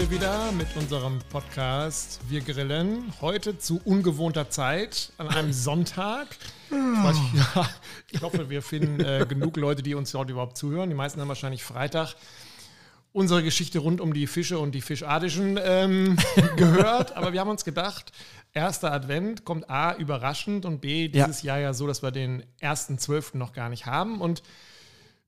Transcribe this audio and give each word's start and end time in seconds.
wir 0.00 0.10
wieder 0.10 0.50
mit 0.52 0.74
unserem 0.76 1.18
Podcast 1.28 2.20
Wir 2.30 2.40
grillen. 2.40 3.12
Heute 3.20 3.58
zu 3.58 3.82
ungewohnter 3.84 4.48
Zeit 4.48 5.12
an 5.18 5.28
einem 5.28 5.52
Sonntag. 5.52 6.26
Ich, 6.68 6.72
weiß, 6.72 7.16
ja, 7.54 7.68
ich 8.10 8.22
hoffe, 8.22 8.48
wir 8.48 8.62
finden 8.62 9.00
äh, 9.00 9.26
genug 9.28 9.58
Leute, 9.58 9.82
die 9.82 9.94
uns 9.94 10.14
heute 10.14 10.32
überhaupt 10.32 10.56
zuhören. 10.56 10.88
Die 10.88 10.96
meisten 10.96 11.20
haben 11.20 11.28
wahrscheinlich 11.28 11.62
Freitag 11.62 12.14
unsere 13.12 13.42
Geschichte 13.42 13.80
rund 13.80 14.00
um 14.00 14.14
die 14.14 14.26
Fische 14.26 14.58
und 14.58 14.74
die 14.74 14.80
Fischadischen 14.80 15.60
ähm, 15.62 16.16
gehört. 16.56 17.14
Aber 17.14 17.34
wir 17.34 17.40
haben 17.40 17.50
uns 17.50 17.66
gedacht, 17.66 18.10
erster 18.54 18.92
Advent 18.92 19.44
kommt 19.44 19.68
A, 19.68 19.94
überraschend 19.96 20.64
und 20.64 20.80
B, 20.80 21.08
dieses 21.08 21.42
ja. 21.42 21.56
Jahr 21.56 21.62
ja 21.62 21.74
so, 21.74 21.86
dass 21.86 22.02
wir 22.02 22.10
den 22.10 22.42
ersten 22.58 22.96
Zwölften 22.98 23.36
noch 23.36 23.52
gar 23.52 23.68
nicht 23.68 23.84
haben. 23.84 24.22
Und 24.22 24.42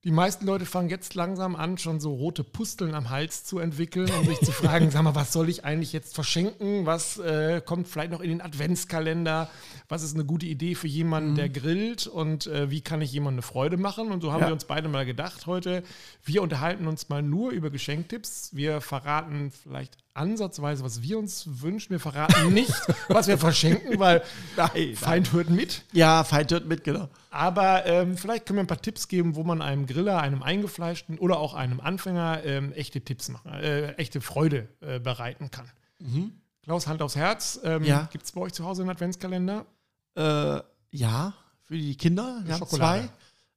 die 0.05 0.11
meisten 0.11 0.47
Leute 0.47 0.67
fangen 0.67 0.89
jetzt 0.89 1.15
langsam 1.15 1.55
an, 1.55 1.79
schon 1.79 2.01
so 2.01 2.13
rote 2.13 2.43
Pusteln 2.43 2.95
am 2.95 3.11
Hals 3.11 3.45
zu 3.45 3.61
entwickeln 3.61 4.11
und 4.11 4.27
sich 4.27 4.41
zu 4.41 4.51
fragen, 4.51 4.91
sag 4.91 5.03
mal, 5.03 5.15
was 5.15 5.33
soll 5.33 5.49
ich 5.49 5.65
eigentlich 5.65 5.93
jetzt 5.93 6.17
verschenken? 6.17 6.87
Was 6.87 7.19
äh, 7.19 7.63
kommt 7.65 7.87
vielleicht 7.87 8.11
noch 8.11 8.21
in 8.21 8.31
den 8.31 8.41
Adventskalender? 8.41 9.49
Was 9.89 10.03
ist 10.03 10.15
eine 10.15 10.25
gute 10.25 10.47
Idee 10.47 10.75
für 10.75 10.89
jemanden, 10.89 11.33
mhm. 11.33 11.37
der 11.37 11.49
grillt? 11.51 12.09
Und 12.09 12.49
äh, 12.49 12.69
wie 12.69 12.81
kann 12.81 13.01
ich 13.01 13.13
jemandem 13.13 13.37
eine 13.37 13.43
Freude 13.43 13.77
machen? 13.77 14.11
Und 14.11 14.23
so 14.23 14.33
haben 14.33 14.41
ja. 14.41 14.49
wir 14.49 14.53
uns 14.53 14.65
beide 14.65 14.89
mal 14.89 15.07
gedacht 15.07 15.47
heute, 15.47 15.85
wir 16.25 16.43
unterhalten 16.43 16.89
uns 16.89 17.09
mal 17.09 17.23
nur 17.23 17.53
über 17.53 17.71
Geschenktipps. 17.71 18.51
Wir 18.53 18.81
verraten 18.81 19.53
vielleicht 19.53 20.02
ansatzweise, 20.15 20.85
was 20.85 21.03
wir 21.03 21.19
uns 21.19 21.45
wünschen. 21.63 21.91
Wir 21.91 22.01
verraten 22.01 22.53
nicht, 22.53 22.73
was 23.09 23.27
wir 23.27 23.39
verschenken, 23.39 23.99
weil 23.99 24.23
nein, 24.57 24.95
Feind 24.97 25.33
hört 25.33 25.51
mit. 25.51 25.83
Ja, 25.93 26.25
Feind 26.25 26.51
hört 26.53 26.67
mit, 26.67 26.85
genau. 26.85 27.09
Aber 27.31 27.87
ähm, 27.87 28.17
vielleicht 28.17 28.47
können 28.47 28.59
wir 28.59 28.65
ein 28.65 28.69
paar 28.69 28.83
Tipps 28.83 29.09
geben, 29.09 29.37
wo 29.37 29.45
man 29.45 29.63
einem 29.63 29.87
Griller, 29.87 30.21
einem 30.21 30.43
Eingefleischten 30.43 31.19
oder 31.19 31.39
auch 31.39 31.55
einem 31.55 31.81
Anfänger 31.81 32.45
ähm, 32.45 32.73
echte 32.73 33.01
Tipps 33.01 33.29
machen, 33.29 33.53
äh, 33.53 33.93
echte 33.93 34.21
Freude 34.21 34.69
äh, 34.81 35.01
bereiten 35.01 35.51
kann. 35.51 35.71
Mhm. 35.99 36.33
Klaus, 36.63 36.87
Hand 36.87 37.03
aufs 37.03 37.17
Herz. 37.17 37.61
Ähm, 37.65 37.85
ja. 37.85 38.09
Gibt 38.13 38.25
es 38.25 38.33
bei 38.33 38.41
euch 38.41 38.53
zu 38.53 38.65
Hause 38.65 38.83
einen 38.83 38.91
Adventskalender? 38.91 39.67
Äh, 40.15 40.61
ja, 40.91 41.35
für 41.63 41.77
die 41.77 41.97
Kinder. 41.97 42.43
Wir 42.45 42.55
haben 42.55 42.67
zwei. 42.67 43.09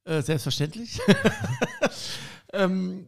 Äh, 0.06 0.22
selbstverständlich. 0.22 1.02
ähm, 2.54 3.08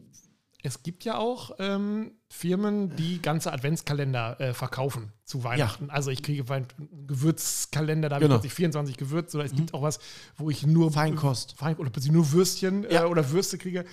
es 0.62 0.82
gibt 0.82 1.04
ja 1.04 1.18
auch 1.18 1.52
ähm, 1.60 2.12
Firmen, 2.28 2.96
die 2.96 3.22
ganze 3.22 3.52
Adventskalender 3.52 4.40
äh, 4.40 4.54
verkaufen 4.54 5.12
zu 5.24 5.44
Weihnachten. 5.44 5.86
Ja. 5.86 5.92
Also 5.92 6.10
ich 6.10 6.22
kriege 6.22 6.44
einen 6.52 6.66
Gewürzkalender, 7.06 8.08
da 8.08 8.16
habe 8.16 8.26
genau. 8.26 8.40
ich 8.42 8.52
24 8.52 8.96
Gewürze. 8.96 9.36
Oder 9.36 9.46
es 9.46 9.52
mhm. 9.52 9.58
gibt 9.58 9.74
auch 9.74 9.82
was, 9.82 10.00
wo 10.36 10.50
ich 10.50 10.66
nur 10.66 10.90
Feinkost 10.90 11.56
Fein, 11.56 11.76
oder 11.76 11.90
plötzlich 11.90 12.12
nur 12.12 12.32
Würstchen 12.32 12.84
äh, 12.84 12.94
ja. 12.94 13.04
äh, 13.04 13.06
oder 13.06 13.30
Würste 13.30 13.56
kriege. 13.56 13.84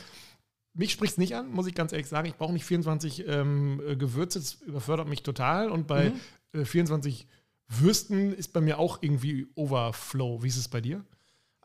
Mich 0.73 0.91
spricht 0.91 1.13
es 1.13 1.17
nicht 1.17 1.36
an, 1.36 1.52
muss 1.52 1.67
ich 1.67 1.75
ganz 1.75 1.91
ehrlich 1.93 2.08
sagen. 2.08 2.27
Ich 2.27 2.36
brauche 2.36 2.52
nicht 2.52 2.66
24 2.66 3.27
ähm, 3.27 3.81
äh, 3.88 3.95
Gewürze, 3.95 4.39
das 4.39 4.55
überfördert 4.55 5.08
mich 5.08 5.21
total. 5.21 5.69
Und 5.69 5.86
bei 5.86 6.09
mhm. 6.53 6.61
äh, 6.61 6.66
24 6.66 7.27
Würsten 7.67 8.33
ist 8.33 8.53
bei 8.53 8.61
mir 8.61 8.80
auch 8.80 9.02
irgendwie 9.02 9.47
Overflow. 9.55 10.41
Wie 10.41 10.47
ist 10.47 10.58
es 10.58 10.67
bei 10.67 10.81
dir? 10.81 11.05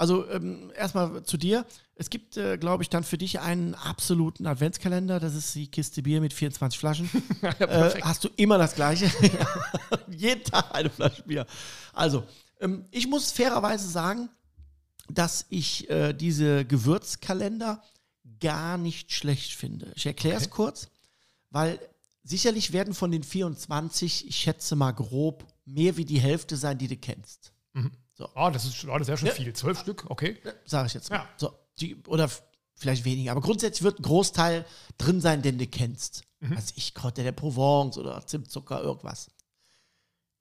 Also 0.01 0.27
ähm, 0.31 0.73
erstmal 0.75 1.25
zu 1.25 1.37
dir. 1.37 1.67
Es 1.95 2.09
gibt, 2.09 2.39
äh, 2.39 2.57
glaube 2.57 2.83
ich, 2.83 2.89
dann 2.89 3.05
für 3.05 3.19
dich 3.19 3.41
einen 3.41 3.75
absoluten 3.75 4.47
Adventskalender. 4.47 5.21
Das 5.21 5.35
ist 5.35 5.55
die 5.55 5.67
Kiste 5.67 6.03
Bier 6.03 6.23
mit 6.23 6.33
24 6.33 6.79
Flaschen. 6.79 7.11
ja, 7.43 7.51
äh, 7.61 8.01
hast 8.01 8.25
du 8.25 8.31
immer 8.37 8.57
das 8.57 8.75
Gleiche. 8.75 9.13
Jeden 10.09 10.43
Tag 10.43 10.75
eine 10.75 10.89
Flasche 10.89 11.23
Bier. 11.25 11.45
Also, 11.93 12.25
ähm, 12.61 12.87
ich 12.91 13.09
muss 13.09 13.31
fairerweise 13.31 13.87
sagen, 13.87 14.31
dass 15.11 15.45
ich 15.51 15.91
äh, 15.91 16.15
diese 16.15 16.65
Gewürzkalender 16.65 17.83
gar 18.41 18.79
nicht 18.79 19.13
schlecht 19.13 19.53
finde. 19.53 19.93
Ich 19.97 20.07
erkläre 20.07 20.39
es 20.39 20.45
okay. 20.45 20.55
kurz, 20.55 20.89
weil 21.51 21.79
sicherlich 22.25 22.73
werden 22.73 22.95
von 22.95 23.11
den 23.11 23.23
24, 23.23 24.27
ich 24.27 24.37
schätze 24.37 24.77
mal 24.77 24.93
grob, 24.93 25.47
mehr 25.67 25.99
wie 25.99 26.07
die 26.07 26.21
Hälfte 26.21 26.57
sein, 26.57 26.79
die 26.79 26.89
du 26.89 26.97
kennst. 26.97 27.53
Mhm. 27.75 27.91
So. 28.21 28.29
Oh, 28.35 28.51
das 28.51 28.67
ist, 28.67 28.85
oh, 28.85 28.99
das 28.99 29.03
ist 29.03 29.09
ja 29.09 29.17
schon 29.17 29.29
ja. 29.29 29.35
viel. 29.35 29.51
Zwölf 29.55 29.81
Stück, 29.81 30.05
okay. 30.11 30.37
Ja, 30.45 30.53
Sage 30.67 30.89
ich 30.89 30.95
jetzt 30.95 31.09
mal. 31.09 31.17
Ja. 31.17 31.29
So, 31.39 31.55
die, 31.81 31.97
oder 32.05 32.29
vielleicht 32.75 33.07
weniger. 33.07 33.33
Aber 33.33 33.41
grundsätzlich 33.41 33.83
wird 33.83 33.99
ein 33.99 34.03
Großteil 34.03 34.67
drin 34.99 35.23
sein, 35.23 35.41
den 35.41 35.57
du 35.57 35.67
kennst. 35.67 36.25
Mhm. 36.41 36.55
Also 36.55 36.75
ich 36.77 36.93
Kräuter 36.93 37.23
der 37.23 37.33
Provence 37.33 37.97
oder 37.97 38.27
Zimtzucker, 38.27 38.83
irgendwas. 38.83 39.31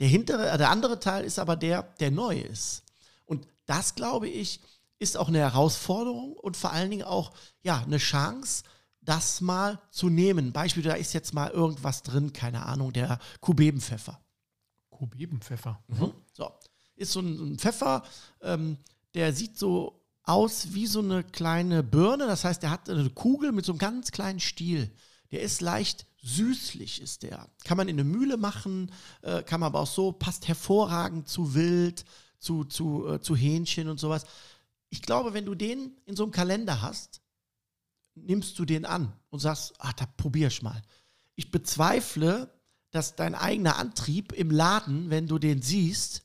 Der 0.02 0.10
hintere, 0.10 0.50
äh, 0.50 0.58
der 0.58 0.72
andere 0.72 1.00
Teil 1.00 1.24
ist 1.24 1.40
aber 1.40 1.56
der, 1.56 1.84
der 2.02 2.12
neu 2.12 2.38
ist. 2.38 2.84
Und 3.24 3.48
das, 3.66 3.96
glaube 3.96 4.28
ich, 4.28 4.60
ist 5.00 5.16
auch 5.16 5.30
eine 5.30 5.40
Herausforderung 5.40 6.34
und 6.34 6.58
vor 6.58 6.74
allen 6.74 6.90
Dingen 6.90 7.04
auch 7.04 7.32
ja, 7.62 7.82
eine 7.82 7.98
Chance, 7.98 8.64
das 9.00 9.40
mal 9.40 9.80
zu 9.90 10.10
nehmen. 10.10 10.52
Beispiel, 10.52 10.84
da 10.84 10.96
ist 10.96 11.14
jetzt 11.14 11.34
mal 11.34 11.50
irgendwas 11.50 12.04
drin, 12.04 12.34
keine 12.34 12.66
Ahnung, 12.66 12.92
der 12.92 13.20
Kubebenpfeffer. 13.40 14.20
Kubebenpfeffer. 14.90 15.82
Mhm. 15.88 16.12
So 16.34 16.52
ist 17.00 17.14
so 17.14 17.22
ein, 17.22 17.58
Pfeffer, 17.58 18.04
ähm, 18.42 18.78
der 19.14 19.34
sieht 19.34 19.58
so 19.58 20.06
aus 20.24 20.74
wie 20.74 20.86
so 20.86 21.00
eine 21.00 21.24
kleine 21.24 21.82
Birne. 21.82 22.28
Das 22.28 22.44
heißt, 22.44 22.62
der 22.62 22.70
hat 22.70 22.90
eine 22.90 23.10
Kugel 23.10 23.52
mit 23.52 23.66
so 23.66 23.72
einem 23.72 23.80
ganz 23.80 24.12
kleinen 24.12 24.40
Stiel. 24.40 24.92
Der 25.32 25.42
ist 25.42 25.62
leicht 25.62 26.06
süßlich, 26.22 27.02
ist 27.02 27.24
der. 27.24 27.50
Kann 27.64 27.78
man 27.78 27.88
in 27.88 27.96
eine 27.96 28.04
Mühle 28.04 28.38
machen, 28.38 28.92
äh, 29.22 29.42
kann 29.44 29.60
man 29.60 29.68
aber 29.68 29.80
auch 29.82 29.88
so, 29.88 30.12
passt 30.12 30.48
hervorragend 30.48 31.28
zu 31.28 31.56
Wild, 31.56 32.06
zu, 32.40 32.66
zu, 32.66 33.08
äh, 33.08 33.22
zu 33.22 33.36
Hähnchen 33.36 33.88
und 33.88 34.00
sowas. 34.00 34.26
Ich 34.90 35.02
glaube, 35.02 35.34
wenn 35.34 35.46
du 35.46 35.56
den 35.56 35.98
in 36.06 36.16
so 36.16 36.24
einem 36.24 36.32
Kalender 36.32 36.82
hast, 36.82 37.22
nimmst 38.16 38.58
du 38.60 38.66
den 38.66 38.86
an 38.86 39.14
und 39.30 39.40
sagst, 39.40 39.74
ach, 39.80 39.94
da 39.94 40.06
probier 40.06 40.48
ich 40.48 40.62
mal. 40.62 40.82
Ich 41.36 41.52
bezweifle, 41.52 42.52
dass 42.92 43.16
dein 43.16 43.36
eigener 43.36 43.78
Antrieb 43.78 44.34
im 44.34 44.52
Laden, 44.52 45.10
wenn 45.10 45.28
du 45.28 45.38
den 45.38 45.62
siehst, 45.62 46.24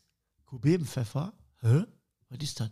Kubebenpfeffer? 0.54 1.32
Hä? 1.62 1.82
Was 2.28 2.38
ist 2.40 2.60
das? 2.60 2.70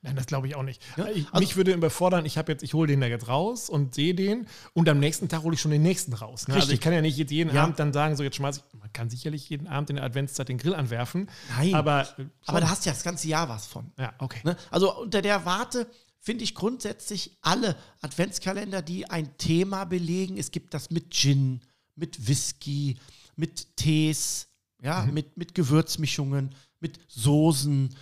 Nein, 0.00 0.16
das 0.16 0.24
glaube 0.24 0.48
ich 0.48 0.54
auch 0.54 0.62
nicht. 0.62 0.82
Ja? 0.96 1.06
Ich, 1.08 1.26
also, 1.26 1.40
mich 1.40 1.54
würde 1.54 1.74
überfordern, 1.74 2.24
ich 2.24 2.38
habe 2.38 2.50
jetzt, 2.50 2.62
ich 2.62 2.72
hole 2.72 2.88
den 2.88 3.02
da 3.02 3.06
jetzt 3.06 3.28
raus 3.28 3.68
und 3.68 3.94
sehe 3.94 4.14
den 4.14 4.46
und 4.72 4.88
am 4.88 4.98
nächsten 4.98 5.28
Tag 5.28 5.42
hole 5.42 5.52
ich 5.52 5.60
schon 5.60 5.70
den 5.70 5.82
nächsten 5.82 6.14
raus. 6.14 6.48
Ne? 6.48 6.54
Also 6.54 6.72
ich 6.72 6.80
kann 6.80 6.94
ja 6.94 7.02
nicht 7.02 7.18
jeden 7.18 7.54
ja. 7.54 7.62
Abend 7.62 7.78
dann 7.78 7.92
sagen, 7.92 8.16
so 8.16 8.22
jetzt 8.22 8.36
schmeiße 8.36 8.62
ich, 8.66 8.78
man 8.78 8.90
kann 8.94 9.10
sicherlich 9.10 9.50
jeden 9.50 9.66
Abend 9.66 9.90
in 9.90 9.96
der 9.96 10.06
Adventszeit 10.06 10.48
den 10.48 10.56
Grill 10.56 10.74
anwerfen. 10.74 11.28
Nein. 11.50 11.74
Aber, 11.74 12.08
aber 12.46 12.60
da 12.62 12.70
hast 12.70 12.86
du 12.86 12.88
ja 12.88 12.94
das 12.94 13.02
ganze 13.02 13.28
Jahr 13.28 13.50
was 13.50 13.66
von. 13.66 13.92
Ja, 13.98 14.14
okay. 14.16 14.40
Ne? 14.44 14.56
Also 14.70 14.98
unter 14.98 15.20
der 15.20 15.44
Warte 15.44 15.86
finde 16.18 16.44
ich 16.44 16.54
grundsätzlich 16.54 17.36
alle 17.42 17.76
Adventskalender, 18.00 18.80
die 18.80 19.10
ein 19.10 19.36
Thema 19.36 19.84
belegen. 19.84 20.38
Es 20.38 20.52
gibt 20.52 20.72
das 20.72 20.88
mit 20.88 21.12
Gin, 21.12 21.60
mit 21.96 22.26
Whisky, 22.26 22.96
mit 23.36 23.76
Tees, 23.76 24.46
ja, 24.82 25.02
mhm. 25.02 25.12
mit, 25.12 25.36
mit 25.36 25.54
Gewürzmischungen 25.54 26.54
mit 26.80 26.98
Soßen, 27.08 27.94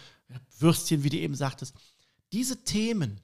Würstchen, 0.59 1.05
wie 1.05 1.11
du 1.11 1.17
eben 1.17 1.35
sagtest. 1.35 1.75
Diese 2.33 2.65
Themen 2.65 3.21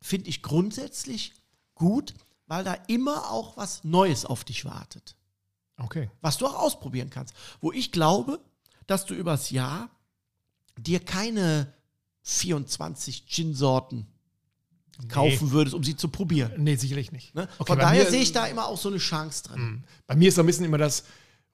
finde 0.00 0.28
ich 0.28 0.42
grundsätzlich 0.42 1.34
gut, 1.74 2.14
weil 2.46 2.64
da 2.64 2.74
immer 2.86 3.30
auch 3.30 3.56
was 3.56 3.84
Neues 3.84 4.24
auf 4.24 4.44
dich 4.44 4.64
wartet. 4.64 5.16
Okay. 5.76 6.10
Was 6.20 6.38
du 6.38 6.46
auch 6.46 6.54
ausprobieren 6.54 7.10
kannst. 7.10 7.34
Wo 7.60 7.72
ich 7.72 7.92
glaube, 7.92 8.40
dass 8.86 9.06
du 9.06 9.14
übers 9.14 9.50
Jahr 9.50 9.90
dir 10.76 11.00
keine 11.00 11.72
24 12.22 13.26
Gin-Sorten 13.26 14.06
nee. 15.00 15.08
kaufen 15.08 15.50
würdest, 15.50 15.74
um 15.74 15.84
sie 15.84 15.96
zu 15.96 16.08
probieren. 16.08 16.52
Nee, 16.58 16.76
sicherlich 16.76 17.12
nicht. 17.12 17.34
Ne? 17.34 17.48
Okay, 17.58 17.72
Von 17.72 17.78
daher 17.78 18.10
sehe 18.10 18.22
ich 18.22 18.32
da 18.32 18.46
immer 18.46 18.66
auch 18.66 18.78
so 18.78 18.88
eine 18.88 18.98
Chance 18.98 19.44
drin. 19.44 19.60
Mhm. 19.60 19.84
Bei 20.06 20.16
mir 20.16 20.28
ist 20.28 20.34
so 20.34 20.42
ein 20.42 20.46
bisschen 20.46 20.64
immer 20.64 20.78
das, 20.78 21.04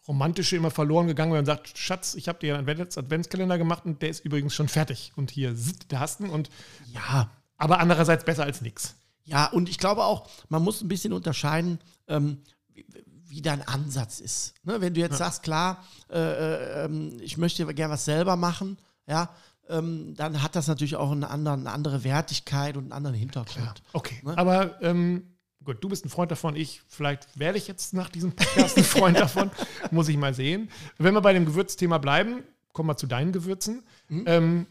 Romantische 0.06 0.56
immer 0.56 0.70
verloren 0.70 1.06
gegangen, 1.06 1.32
wenn 1.32 1.38
man 1.38 1.46
sagt, 1.46 1.78
Schatz, 1.78 2.14
ich 2.14 2.28
habe 2.28 2.38
dir 2.38 2.58
einen 2.58 2.68
Adventskalender 2.68 3.56
gemacht 3.56 3.86
und 3.86 4.02
der 4.02 4.10
ist 4.10 4.24
übrigens 4.24 4.54
schon 4.54 4.68
fertig. 4.68 5.12
Und 5.16 5.30
hier 5.30 5.56
sitzt 5.56 5.90
der 5.92 6.00
Hasten 6.00 6.28
und 6.28 6.50
ja, 6.92 7.30
aber 7.56 7.78
andererseits 7.80 8.24
besser 8.24 8.44
als 8.44 8.60
nichts. 8.60 8.96
Ja, 9.24 9.46
und 9.46 9.68
ich 9.68 9.78
glaube 9.78 10.04
auch, 10.04 10.28
man 10.48 10.62
muss 10.62 10.82
ein 10.82 10.88
bisschen 10.88 11.14
unterscheiden, 11.14 11.78
ähm, 12.08 12.42
wie, 12.74 12.84
wie, 13.26 13.40
dein 13.40 13.66
Ansatz 13.66 14.20
ist. 14.20 14.54
Ne? 14.64 14.82
Wenn 14.82 14.92
du 14.92 15.00
jetzt 15.00 15.12
ja. 15.12 15.18
sagst, 15.18 15.42
klar, 15.42 15.82
äh, 16.10 16.18
äh, 16.18 16.84
ähm, 16.84 17.16
ich 17.20 17.38
möchte 17.38 17.64
gerne 17.74 17.94
was 17.94 18.04
selber 18.04 18.36
machen, 18.36 18.76
ja, 19.06 19.30
ähm, 19.70 20.14
dann 20.16 20.42
hat 20.42 20.56
das 20.56 20.66
natürlich 20.66 20.96
auch 20.96 21.10
eine 21.10 21.30
andere, 21.30 21.54
eine 21.54 21.70
andere 21.70 22.04
Wertigkeit 22.04 22.76
und 22.76 22.84
einen 22.84 22.92
anderen 22.92 23.16
Hintergrund. 23.16 23.54
Klar. 23.54 23.74
Okay, 23.94 24.20
ne? 24.22 24.36
aber 24.36 24.82
ähm, 24.82 25.33
Gut, 25.64 25.82
du 25.82 25.88
bist 25.88 26.05
ein 26.05 26.11
Freund 26.11 26.31
davon, 26.31 26.56
ich, 26.56 26.82
vielleicht 26.88 27.38
werde 27.38 27.56
ich 27.56 27.66
jetzt 27.66 27.94
nach 27.94 28.11
diesem 28.11 28.32
Podcast 28.32 28.76
ein 28.76 28.84
Freund 28.84 29.19
davon, 29.19 29.50
muss 29.90 30.08
ich 30.08 30.16
mal 30.16 30.34
sehen. 30.34 30.69
Wenn 30.99 31.14
wir 31.14 31.22
bei 31.22 31.32
dem 31.32 31.46
Gewürzthema 31.46 31.99
bleiben, 31.99 32.43
kommen 32.72 32.88
wir 32.88 32.96
zu 32.96 33.06
deinen 33.06 33.32
Gewürzen. 33.32 33.82
Mhm. 34.08 34.25
Ähm, 34.26 34.66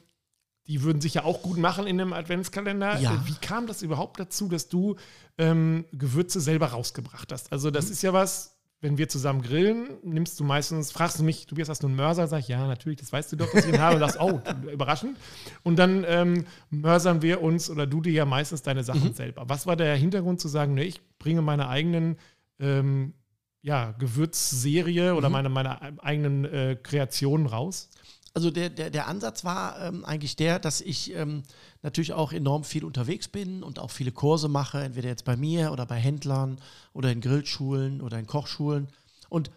die 0.67 0.83
würden 0.83 1.01
sich 1.01 1.15
ja 1.15 1.23
auch 1.25 1.41
gut 1.41 1.57
machen 1.57 1.87
in 1.87 1.99
einem 1.99 2.13
Adventskalender. 2.13 2.99
Ja. 2.99 3.21
Wie 3.25 3.35
kam 3.35 3.67
das 3.67 3.81
überhaupt 3.81 4.19
dazu, 4.19 4.47
dass 4.47 4.69
du 4.69 4.95
ähm, 5.37 5.85
Gewürze 5.91 6.39
selber 6.39 6.67
rausgebracht 6.67 7.31
hast? 7.31 7.51
Also, 7.51 7.69
das 7.69 7.87
mhm. 7.87 7.91
ist 7.91 8.01
ja 8.03 8.13
was, 8.13 8.52
wenn 8.83 8.97
wir 8.97 9.07
zusammen 9.07 9.41
grillen, 9.41 9.87
nimmst 10.03 10.37
du 10.41 10.43
meistens, 10.43 10.91
fragst 10.91 11.17
du 11.17 11.23
mich, 11.23 11.47
Tobias, 11.47 11.69
hast 11.69 11.83
du 11.83 11.87
einen 11.87 11.95
Mörser? 11.95 12.27
Sag 12.27 12.41
ich, 12.41 12.49
ja, 12.49 12.67
natürlich, 12.67 12.99
das 12.99 13.13
weißt 13.13 13.31
du 13.31 13.37
doch, 13.37 13.49
dass 13.49 13.63
ich 13.63 13.73
ihn 13.73 13.79
habe. 13.79 13.95
Und 13.95 14.01
sagst, 14.01 14.19
oh, 14.19 14.41
überraschend. 14.73 15.17
Und 15.63 15.79
dann 15.79 16.03
ähm, 16.05 16.45
mörsern 16.69 17.21
wir 17.21 17.41
uns 17.41 17.69
oder 17.69 17.87
du 17.87 18.01
dir 18.01 18.11
ja 18.11 18.25
meistens 18.25 18.61
deine 18.61 18.83
Sachen 18.83 19.05
mhm. 19.05 19.13
selber. 19.13 19.45
Was 19.47 19.65
war 19.67 19.77
der 19.77 19.95
Hintergrund 19.95 20.41
zu 20.41 20.49
sagen, 20.49 20.73
nee, 20.73 20.83
ich 20.83 20.99
bringe 21.17 21.41
meine 21.41 21.69
eigenen 21.69 22.17
ähm, 22.59 23.13
ja, 23.61 23.91
Gewürzserie 23.91 25.15
oder 25.15 25.29
Mhm. 25.29 25.33
meine, 25.33 25.49
meine 25.49 26.03
eigenen 26.03 26.43
äh, 26.43 26.75
Kreationen 26.83 27.47
raus? 27.47 27.89
Also 28.35 28.49
der, 28.49 28.71
der, 28.71 28.89
der 28.89 29.07
Ansatz 29.07 29.43
war 29.43 29.79
ähm, 29.79 30.03
eigentlich 30.05 30.35
der, 30.35 30.57
dass 30.57 30.81
ich 30.81 31.13
ähm, 31.13 31.43
natürlich 31.83 32.13
auch 32.13 32.33
enorm 32.33 32.63
viel 32.63 32.83
unterwegs 32.83 33.27
bin 33.27 33.61
und 33.61 33.77
auch 33.77 33.91
viele 33.91 34.11
Kurse 34.11 34.47
mache, 34.47 34.81
entweder 34.81 35.07
jetzt 35.07 35.25
bei 35.25 35.37
mir 35.37 35.71
oder 35.71 35.85
bei 35.85 35.97
Händlern 35.97 36.57
oder 36.93 37.11
in 37.11 37.21
Grillschulen 37.21 38.01
oder 38.01 38.17
in 38.17 38.25
Kochschulen. 38.25 38.87
Und 39.29 39.51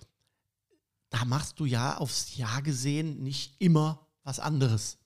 da 1.08 1.24
machst 1.24 1.58
du 1.58 1.64
ja 1.64 1.96
aufs 1.96 2.36
Jahr 2.36 2.60
gesehen 2.60 3.22
nicht 3.22 3.54
immer 3.60 4.06
was 4.24 4.40
anderes. 4.40 4.98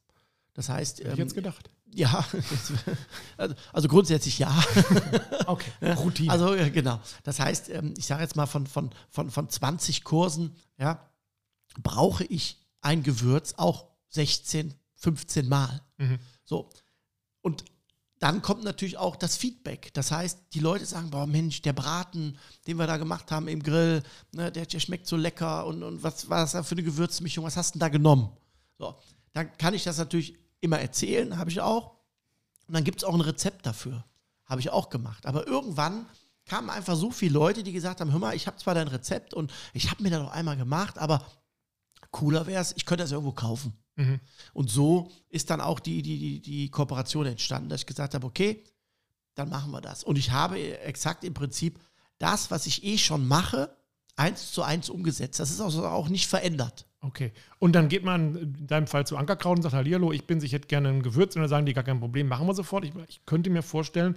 Das 0.54 0.68
heißt, 0.68 0.98
Hätte 0.98 1.10
ich 1.10 1.18
ähm, 1.18 1.24
jetzt 1.24 1.34
gedacht. 1.36 1.70
ja, 1.92 2.24
also, 3.36 3.54
also 3.72 3.88
grundsätzlich 3.88 4.40
ja. 4.40 4.52
Okay, 5.46 5.70
Routine. 5.92 6.32
Also 6.32 6.56
genau. 6.72 7.00
Das 7.22 7.38
heißt, 7.38 7.68
ähm, 7.70 7.94
ich 7.96 8.06
sage 8.06 8.22
jetzt 8.22 8.34
mal 8.34 8.46
von, 8.46 8.66
von, 8.66 8.90
von, 9.10 9.30
von 9.30 9.48
20 9.48 10.02
Kursen, 10.02 10.56
ja, 10.76 11.08
brauche 11.82 12.24
ich 12.24 12.56
ein 12.80 13.02
Gewürz 13.02 13.54
auch 13.56 13.86
16, 14.10 14.74
15 14.96 15.48
Mal. 15.48 15.80
Mhm. 15.98 16.18
So. 16.44 16.70
Und 17.42 17.64
dann 18.18 18.42
kommt 18.42 18.64
natürlich 18.64 18.98
auch 18.98 19.16
das 19.16 19.36
Feedback. 19.36 19.94
Das 19.94 20.12
heißt, 20.12 20.38
die 20.52 20.60
Leute 20.60 20.84
sagen, 20.84 21.10
boah 21.10 21.26
Mensch, 21.26 21.62
der 21.62 21.72
Braten, 21.72 22.36
den 22.66 22.76
wir 22.76 22.86
da 22.86 22.98
gemacht 22.98 23.30
haben 23.30 23.48
im 23.48 23.62
Grill, 23.62 24.02
ne, 24.32 24.52
der, 24.52 24.66
der 24.66 24.80
schmeckt 24.80 25.06
so 25.06 25.16
lecker 25.16 25.66
und, 25.66 25.82
und 25.82 26.02
was 26.02 26.28
war 26.28 26.40
das 26.40 26.52
da 26.52 26.62
für 26.62 26.74
eine 26.74 26.82
Gewürzmischung, 26.82 27.44
was 27.44 27.56
hast 27.56 27.74
du 27.74 27.78
denn 27.78 27.80
da 27.80 27.88
genommen? 27.88 28.30
So, 28.78 28.94
dann 29.32 29.56
kann 29.56 29.72
ich 29.72 29.84
das 29.84 29.96
natürlich 29.96 30.36
immer 30.60 30.78
erzählen, 30.78 31.38
habe 31.38 31.50
ich 31.50 31.62
auch. 31.62 31.92
Und 32.68 32.74
dann 32.74 32.84
gibt 32.84 32.98
es 32.98 33.04
auch 33.04 33.14
ein 33.14 33.22
Rezept 33.22 33.64
dafür. 33.64 34.04
Habe 34.44 34.60
ich 34.60 34.70
auch 34.70 34.90
gemacht. 34.90 35.26
Aber 35.26 35.46
irgendwann 35.46 36.06
kamen 36.44 36.68
einfach 36.68 36.96
so 36.96 37.10
viele 37.10 37.32
Leute, 37.32 37.62
die 37.62 37.72
gesagt 37.72 38.00
haben, 38.00 38.12
hör 38.12 38.18
mal, 38.18 38.34
ich 38.34 38.46
habe 38.46 38.58
zwar 38.58 38.74
dein 38.74 38.88
Rezept 38.88 39.32
und 39.32 39.52
ich 39.72 39.90
habe 39.90 40.02
mir 40.02 40.10
das 40.10 40.20
noch 40.20 40.32
einmal 40.32 40.56
gemacht, 40.56 40.98
aber 40.98 41.24
cooler 42.10 42.46
wäre 42.46 42.60
es, 42.60 42.72
ich 42.76 42.86
könnte 42.86 43.04
das 43.04 43.12
irgendwo 43.12 43.32
kaufen. 43.32 43.72
Mhm. 43.96 44.20
Und 44.52 44.70
so 44.70 45.10
ist 45.28 45.50
dann 45.50 45.60
auch 45.60 45.80
die, 45.80 46.02
die, 46.02 46.18
die, 46.18 46.40
die 46.40 46.68
Kooperation 46.70 47.26
entstanden, 47.26 47.68
dass 47.68 47.80
ich 47.80 47.86
gesagt 47.86 48.14
habe, 48.14 48.26
okay, 48.26 48.64
dann 49.34 49.48
machen 49.48 49.70
wir 49.70 49.80
das. 49.80 50.04
Und 50.04 50.16
ich 50.18 50.30
habe 50.30 50.58
exakt 50.80 51.24
im 51.24 51.34
Prinzip 51.34 51.78
das, 52.18 52.50
was 52.50 52.66
ich 52.66 52.84
eh 52.84 52.98
schon 52.98 53.26
mache, 53.26 53.74
eins 54.16 54.52
zu 54.52 54.62
eins 54.62 54.90
umgesetzt. 54.90 55.40
Das 55.40 55.50
ist 55.50 55.60
also 55.60 55.86
auch 55.86 56.08
nicht 56.08 56.26
verändert. 56.26 56.86
Okay. 57.00 57.32
Und 57.58 57.72
dann 57.72 57.88
geht 57.88 58.04
man 58.04 58.36
in 58.36 58.66
deinem 58.66 58.86
Fall 58.86 59.06
zu 59.06 59.16
Ankerkraut 59.16 59.56
und 59.56 59.62
sagt, 59.62 59.74
hallo, 59.74 60.12
ich 60.12 60.26
bin's, 60.26 60.44
ich 60.44 60.52
hätte 60.52 60.68
gerne 60.68 60.90
ein 60.90 61.02
Gewürz. 61.02 61.34
Und 61.34 61.42
dann 61.42 61.48
sagen 61.48 61.64
die, 61.64 61.72
gar 61.72 61.84
kein 61.84 62.00
Problem, 62.00 62.28
machen 62.28 62.46
wir 62.46 62.54
sofort. 62.54 62.84
Ich, 62.84 62.92
ich 63.08 63.24
könnte 63.24 63.48
mir 63.48 63.62
vorstellen, 63.62 64.16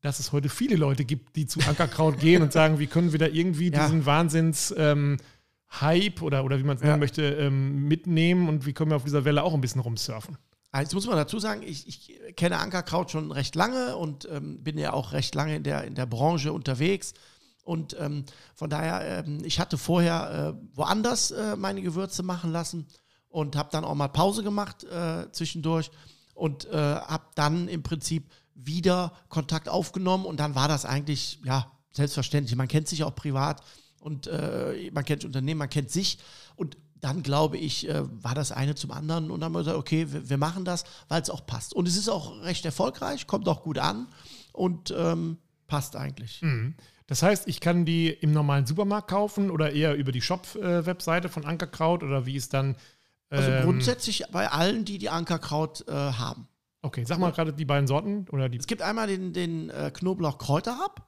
dass 0.00 0.18
es 0.18 0.32
heute 0.32 0.48
viele 0.48 0.76
Leute 0.76 1.04
gibt, 1.04 1.36
die 1.36 1.46
zu 1.46 1.60
Ankerkraut 1.60 2.18
gehen 2.20 2.42
und 2.42 2.52
sagen, 2.52 2.80
wie 2.80 2.88
können 2.88 3.12
wir 3.12 3.18
da 3.20 3.26
irgendwie 3.26 3.70
Ja. 3.70 3.84
diesen 3.84 4.06
Wahnsinns 4.06 4.74
ähm, 4.76 5.18
Hype 5.70 6.22
oder, 6.22 6.44
oder 6.44 6.58
wie 6.58 6.62
man 6.64 6.76
es 6.76 6.82
nennen 6.82 6.94
Ja. 6.94 6.98
möchte, 6.98 7.22
ähm, 7.22 7.84
mitnehmen 7.88 8.48
und 8.48 8.66
wie 8.66 8.72
können 8.72 8.90
wir 8.90 8.96
auf 8.96 9.04
dieser 9.04 9.24
Welle 9.24 9.42
auch 9.42 9.54
ein 9.54 9.60
bisschen 9.60 9.80
rumsurfen. 9.80 10.38
Also 10.70 10.82
jetzt 10.84 10.94
muss 10.94 11.06
man 11.06 11.16
dazu 11.16 11.38
sagen, 11.38 11.62
ich, 11.62 11.86
ich 11.88 12.36
kenne 12.36 12.58
Ankerkraut 12.58 13.10
schon 13.10 13.32
recht 13.32 13.54
lange 13.54 13.96
und 13.96 14.28
ähm, 14.30 14.62
bin 14.62 14.78
ja 14.78 14.92
auch 14.92 15.12
recht 15.12 15.34
lange 15.34 15.56
in 15.56 15.62
der, 15.62 15.84
in 15.84 15.94
der 15.94 16.06
Branche 16.06 16.52
unterwegs. 16.52 17.14
Und 17.64 17.96
ähm, 17.98 18.24
von 18.54 18.70
daher, 18.70 19.24
ähm, 19.26 19.42
ich 19.44 19.60
hatte 19.60 19.76
vorher 19.78 20.54
äh, 20.56 20.66
woanders 20.74 21.30
äh, 21.30 21.56
meine 21.56 21.82
Gewürze 21.82 22.22
machen 22.22 22.50
lassen 22.52 22.86
und 23.28 23.56
habe 23.56 23.68
dann 23.72 23.84
auch 23.84 23.94
mal 23.94 24.08
Pause 24.08 24.42
gemacht 24.42 24.84
äh, 24.84 25.30
zwischendurch 25.32 25.90
und 26.34 26.66
äh, 26.66 26.76
habe 26.76 27.24
dann 27.34 27.68
im 27.68 27.82
Prinzip 27.82 28.30
wieder 28.54 29.12
Kontakt 29.28 29.68
aufgenommen 29.68 30.24
und 30.24 30.38
dann 30.40 30.54
war 30.54 30.68
das 30.68 30.84
eigentlich, 30.84 31.40
ja, 31.44 31.70
selbstverständlich. 31.92 32.56
Man 32.56 32.68
kennt 32.68 32.88
sich 32.88 33.04
auch 33.04 33.14
privat 33.14 33.62
und 34.00 34.26
äh, 34.26 34.90
man 34.92 35.04
kennt 35.04 35.24
Unternehmen, 35.24 35.58
man 35.58 35.70
kennt 35.70 35.90
sich 35.90 36.18
und 36.56 36.76
dann 37.00 37.22
glaube 37.22 37.58
ich, 37.58 37.88
äh, 37.88 38.02
war 38.22 38.34
das 38.34 38.52
eine 38.52 38.74
zum 38.74 38.90
anderen 38.90 39.30
und 39.30 39.40
dann 39.40 39.46
haben 39.46 39.54
wir 39.54 39.60
gesagt, 39.60 39.78
okay, 39.78 40.12
wir, 40.12 40.28
wir 40.28 40.38
machen 40.38 40.64
das, 40.64 40.84
weil 41.08 41.22
es 41.22 41.30
auch 41.30 41.46
passt. 41.46 41.74
Und 41.74 41.86
es 41.86 41.96
ist 41.96 42.08
auch 42.08 42.42
recht 42.42 42.64
erfolgreich, 42.64 43.26
kommt 43.26 43.48
auch 43.48 43.62
gut 43.62 43.78
an 43.78 44.08
und 44.52 44.92
ähm, 44.96 45.38
passt 45.66 45.96
eigentlich. 45.96 46.42
Mhm. 46.42 46.74
Das 47.06 47.22
heißt, 47.22 47.48
ich 47.48 47.60
kann 47.60 47.84
die 47.86 48.08
im 48.08 48.32
normalen 48.32 48.66
Supermarkt 48.66 49.08
kaufen 49.08 49.50
oder 49.50 49.72
eher 49.72 49.94
über 49.96 50.12
die 50.12 50.20
Shop-Webseite 50.20 51.28
von 51.28 51.44
Ankerkraut 51.44 52.02
oder 52.02 52.26
wie 52.26 52.36
ist 52.36 52.52
dann. 52.52 52.76
Also 53.30 53.50
ähm, 53.50 53.64
grundsätzlich 53.64 54.24
bei 54.30 54.50
allen, 54.50 54.84
die 54.84 54.98
die 54.98 55.08
Ankerkraut 55.08 55.86
äh, 55.88 55.92
haben. 55.92 56.48
Okay, 56.82 57.04
sag 57.04 57.18
mal 57.18 57.32
gerade 57.32 57.52
die 57.52 57.64
beiden 57.64 57.86
Sorten 57.86 58.26
oder 58.30 58.48
die. 58.48 58.58
Es 58.58 58.66
gibt 58.66 58.82
einmal 58.82 59.06
den, 59.06 59.32
den 59.32 59.70
äh, 59.70 59.90
Knoblauch-Kräuterhab, 59.92 61.07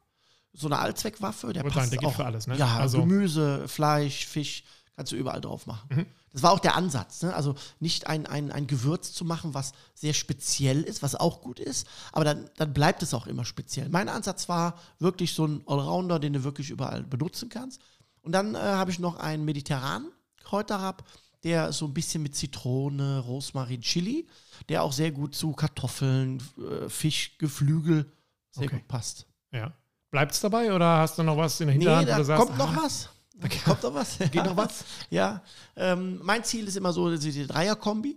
so 0.53 0.67
eine 0.67 0.79
Allzweckwaffe, 0.79 1.53
der 1.53 1.63
passt 1.63 1.75
sagen, 1.91 1.91
der 2.01 2.09
auch. 2.09 2.15
für 2.17 2.25
alles, 2.25 2.47
ne? 2.47 2.57
Ja, 2.57 2.77
Also- 2.79 3.01
Gemüse, 3.01 3.69
Fleisch, 3.69 4.27
Fisch, 4.27 4.65
kannst 4.97 5.13
du 5.13 5.17
überall 5.17 5.41
drauf 5.41 5.67
machen. 5.67 5.89
Mhm. 5.97 6.07
Das 6.33 6.43
war 6.45 6.53
auch 6.53 6.59
der 6.61 6.77
Ansatz, 6.77 7.23
ne? 7.23 7.35
also 7.35 7.57
nicht 7.81 8.07
ein, 8.07 8.27
ein, 8.27 8.53
ein 8.53 8.67
Gewürz 8.69 9.13
zu 9.13 9.25
machen, 9.25 9.53
was 9.55 9.73
sehr 9.95 10.13
speziell 10.13 10.83
ist, 10.83 11.03
was 11.03 11.17
auch 11.17 11.41
gut 11.41 11.59
ist, 11.59 11.87
aber 12.13 12.25
dann, 12.25 12.49
dann 12.57 12.73
bleibt 12.73 13.03
es 13.03 13.15
auch 13.15 13.27
immer 13.27 13.45
speziell. 13.45 13.89
Mein 13.89 14.09
Ansatz 14.09 14.49
war 14.49 14.79
wirklich 15.01 15.35
so 15.35 15.45
ein 15.47 15.63
Allrounder, 15.67 16.21
den 16.21 16.35
du 16.35 16.45
wirklich 16.45 16.71
überall 16.71 17.03
benutzen 17.03 17.49
kannst. 17.49 17.81
Und 18.23 18.33
dann 18.33 18.55
äh, 18.55 18.59
habe 18.59 18.91
ich 18.93 18.99
noch 19.01 19.17
einen 19.17 19.45
mediterranen 19.45 20.13
Kräuterhab, 20.45 21.05
der 21.43 21.73
so 21.73 21.87
ein 21.87 21.95
bisschen 21.95 22.23
mit 22.23 22.37
Zitrone, 22.37 23.19
Rosmarin, 23.21 23.81
Chili, 23.81 24.29
der 24.69 24.83
auch 24.85 24.93
sehr 24.93 25.11
gut 25.11 25.35
zu 25.35 25.53
Kartoffeln, 25.53 26.41
äh, 26.59 26.89
Fisch, 26.89 27.39
Geflügel 27.39 28.13
sehr 28.51 28.67
Okay. 28.67 28.77
gut 28.77 28.89
passt. 28.89 29.27
Ja. 29.53 29.73
Bleibt 30.11 30.33
es 30.33 30.41
dabei 30.41 30.73
oder 30.73 30.99
hast 30.99 31.19
du 31.19 31.23
noch 31.23 31.37
was 31.37 31.61
in 31.61 31.69
der 31.69 31.77
Nee, 31.77 31.85
Hinterhand, 31.85 32.09
da 32.09 32.15
wo 32.15 32.19
du 32.19 32.25
sagst, 32.25 32.47
kommt 32.47 32.59
noch 32.59 32.77
was. 32.77 33.09
Da 33.35 33.49
kommt 33.65 33.83
noch 33.83 33.95
was. 33.95 34.19
Geht 34.19 34.45
noch 34.45 34.57
was? 34.57 34.85
Ja. 35.11 35.43
Ähm, 35.77 36.21
mein 36.23 36.45
Ziel 36.45 36.67
ist 36.69 36.77
immer 36.77 36.93
so 36.93 37.17
die 37.17 37.33
die 37.33 37.47
Dreier-Kombi. 37.47 38.17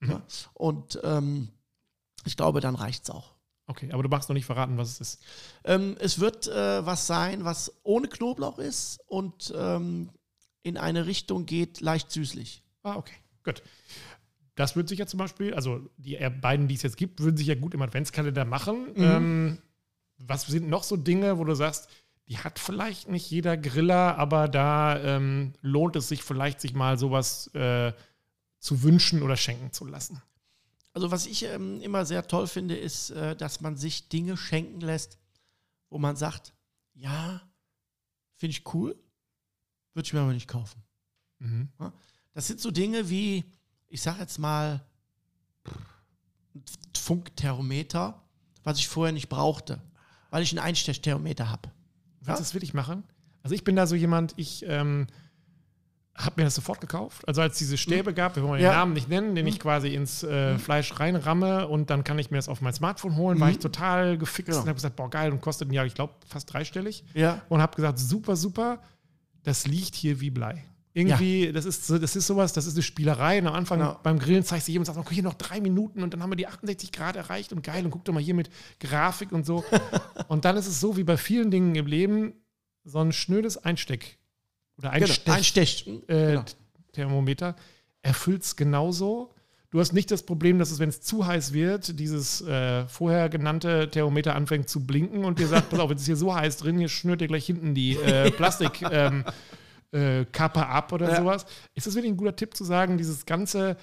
Mhm. 0.00 0.10
Ja. 0.10 0.22
Und 0.54 1.00
ähm, 1.02 1.48
ich 2.24 2.36
glaube, 2.36 2.60
dann 2.60 2.74
reicht 2.74 3.04
es 3.04 3.10
auch. 3.10 3.34
Okay, 3.66 3.92
aber 3.92 4.02
du 4.02 4.08
magst 4.08 4.28
noch 4.28 4.34
nicht 4.34 4.46
verraten, 4.46 4.76
was 4.76 4.88
es 4.88 5.00
ist. 5.00 5.22
Ähm, 5.64 5.96
es 6.00 6.18
wird 6.18 6.48
äh, 6.48 6.84
was 6.84 7.06
sein, 7.06 7.44
was 7.44 7.72
ohne 7.84 8.08
Knoblauch 8.08 8.58
ist 8.58 8.98
und 9.06 9.54
ähm, 9.56 10.10
in 10.62 10.76
eine 10.76 11.06
Richtung 11.06 11.46
geht, 11.46 11.80
leicht 11.80 12.10
süßlich. 12.10 12.64
Ah, 12.82 12.96
okay, 12.96 13.14
gut. 13.44 13.62
Das 14.56 14.74
würde 14.74 14.88
sich 14.88 14.98
ja 14.98 15.06
zum 15.06 15.18
Beispiel, 15.18 15.54
also 15.54 15.88
die 15.96 16.16
äh, 16.16 16.30
beiden, 16.30 16.66
die 16.66 16.74
es 16.74 16.82
jetzt 16.82 16.96
gibt, 16.96 17.20
würden 17.20 17.36
sich 17.36 17.46
ja 17.46 17.54
gut 17.54 17.72
im 17.72 17.82
Adventskalender 17.82 18.44
machen. 18.44 18.92
Mhm. 18.94 19.58
Was 20.20 20.46
sind 20.46 20.68
noch 20.68 20.84
so 20.84 20.96
Dinge, 20.96 21.38
wo 21.38 21.44
du 21.44 21.54
sagst, 21.54 21.88
die 22.28 22.38
hat 22.38 22.58
vielleicht 22.58 23.08
nicht 23.08 23.28
jeder 23.30 23.56
Griller, 23.56 24.16
aber 24.16 24.48
da 24.48 24.98
ähm, 25.00 25.52
lohnt 25.62 25.96
es 25.96 26.08
sich 26.08 26.22
vielleicht, 26.22 26.60
sich 26.60 26.74
mal 26.74 26.98
sowas 26.98 27.48
äh, 27.54 27.92
zu 28.58 28.82
wünschen 28.82 29.22
oder 29.22 29.36
schenken 29.36 29.72
zu 29.72 29.84
lassen? 29.84 30.22
Also 30.92 31.10
was 31.10 31.26
ich 31.26 31.44
ähm, 31.44 31.80
immer 31.80 32.04
sehr 32.04 32.26
toll 32.26 32.46
finde, 32.46 32.76
ist, 32.76 33.10
äh, 33.10 33.34
dass 33.34 33.60
man 33.60 33.76
sich 33.76 34.08
Dinge 34.08 34.36
schenken 34.36 34.80
lässt, 34.80 35.18
wo 35.88 35.98
man 35.98 36.16
sagt, 36.16 36.52
ja, 36.94 37.40
finde 38.36 38.52
ich 38.52 38.74
cool, 38.74 38.96
würde 39.94 40.06
ich 40.06 40.12
mir 40.12 40.20
aber 40.20 40.32
nicht 40.32 40.48
kaufen. 40.48 40.82
Mhm. 41.38 41.68
Das 42.32 42.46
sind 42.46 42.60
so 42.60 42.70
Dinge 42.70 43.08
wie, 43.10 43.44
ich 43.88 44.02
sag 44.02 44.18
jetzt 44.18 44.38
mal, 44.38 44.84
ein 46.54 46.64
Funkthermometer, 46.96 48.22
was 48.62 48.78
ich 48.78 48.88
vorher 48.88 49.12
nicht 49.12 49.28
brauchte, 49.28 49.80
weil 50.30 50.42
ich 50.42 50.50
einen 50.52 50.64
Einstechthermometer 50.64 51.50
habe. 51.50 51.70
Willst 52.22 52.38
du 52.40 52.42
das 52.44 52.54
wirklich 52.54 52.74
machen? 52.74 53.04
Also 53.42 53.54
ich 53.54 53.64
bin 53.64 53.76
da 53.76 53.86
so 53.86 53.94
jemand, 53.96 54.34
ich 54.36 54.64
ähm, 54.68 55.06
habe 56.14 56.34
mir 56.40 56.44
das 56.44 56.54
sofort 56.54 56.80
gekauft. 56.80 57.26
Also 57.26 57.40
als 57.40 57.54
es 57.54 57.58
diese 57.60 57.78
Stäbe 57.78 58.12
gab, 58.12 58.36
wir 58.36 58.42
wollen 58.42 58.58
den 58.60 58.66
Ja. 58.66 58.72
Namen 58.76 58.92
nicht 58.92 59.08
nennen, 59.08 59.34
den 59.34 59.46
ich 59.46 59.58
quasi 59.58 59.94
ins 59.94 60.22
äh, 60.22 60.58
Fleisch 60.58 61.00
reinramme 61.00 61.66
und 61.66 61.88
dann 61.88 62.04
kann 62.04 62.18
ich 62.18 62.30
mir 62.30 62.36
das 62.36 62.48
auf 62.48 62.60
mein 62.60 62.74
Smartphone 62.74 63.16
holen, 63.16 63.40
war 63.40 63.48
ich 63.50 63.58
total 63.58 64.18
gefixt 64.18 64.48
Genau. 64.50 64.60
und 64.62 64.68
habe 64.68 64.74
gesagt, 64.74 64.96
boah 64.96 65.08
geil 65.08 65.32
und 65.32 65.40
kostet 65.40 65.72
ja, 65.72 65.84
ich 65.84 65.94
glaube, 65.94 66.14
fast 66.26 66.52
dreistellig. 66.52 67.04
Ja. 67.14 67.40
Und 67.48 67.62
habe 67.62 67.74
gesagt, 67.74 67.98
super, 67.98 68.36
super, 68.36 68.80
das 69.44 69.66
liegt 69.66 69.94
hier 69.94 70.20
wie 70.20 70.28
Blei. 70.30 70.62
Irgendwie, 70.92 71.52
das, 71.52 71.66
ist 71.66 71.86
so, 71.86 71.98
das 71.98 72.16
ist 72.16 72.26
sowas, 72.26 72.52
das 72.52 72.66
ist 72.66 72.74
eine 72.74 72.82
Spielerei. 72.82 73.38
Und 73.40 73.46
am 73.46 73.54
Anfang 73.54 73.78
Genau. 73.78 73.98
beim 74.02 74.18
Grillen 74.18 74.42
zeigst 74.44 74.66
du 74.66 74.72
jedem 74.72 74.80
und 74.82 74.86
sagst, 74.86 74.98
okay, 74.98 75.14
hier 75.14 75.22
noch 75.22 75.34
drei 75.34 75.60
Minuten 75.60 76.02
und 76.02 76.12
dann 76.12 76.22
haben 76.22 76.30
wir 76.30 76.36
die 76.36 76.48
68 76.48 76.90
Grad 76.90 77.14
erreicht 77.16 77.52
und 77.52 77.62
geil 77.62 77.84
und 77.84 77.90
guck 77.92 78.04
doch 78.04 78.12
mal 78.12 78.22
hier 78.22 78.34
mit 78.34 78.50
Grafik 78.80 79.30
und 79.32 79.46
so. 79.46 79.64
und 80.28 80.44
dann 80.44 80.56
ist 80.56 80.66
es 80.66 80.80
so 80.80 80.96
wie 80.96 81.04
bei 81.04 81.16
vielen 81.16 81.50
Dingen 81.52 81.74
im 81.76 81.86
Leben, 81.86 82.32
so 82.84 82.98
ein 82.98 83.12
schnödes 83.12 83.56
Einsteck 83.64 84.18
oder 84.78 84.90
Genau. 84.90 85.04
Einstech 85.04 85.28
Einstech. 85.32 85.86
äh, 86.08 86.26
genau. 86.30 86.44
Thermometer 86.92 87.54
erfüllt 88.02 88.42
es 88.42 88.56
genauso. 88.56 89.30
Du 89.70 89.78
hast 89.78 89.92
nicht 89.92 90.10
das 90.10 90.24
Problem, 90.24 90.58
dass 90.58 90.72
es, 90.72 90.80
wenn 90.80 90.88
es 90.88 91.00
zu 91.02 91.24
heiß 91.24 91.52
wird, 91.52 92.00
dieses 92.00 92.40
äh, 92.40 92.88
vorher 92.88 93.28
genannte 93.28 93.88
Thermometer 93.88 94.34
anfängt 94.34 94.68
zu 94.68 94.84
blinken 94.84 95.24
und 95.24 95.38
dir 95.38 95.46
sagt, 95.46 95.68
pass 95.70 95.78
auf, 95.78 95.90
jetzt 95.90 96.00
ist 96.00 96.06
hier 96.06 96.16
so 96.16 96.34
heiß 96.34 96.56
drin, 96.56 96.78
hier 96.78 96.88
schnürt 96.88 97.20
dir 97.20 97.28
gleich 97.28 97.46
hinten 97.46 97.74
die 97.76 97.94
äh, 97.94 98.30
Plastik. 98.36 98.82
ähm, 98.90 99.24
äh, 99.92 100.24
Kappe 100.26 100.66
ab 100.66 100.92
oder 100.92 101.10
Ja. 101.10 101.16
sowas. 101.16 101.44
Ist 101.74 101.86
das 101.86 101.94
wirklich 101.94 102.12
ein 102.12 102.16
guter 102.16 102.36
Tipp 102.36 102.56
zu 102.56 102.64
sagen, 102.64 102.96
dieses 102.98 103.26
ganze 103.26 103.76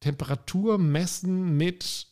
Temperaturmessen 0.00 1.56
mit 1.56 2.06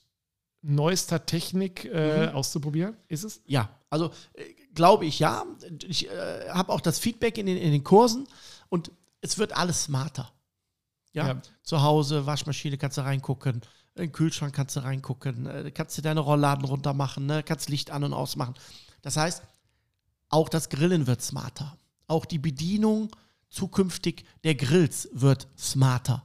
neuester 0.62 1.24
Technik 1.26 1.84
äh, 1.84 2.28
Mhm. 2.30 2.34
auszuprobieren? 2.34 2.96
Ist 3.08 3.24
es? 3.24 3.40
Ja, 3.46 3.68
also 3.90 4.10
äh, 4.34 4.44
glaube 4.74 5.04
ich 5.06 5.18
ja. 5.18 5.44
Ich 5.86 6.08
äh, 6.10 6.48
habe 6.50 6.72
auch 6.72 6.80
das 6.80 6.98
Feedback 6.98 7.38
in 7.38 7.46
den, 7.46 7.56
in 7.56 7.72
den 7.72 7.84
Kursen 7.84 8.26
und 8.68 8.90
es 9.20 9.38
wird 9.38 9.56
alles 9.56 9.84
smarter. 9.84 10.32
Ja? 11.12 11.28
Ja. 11.28 11.42
Zu 11.62 11.82
Hause, 11.82 12.26
Waschmaschine 12.26 12.78
kannst 12.78 12.98
du 12.98 13.02
reingucken, 13.02 13.62
in 13.94 14.02
den 14.02 14.12
Kühlschrank 14.12 14.54
kannst 14.54 14.76
du 14.76 14.80
reingucken, 14.80 15.46
äh, 15.46 15.70
kannst 15.70 15.96
du 15.96 16.02
deine 16.02 16.20
Rollladen 16.20 16.64
runter 16.64 16.94
machen, 16.94 17.26
ne? 17.26 17.42
kannst 17.42 17.68
Licht 17.68 17.90
an 17.90 18.04
und 18.04 18.12
ausmachen. 18.12 18.54
Das 19.02 19.16
heißt, 19.16 19.42
auch 20.28 20.48
das 20.48 20.68
Grillen 20.68 21.06
wird 21.06 21.22
smarter. 21.22 21.78
Auch 22.08 22.24
die 22.24 22.38
Bedienung 22.38 23.10
zukünftig 23.48 24.24
der 24.44 24.54
Grills 24.54 25.08
wird 25.12 25.48
smarter. 25.58 26.24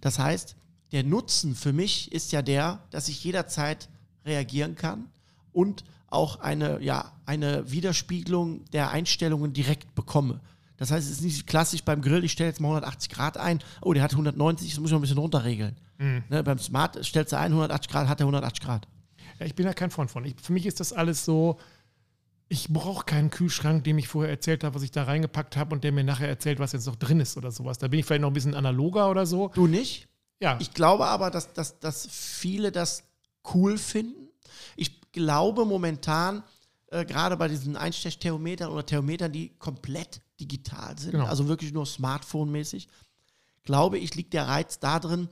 Das 0.00 0.18
heißt, 0.18 0.56
der 0.92 1.04
Nutzen 1.04 1.54
für 1.54 1.72
mich 1.72 2.12
ist 2.12 2.32
ja 2.32 2.42
der, 2.42 2.80
dass 2.90 3.08
ich 3.08 3.24
jederzeit 3.24 3.88
reagieren 4.24 4.74
kann 4.74 5.08
und 5.52 5.84
auch 6.08 6.40
eine, 6.40 6.80
ja, 6.82 7.12
eine 7.24 7.70
Widerspiegelung 7.70 8.64
der 8.72 8.90
Einstellungen 8.90 9.52
direkt 9.52 9.94
bekomme. 9.94 10.40
Das 10.76 10.90
heißt, 10.90 11.06
es 11.06 11.18
ist 11.18 11.22
nicht 11.22 11.46
klassisch 11.46 11.84
beim 11.84 12.02
Grill, 12.02 12.24
ich 12.24 12.32
stelle 12.32 12.50
jetzt 12.50 12.60
mal 12.60 12.68
180 12.68 13.10
Grad 13.10 13.36
ein, 13.38 13.60
oh, 13.80 13.92
der 13.92 14.02
hat 14.02 14.12
190, 14.12 14.70
das 14.70 14.80
muss 14.80 14.90
ich 14.90 14.92
noch 14.92 14.98
ein 14.98 15.02
bisschen 15.02 15.18
runterregeln. 15.18 15.76
Ne, 16.28 16.42
beim 16.42 16.58
Smart 16.58 17.02
stellst 17.04 17.32
du 17.32 17.38
ein, 17.38 17.52
180 17.52 17.90
Grad, 17.90 18.08
hat 18.08 18.20
er 18.20 18.24
180 18.24 18.64
Grad. 18.64 18.88
Ja, 19.38 19.46
ich 19.46 19.54
bin 19.54 19.64
da 19.64 19.72
kein 19.72 19.90
Freund 19.90 20.10
von. 20.10 20.24
Ich, 20.24 20.34
für 20.40 20.52
mich 20.52 20.66
ist 20.66 20.80
das 20.80 20.92
alles 20.92 21.24
so, 21.24 21.58
ich 22.52 22.68
brauche 22.68 23.06
keinen 23.06 23.30
Kühlschrank, 23.30 23.82
dem 23.84 23.96
ich 23.96 24.08
vorher 24.08 24.30
erzählt 24.30 24.62
habe, 24.62 24.74
was 24.74 24.82
ich 24.82 24.90
da 24.90 25.04
reingepackt 25.04 25.56
habe 25.56 25.74
und 25.74 25.84
der 25.84 25.90
mir 25.90 26.04
nachher 26.04 26.28
erzählt, 26.28 26.58
was 26.58 26.72
jetzt 26.72 26.86
noch 26.86 26.96
drin 26.96 27.18
ist 27.18 27.38
oder 27.38 27.50
sowas. 27.50 27.78
Da 27.78 27.88
bin 27.88 27.98
ich 28.00 28.04
vielleicht 28.04 28.20
noch 28.20 28.28
ein 28.30 28.34
bisschen 28.34 28.54
analoger 28.54 29.08
oder 29.10 29.24
so. 29.24 29.48
Du 29.54 29.66
nicht? 29.66 30.06
Ja, 30.38 30.58
Ich 30.60 30.74
glaube 30.74 31.06
aber, 31.06 31.30
dass, 31.30 31.54
dass, 31.54 31.78
dass 31.80 32.06
viele 32.10 32.70
das 32.70 33.04
cool 33.54 33.78
finden. 33.78 34.28
Ich 34.76 35.00
glaube 35.12 35.64
momentan, 35.64 36.42
äh, 36.88 37.06
gerade 37.06 37.38
bei 37.38 37.48
diesen 37.48 37.74
Einstechthermometern 37.74 38.70
oder 38.70 38.84
Thermometern, 38.84 39.32
die 39.32 39.48
komplett 39.58 40.20
digital 40.38 40.98
sind, 40.98 41.12
Genau. 41.12 41.24
also 41.24 41.48
wirklich 41.48 41.72
nur 41.72 41.86
Smartphone-mäßig, 41.86 42.86
glaube 43.64 43.96
ich, 43.98 44.14
liegt 44.14 44.34
der 44.34 44.46
Reiz 44.46 44.78
darin, 44.78 45.30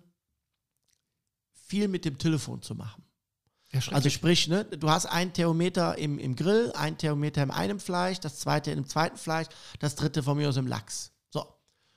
viel 1.53 1.87
mit 1.89 2.07
dem 2.07 2.17
Telefon 2.17 2.62
zu 2.62 2.75
machen. 2.75 3.05
Ja 3.73 3.81
Also 3.93 4.11
sprich, 4.11 4.49
ne, 4.49 4.65
du 4.65 4.89
hast 4.91 5.07
ein 5.07 5.33
Thermometer 5.33 5.97
im, 5.99 6.19
im 6.19 6.35
Grill, 6.37 6.73
ein 6.75 6.99
Thermometer 6.99 7.43
in 7.43 7.50
einem 7.50 7.81
Fleisch, 7.81 8.21
das 8.21 8.39
zweite 8.41 8.71
im 8.71 8.87
zweiten 8.87 9.17
Fleisch, 9.17 9.47
das 9.79 9.95
dritte 9.95 10.23
von 10.23 10.37
mir 10.37 10.49
aus 10.49 10.57
im 10.57 10.67
Lachs. 10.67 11.12
So. 11.31 11.45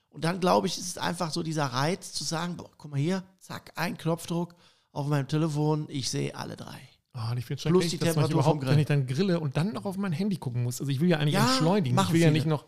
Und 0.09 0.23
dann 0.23 0.39
glaube 0.39 0.67
ich, 0.67 0.77
ist 0.77 0.87
es 0.87 0.97
einfach 0.97 1.31
so 1.31 1.41
dieser 1.43 1.65
Reiz 1.65 2.13
zu 2.13 2.23
sagen, 2.23 2.57
boah, 2.57 2.69
guck 2.77 2.91
mal 2.91 2.99
hier, 2.99 3.23
zack, 3.39 3.71
ein 3.75 3.97
Knopfdruck 3.97 4.55
auf 4.91 5.07
meinem 5.07 5.27
Telefon, 5.27 5.85
ich 5.89 6.09
sehe 6.09 6.35
alle 6.35 6.55
drei. 6.55 6.79
Oh, 7.15 7.31
und 7.31 7.37
ich 7.37 7.45
finde 7.45 7.61
Plus 7.61 7.89
die 7.89 7.97
Temperatur 7.97 8.29
vom 8.29 8.39
überhaupt, 8.39 8.61
Grill. 8.61 8.71
wenn 8.71 8.79
ich 8.79 8.87
dann 8.87 9.05
grille 9.05 9.39
und 9.39 9.55
dann 9.55 9.71
noch 9.73 9.85
auf 9.85 9.97
mein 9.97 10.13
Handy 10.13 10.37
gucken 10.37 10.63
muss. 10.63 10.79
Also 10.81 10.91
ich 10.91 10.99
will 10.99 11.09
ja 11.09 11.17
eigentlich 11.17 11.35
Ja, 11.35 11.45
entschleunigen. 11.47 11.99
Ich 11.99 12.11
will 12.11 12.21
ja 12.21 12.27
viele. 12.27 12.31
nicht 12.31 12.47
noch. 12.47 12.65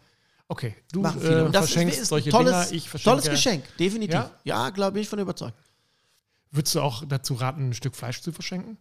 Okay, 0.48 0.76
du 0.92 1.04
äh, 1.04 1.42
Und 1.42 1.56
das 1.56 1.66
ist, 1.66 1.72
verschenkst 1.72 2.00
ist 2.02 2.10
solche 2.10 2.30
tolles, 2.30 2.68
Dinger, 2.70 2.78
ich 2.78 2.88
verschenke. 2.90 3.22
tolles 3.24 3.30
Geschenk, 3.32 3.78
definitiv. 3.78 4.14
Ja? 4.14 4.32
Ja, 4.44 4.70
glaube 4.70 5.00
ich, 5.00 5.10
von 5.10 5.18
überzeugt. 5.18 5.58
Würdest 6.52 6.76
du 6.76 6.82
auch 6.82 7.04
dazu 7.06 7.34
raten, 7.34 7.70
ein 7.70 7.74
Stück 7.74 7.96
Fleisch 7.96 8.22
zu 8.22 8.32
verschenken? 8.32 8.78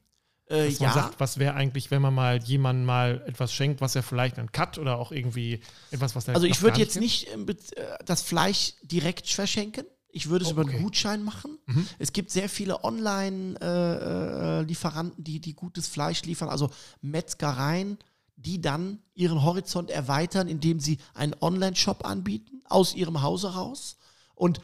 Äh, 0.46 0.68
Dass 0.68 0.78
man 0.80 0.88
ja, 0.88 0.94
sagt, 0.94 1.20
was 1.20 1.38
wäre 1.38 1.54
eigentlich, 1.54 1.90
wenn 1.90 2.02
man 2.02 2.12
mal 2.14 2.42
jemandem 2.42 2.84
mal 2.84 3.22
etwas 3.26 3.52
schenkt, 3.54 3.80
was 3.80 3.96
er 3.96 4.02
vielleicht 4.02 4.38
einen 4.38 4.52
Cut 4.52 4.76
oder 4.78 4.98
auch 4.98 5.10
irgendwie 5.10 5.60
etwas, 5.90 6.14
was 6.14 6.26
der 6.26 6.34
also 6.34 6.46
ich 6.46 6.60
würde 6.60 6.78
jetzt 6.78 7.00
nicht 7.00 7.28
bez- 7.46 7.72
äh, 7.72 7.96
das 8.04 8.20
Fleisch 8.22 8.74
direkt 8.82 9.26
verschenken. 9.28 9.84
Ich 10.10 10.28
würde 10.28 10.44
es 10.44 10.50
Oh, 10.50 10.52
über 10.52 10.62
okay. 10.62 10.74
einen 10.74 10.82
Gutschein 10.84 11.24
machen. 11.24 11.58
Mhm. 11.66 11.88
Es 11.98 12.12
gibt 12.12 12.30
sehr 12.30 12.48
viele 12.48 12.84
Online-Lieferanten, 12.84 15.24
die, 15.24 15.40
die 15.40 15.54
gutes 15.54 15.88
Fleisch 15.88 16.22
liefern, 16.22 16.48
also 16.48 16.70
Metzgereien, 17.00 17.98
die 18.36 18.60
dann 18.60 18.98
ihren 19.14 19.42
Horizont 19.42 19.90
erweitern, 19.90 20.48
indem 20.48 20.80
sie 20.80 20.98
einen 21.14 21.34
Online-Shop 21.40 22.04
anbieten, 22.04 22.62
aus 22.68 22.94
ihrem 22.94 23.22
Hause 23.22 23.54
raus. 23.54 23.96
Und 24.34 24.60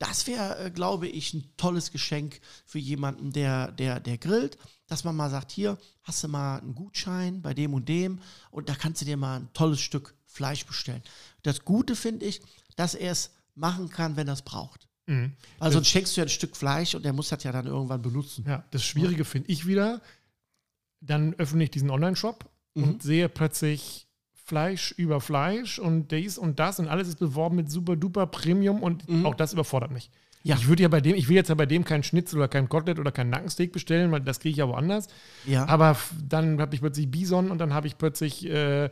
das 0.00 0.26
wäre, 0.26 0.58
äh, 0.58 0.70
glaube 0.72 1.06
ich, 1.06 1.32
ein 1.34 1.44
tolles 1.56 1.92
Geschenk 1.92 2.40
für 2.66 2.80
jemanden, 2.80 3.32
der, 3.32 3.70
der, 3.70 4.00
der 4.00 4.18
grillt, 4.18 4.58
dass 4.88 5.04
man 5.04 5.14
mal 5.14 5.30
sagt, 5.30 5.52
hier 5.52 5.78
hast 6.02 6.24
du 6.24 6.28
mal 6.28 6.58
einen 6.58 6.74
Gutschein 6.74 7.40
bei 7.42 7.54
dem 7.54 7.74
und 7.74 7.88
dem 7.88 8.18
und 8.50 8.68
da 8.68 8.74
kannst 8.74 9.00
du 9.02 9.04
dir 9.04 9.16
mal 9.16 9.36
ein 9.40 9.52
tolles 9.52 9.80
Stück 9.80 10.14
Fleisch 10.26 10.64
bestellen. 10.66 11.02
Das 11.42 11.64
Gute 11.64 11.94
finde 11.94 12.26
ich, 12.26 12.40
dass 12.76 12.94
er 12.94 13.12
es 13.12 13.30
machen 13.54 13.88
kann, 13.88 14.16
wenn 14.16 14.26
er 14.28 14.34
es 14.34 14.42
braucht. 14.42 14.88
Mhm. 15.06 15.32
Weil 15.58 15.72
sonst 15.72 15.88
schenkst 15.88 16.16
du 16.16 16.20
ja 16.20 16.24
ein 16.26 16.30
Stück 16.30 16.56
Fleisch 16.56 16.94
und 16.94 17.04
der 17.04 17.12
muss 17.12 17.28
das 17.28 17.42
ja 17.44 17.52
dann 17.52 17.66
irgendwann 17.66 18.00
benutzen. 18.02 18.44
Ja, 18.48 18.64
das 18.70 18.84
Schwierige 18.84 19.24
finde 19.24 19.50
ich 19.50 19.66
wieder, 19.66 20.00
dann 21.00 21.34
öffne 21.34 21.64
ich 21.64 21.70
diesen 21.70 21.90
Online-Shop 21.90 22.48
Mhm. 22.74 22.84
und 22.84 23.02
sehe 23.02 23.28
plötzlich 23.28 24.06
Fleisch 24.50 24.90
über 24.96 25.20
Fleisch 25.20 25.78
und 25.78 26.10
dies 26.10 26.36
und 26.36 26.58
das 26.58 26.80
und 26.80 26.88
alles 26.88 27.06
ist 27.06 27.20
beworben 27.20 27.54
mit 27.54 27.70
super 27.70 27.94
duper 27.94 28.26
Premium 28.26 28.82
und 28.82 29.04
auch 29.24 29.36
das 29.36 29.52
überfordert 29.52 29.92
mich. 29.92 30.10
Mhm. 30.10 30.30
Ja. 30.42 30.56
Ich 30.56 30.66
würde 30.66 30.82
ja 30.82 30.88
bei 30.88 31.00
dem, 31.00 31.14
ich 31.14 31.28
will 31.28 31.36
jetzt 31.36 31.50
ja 31.50 31.54
bei 31.54 31.66
dem 31.66 31.84
keinen 31.84 32.02
Schnitzel 32.02 32.38
oder 32.38 32.48
kein 32.48 32.68
Kotelett 32.68 32.98
oder 32.98 33.12
kein 33.12 33.30
Nackensteak 33.30 33.70
bestellen, 33.72 34.10
weil 34.10 34.22
das 34.22 34.40
kriege 34.40 34.50
ich 34.50 34.56
ja 34.56 34.66
woanders. 34.66 35.06
Ja. 35.46 35.68
Aber 35.68 35.96
dann 36.28 36.60
habe 36.60 36.74
ich 36.74 36.80
plötzlich 36.80 37.08
Bison 37.08 37.52
und 37.52 37.58
dann 37.58 37.72
habe 37.74 37.86
ich 37.86 37.96
plötzlich, 37.96 38.44
äh, 38.44 38.90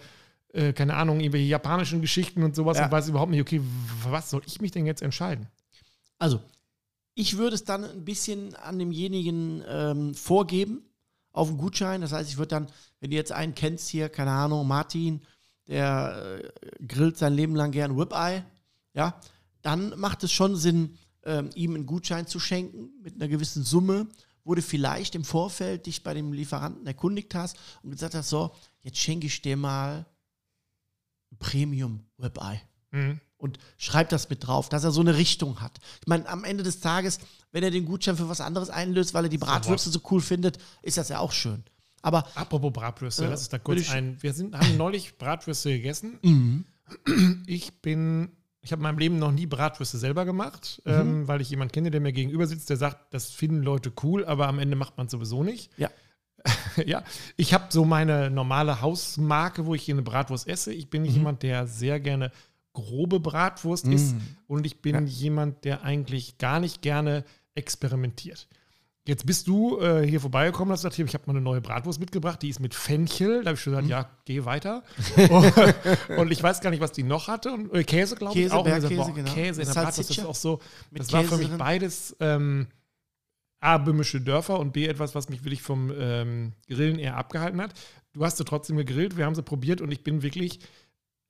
äh, 0.53 0.73
keine 0.75 0.95
Ahnung, 0.95 1.19
irgendwelche 1.19 1.49
japanischen 1.49 2.01
Geschichten 2.01 2.45
und 2.45 2.55
sowas 2.55 2.79
Ja. 2.79 2.85
und 2.85 2.93
weiß 2.93 3.09
überhaupt 3.09 3.33
nicht, 3.33 3.41
okay, 3.41 3.61
was 4.09 4.31
soll 4.31 4.43
ich 4.47 4.61
mich 4.61 4.71
denn 4.71 4.87
jetzt 4.87 5.03
entscheiden? 5.03 5.49
Also, 6.21 6.41
ich 7.15 7.37
würde 7.37 7.57
es 7.57 7.65
dann 7.65 7.83
ein 7.85 8.05
bisschen 8.05 8.55
an 8.55 8.79
demjenigen 8.79 9.65
ähm, 9.69 10.15
vorgeben, 10.15 10.83
auf 11.33 11.49
einen 11.49 11.59
Gutschein. 11.59 12.01
Das 12.01 12.13
heißt, 12.13 12.31
ich 12.31 12.37
würde 12.37 12.49
dann, 12.49 12.67
wenn 13.01 13.11
du 13.11 13.17
jetzt 13.17 13.33
einen 13.33 13.55
kennst 13.55 13.89
hier, 13.89 14.09
keine 14.09 14.31
Ahnung, 14.31 14.67
Martin, 14.69 15.23
der 15.69 16.41
äh, 16.43 16.85
grillt 16.87 17.17
sein 17.19 17.35
Leben 17.35 17.55
lang 17.55 17.71
gern 17.71 17.99
Ribeye, 17.99 18.45
ja, 18.95 19.21
dann 19.63 19.99
macht 19.99 20.25
es 20.25 20.33
schon 20.33 20.57
Sinn, 20.57 20.97
ähm, 21.25 21.51
ihm 21.55 21.75
einen 21.75 21.87
Gutschein 21.87 22.27
zu 22.27 22.41
schenken 22.41 22.91
mit 23.03 23.15
einer 23.15 23.29
gewissen 23.29 23.63
Summe, 23.63 24.09
wo 24.45 24.55
du 24.55 24.63
vielleicht 24.63 25.15
im 25.15 25.25
Vorfeld 25.25 25.87
dich 25.87 26.03
bei 26.03 26.15
dem 26.15 26.33
Lieferanten 26.33 26.87
erkundigt 26.87 27.35
hast 27.35 27.57
und 27.83 27.91
gesagt 27.91 28.15
hast, 28.15 28.31
so, 28.31 28.51
jetzt 28.81 28.99
schenke 28.99 29.27
ich 29.27 29.43
dir 29.43 29.57
mal 29.57 30.07
ein 31.31 31.39
Premium 31.39 32.05
Ribeye 32.19 32.61
Mhm. 32.91 33.21
und 33.37 33.59
schreibt 33.77 34.13
das 34.13 34.31
mit 34.31 34.47
drauf, 34.47 34.71
dass 34.71 34.83
er 34.83 34.93
so 34.93 35.03
eine 35.03 35.19
Richtung 35.19 35.61
hat. 35.61 35.79
Ich 36.01 36.07
meine, 36.07 36.27
am 36.27 36.45
Ende 36.45 36.65
des 36.65 36.81
Tages, 36.81 37.19
wenn 37.53 37.63
er 37.63 37.71
den 37.71 37.85
Gutschein 37.85 38.17
für 38.17 38.31
was 38.31 38.41
anderes 38.41 38.71
einlöst, 38.71 39.13
weil 39.13 39.25
er 39.27 39.29
die 39.29 39.37
Bratwürste 39.37 39.91
so 39.91 40.01
cool 40.11 40.23
findet, 40.23 40.57
ist 40.81 40.97
das 40.97 41.11
ja 41.11 41.19
auch 41.19 41.33
schön. 41.33 41.63
Aber 42.03 42.27
Apropos 42.37 42.73
Bratwürste, 42.73 43.25
Ja, 43.25 43.31
lass 43.31 43.41
uns 43.41 43.49
da 43.49 43.59
kurz 43.59 43.91
ein. 43.91 44.17
Wir 44.23 44.33
sind, 44.33 44.57
haben 44.57 44.77
neulich 44.77 45.19
Bratwürste 45.19 45.71
gegessen. 45.73 46.19
Mhm. 46.23 46.65
Ich 47.47 47.81
bin, 47.83 48.31
ich 48.63 48.73
habe 48.73 48.81
in 48.81 48.85
meinem 48.85 48.99
Leben 48.99 49.19
noch 49.19 49.33
nie 49.33 49.47
Bratwürste 49.47 49.99
selber 49.99 50.25
gemacht, 50.25 50.81
Mhm. 50.85 50.93
ähm, 50.93 51.29
weil 51.29 51.41
ich 51.41 51.51
jemanden 51.51 51.73
kenne, 51.73 51.91
der 51.91 52.01
mir 52.01 52.13
gegenüber 52.13 52.47
sitzt, 52.47 52.71
der 52.71 52.77
sagt, 52.77 53.13
das 53.13 53.31
finden 53.31 53.63
Leute 53.63 53.93
cool, 54.03 54.25
aber 54.25 54.49
am 54.49 54.59
Ende 54.59 54.77
macht 54.77 54.97
man 54.97 55.07
es 55.07 55.13
sowieso 55.13 55.43
nicht. 55.43 55.71
ja, 55.77 55.91
ja, 56.87 57.03
ich 57.37 57.53
habe 57.53 57.65
so 57.71 57.85
meine 57.85 58.31
normale 58.31 58.81
Hausmarke, 58.81 59.67
wo 59.67 59.75
ich 59.75 59.83
hier 59.83 59.95
eine 59.97 60.03
Bratwurst 60.03 60.47
esse. 60.47 60.73
Ich 60.73 60.87
Mhm. 60.87 60.91
bin 60.91 61.05
jemand, 61.05 61.43
der 61.43 61.67
sehr 61.67 61.99
gerne 62.01 62.31
grobe 62.73 63.19
Bratwurst 63.19 63.89
isst 63.89 64.15
und 64.47 64.65
ich 64.65 64.81
bin 64.81 65.07
jemand, 65.09 65.65
der 65.65 65.83
eigentlich 65.83 66.39
gar 66.39 66.61
nicht 66.61 66.81
gerne 66.81 67.25
experimentiert. 67.57 68.47
Jetzt 69.09 69.25
bist 69.25 69.47
du 69.49 69.81
äh, 69.81 70.07
hier 70.07 70.21
vorbeigekommen 70.21 70.69
und 70.69 70.73
hast 70.75 70.81
gesagt, 70.83 70.97
hier, 70.97 71.07
ich 71.07 71.15
habe 71.15 71.25
mal 71.27 71.33
eine 71.33 71.41
neue 71.41 71.63
Bratwurst 71.63 71.99
mitgebracht, 71.99 72.43
die 72.43 72.51
ist 72.51 72.61
mit 72.61 72.75
Fenchel. 72.75 73.43
Da 73.43 73.49
habe 73.49 73.55
ich 73.55 73.61
schon 73.63 73.73
gesagt, 73.73 73.87
Mhm. 73.87 73.91
ja, 73.91 74.11
geh 74.27 74.45
weiter. 74.45 74.83
und, 75.31 76.19
und 76.19 76.31
ich 76.31 76.43
weiß 76.43 76.61
gar 76.61 76.69
nicht, 76.69 76.81
was 76.83 76.93
die 76.93 77.05
noch 77.05 77.27
hatte. 77.27 77.51
Und, 77.53 77.73
äh, 77.73 77.85
Käse, 77.85 78.17
glaube 78.17 78.35
ich. 78.39 78.43
Käse, 78.45 78.55
auch. 78.55 78.65
Bergkäse, 78.65 78.89
gesagt, 78.91 79.09
boah, 79.09 79.15
genau. 79.15 79.33
Käse 79.33 79.63
in 79.63 79.67
der 79.67 79.75
Bratwurst, 79.75 80.11
das 80.11 80.19
ist 80.19 80.25
auch 80.27 80.35
so. 80.35 80.61
mit 80.91 81.01
Das 81.01 81.13
war 81.13 81.23
für 81.23 81.29
Käse 81.31 81.39
mich 81.39 81.49
drin. 81.49 81.59
beides 81.59 82.17
ähm, 82.21 82.67
A, 83.61 83.79
böhmische 83.79 84.21
Dörfer 84.21 84.61
und 84.61 84.73
B, 84.75 84.87
etwas, 84.87 85.15
was 85.15 85.31
mich 85.31 85.43
wirklich 85.43 85.63
vom 85.63 85.91
ähm, 85.99 86.53
Grillen 86.69 86.99
eher 86.99 87.17
abgehalten 87.17 87.63
hat. 87.63 87.73
Du 88.13 88.25
hast 88.27 88.37
sie 88.37 88.45
trotzdem 88.45 88.77
gegrillt, 88.77 89.17
wir 89.17 89.25
haben 89.25 89.35
sie 89.35 89.43
probiert 89.43 89.81
und 89.81 89.91
ich 89.91 90.05
bin 90.05 90.23
wirklich, 90.23 90.61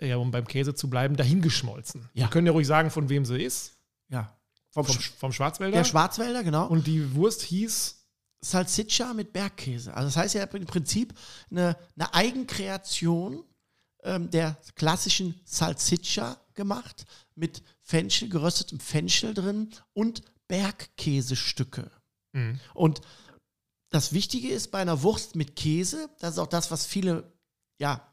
ja, 0.00 0.16
um 0.16 0.30
beim 0.32 0.46
Käse 0.48 0.74
zu 0.74 0.90
bleiben, 0.90 1.14
dahingeschmolzen. 1.16 2.08
Ja. 2.12 2.24
Wir 2.26 2.30
können 2.30 2.46
ja 2.46 2.52
ruhig 2.52 2.66
sagen, 2.66 2.90
von 2.90 3.08
wem 3.08 3.24
sie 3.24 3.40
ist. 3.40 3.76
ja. 4.08 4.34
Vom, 4.84 4.94
Vom, 4.94 5.02
Sch- 5.02 5.12
vom 5.18 5.32
Schwarzwälder. 5.32 5.76
der 5.78 5.84
Schwarzwälder, 5.84 6.42
genau. 6.44 6.66
und 6.66 6.86
die 6.86 7.14
Wurst 7.14 7.42
hieß 7.42 7.96
Salsiccia 8.40 9.14
mit 9.14 9.32
Bergkäse. 9.32 9.92
Also 9.94 10.08
das 10.08 10.16
heißt 10.16 10.34
ja 10.34 10.44
im 10.44 10.66
Prinzip 10.66 11.12
eine, 11.50 11.76
eine 11.96 12.14
Eigenkreation 12.14 13.44
ähm, 14.04 14.30
der 14.30 14.56
klassischen 14.76 15.40
Salsiccia 15.44 16.36
gemacht 16.54 17.04
mit 17.34 17.62
Fenchel, 17.82 18.28
geröstetem 18.28 18.78
Fenchel 18.80 19.34
drin 19.34 19.70
und 19.92 20.22
Bergkäsestücke. 20.46 21.90
Mhm. 22.32 22.60
Und 22.74 23.00
das 23.90 24.12
Wichtige 24.12 24.48
ist 24.48 24.70
bei 24.70 24.78
einer 24.80 25.02
Wurst 25.02 25.34
mit 25.34 25.56
Käse, 25.56 26.08
das 26.20 26.32
ist 26.34 26.38
auch 26.38 26.46
das, 26.46 26.70
was 26.70 26.86
viele 26.86 27.32
ja 27.78 28.06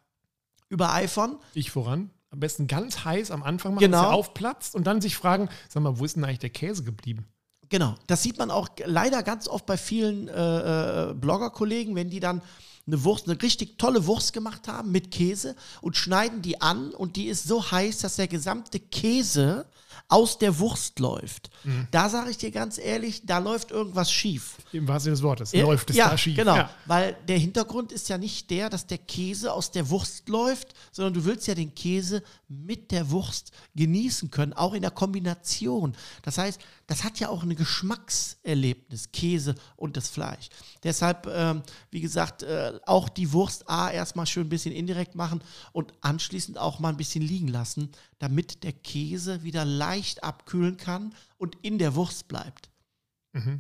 übereifern. 0.70 1.38
ich 1.54 1.70
voran. 1.72 2.10
Am 2.36 2.40
besten 2.42 2.68
ganz 2.68 3.06
heiß 3.06 3.32
am 3.32 3.44
Anfang 3.44 3.76
machen, 3.76 3.86
Genau. 3.86 3.98
dass 4.02 4.08
er 4.12 4.14
aufplatzt 4.14 4.76
und 4.76 4.86
dann 4.86 5.00
sich 5.02 5.16
fragen, 5.16 5.48
sag 5.70 5.82
mal, 5.84 5.98
wo 6.00 6.06
ist 6.06 6.18
denn 6.18 6.24
eigentlich 6.26 6.40
der 6.40 6.50
Käse 6.50 6.84
geblieben? 6.84 7.26
Genau, 7.70 7.96
das 8.08 8.22
sieht 8.22 8.38
man 8.38 8.52
auch 8.52 8.68
leider 8.86 9.24
ganz 9.24 9.48
oft 9.48 9.66
bei 9.66 9.78
vielen 9.78 10.28
äh, 10.28 11.12
äh, 11.12 11.14
Blogger-Kollegen, 11.14 11.96
wenn 11.96 12.10
die 12.10 12.20
dann 12.20 12.42
eine 12.88 13.04
Wurst, 13.04 13.28
eine 13.28 13.42
richtig 13.42 13.78
tolle 13.78 14.06
Wurst 14.06 14.34
gemacht 14.34 14.68
haben 14.68 14.92
mit 14.92 15.12
Käse 15.12 15.56
und 15.82 15.98
schneiden 15.98 16.42
die 16.42 16.62
an 16.62 16.92
und 16.92 17.16
die 17.16 17.28
ist 17.28 17.48
so 17.48 17.72
heiß, 17.72 18.00
dass 18.00 18.16
der 18.18 18.28
gesamte 18.28 18.80
Käse 18.80 19.66
aus 20.08 20.38
der 20.38 20.60
Wurst 20.60 21.00
läuft. 21.00 21.50
Mhm. 21.64 21.88
Da 21.90 22.10
sage 22.10 22.30
ich 22.30 22.38
dir 22.38 22.52
ganz 22.52 22.78
ehrlich, 22.78 23.26
da 23.26 23.40
läuft 23.40 23.72
irgendwas 23.72 24.12
schief. 24.12 24.58
Im 24.72 24.88
wahrsten 24.88 25.06
Sinne 25.06 25.16
des 25.16 25.24
Wortes. 25.24 25.52
Ja, 25.52 25.64
Läuft 25.64 25.90
es 25.90 25.96
ja, 25.96 26.10
da 26.10 26.18
schief. 26.18 26.36
Genau, 26.36 26.56
Ja. 26.56 26.70
weil 26.86 27.18
der 27.28 27.40
Hintergrund 27.40 27.92
ist 27.92 28.08
ja 28.10 28.18
nicht 28.18 28.50
der, 28.52 28.70
dass 28.70 28.86
der 28.86 29.00
Käse 29.00 29.52
aus 29.52 29.72
der 29.72 29.90
Wurst 29.90 30.30
läuft, 30.30 30.74
sondern 30.92 31.14
du 31.16 31.26
willst 31.26 31.48
ja 31.48 31.56
den 31.56 31.74
Käse 31.74 32.22
mit 32.48 32.92
der 32.92 33.10
Wurst 33.10 33.52
genießen 33.76 34.30
können, 34.30 34.54
auch 34.54 34.74
in 34.74 34.84
der 34.84 34.92
Kombination. 34.92 35.96
Das 36.22 36.38
heißt, 36.38 36.60
das 36.88 37.04
hat 37.04 37.20
ja 37.20 37.30
auch 37.30 37.44
ein 37.44 37.56
Geschmackserlebnis, 37.56 39.12
Käse 39.12 39.56
und 39.76 39.98
das 39.98 40.10
Fleisch. 40.10 40.50
Deshalb, 40.84 41.28
ähm, 41.28 41.64
wie 41.92 42.02
gesagt, 42.02 42.44
äh, 42.44 42.80
auch 42.86 43.10
die 43.10 43.34
Wurst 43.34 43.70
A 43.70 43.90
erstmal 43.90 44.28
schön 44.28 44.48
ein 44.48 44.50
bisschen 44.50 44.74
indirekt 44.74 45.16
machen 45.16 45.42
und 45.72 45.94
anschließend 46.02 46.58
auch 46.58 46.80
mal 46.80 46.90
ein 46.90 46.98
bisschen 46.98 47.24
liegen 47.24 47.48
lassen, 47.48 47.92
damit 48.20 48.64
der 48.64 48.74
Käse 48.74 49.44
wieder 49.44 49.66
leicht 49.66 50.24
abkühlen 50.24 50.78
kann 50.78 51.16
und 51.38 51.58
in 51.62 51.78
der 51.80 51.96
Wurst 51.96 52.28
bleibt. 52.28 52.70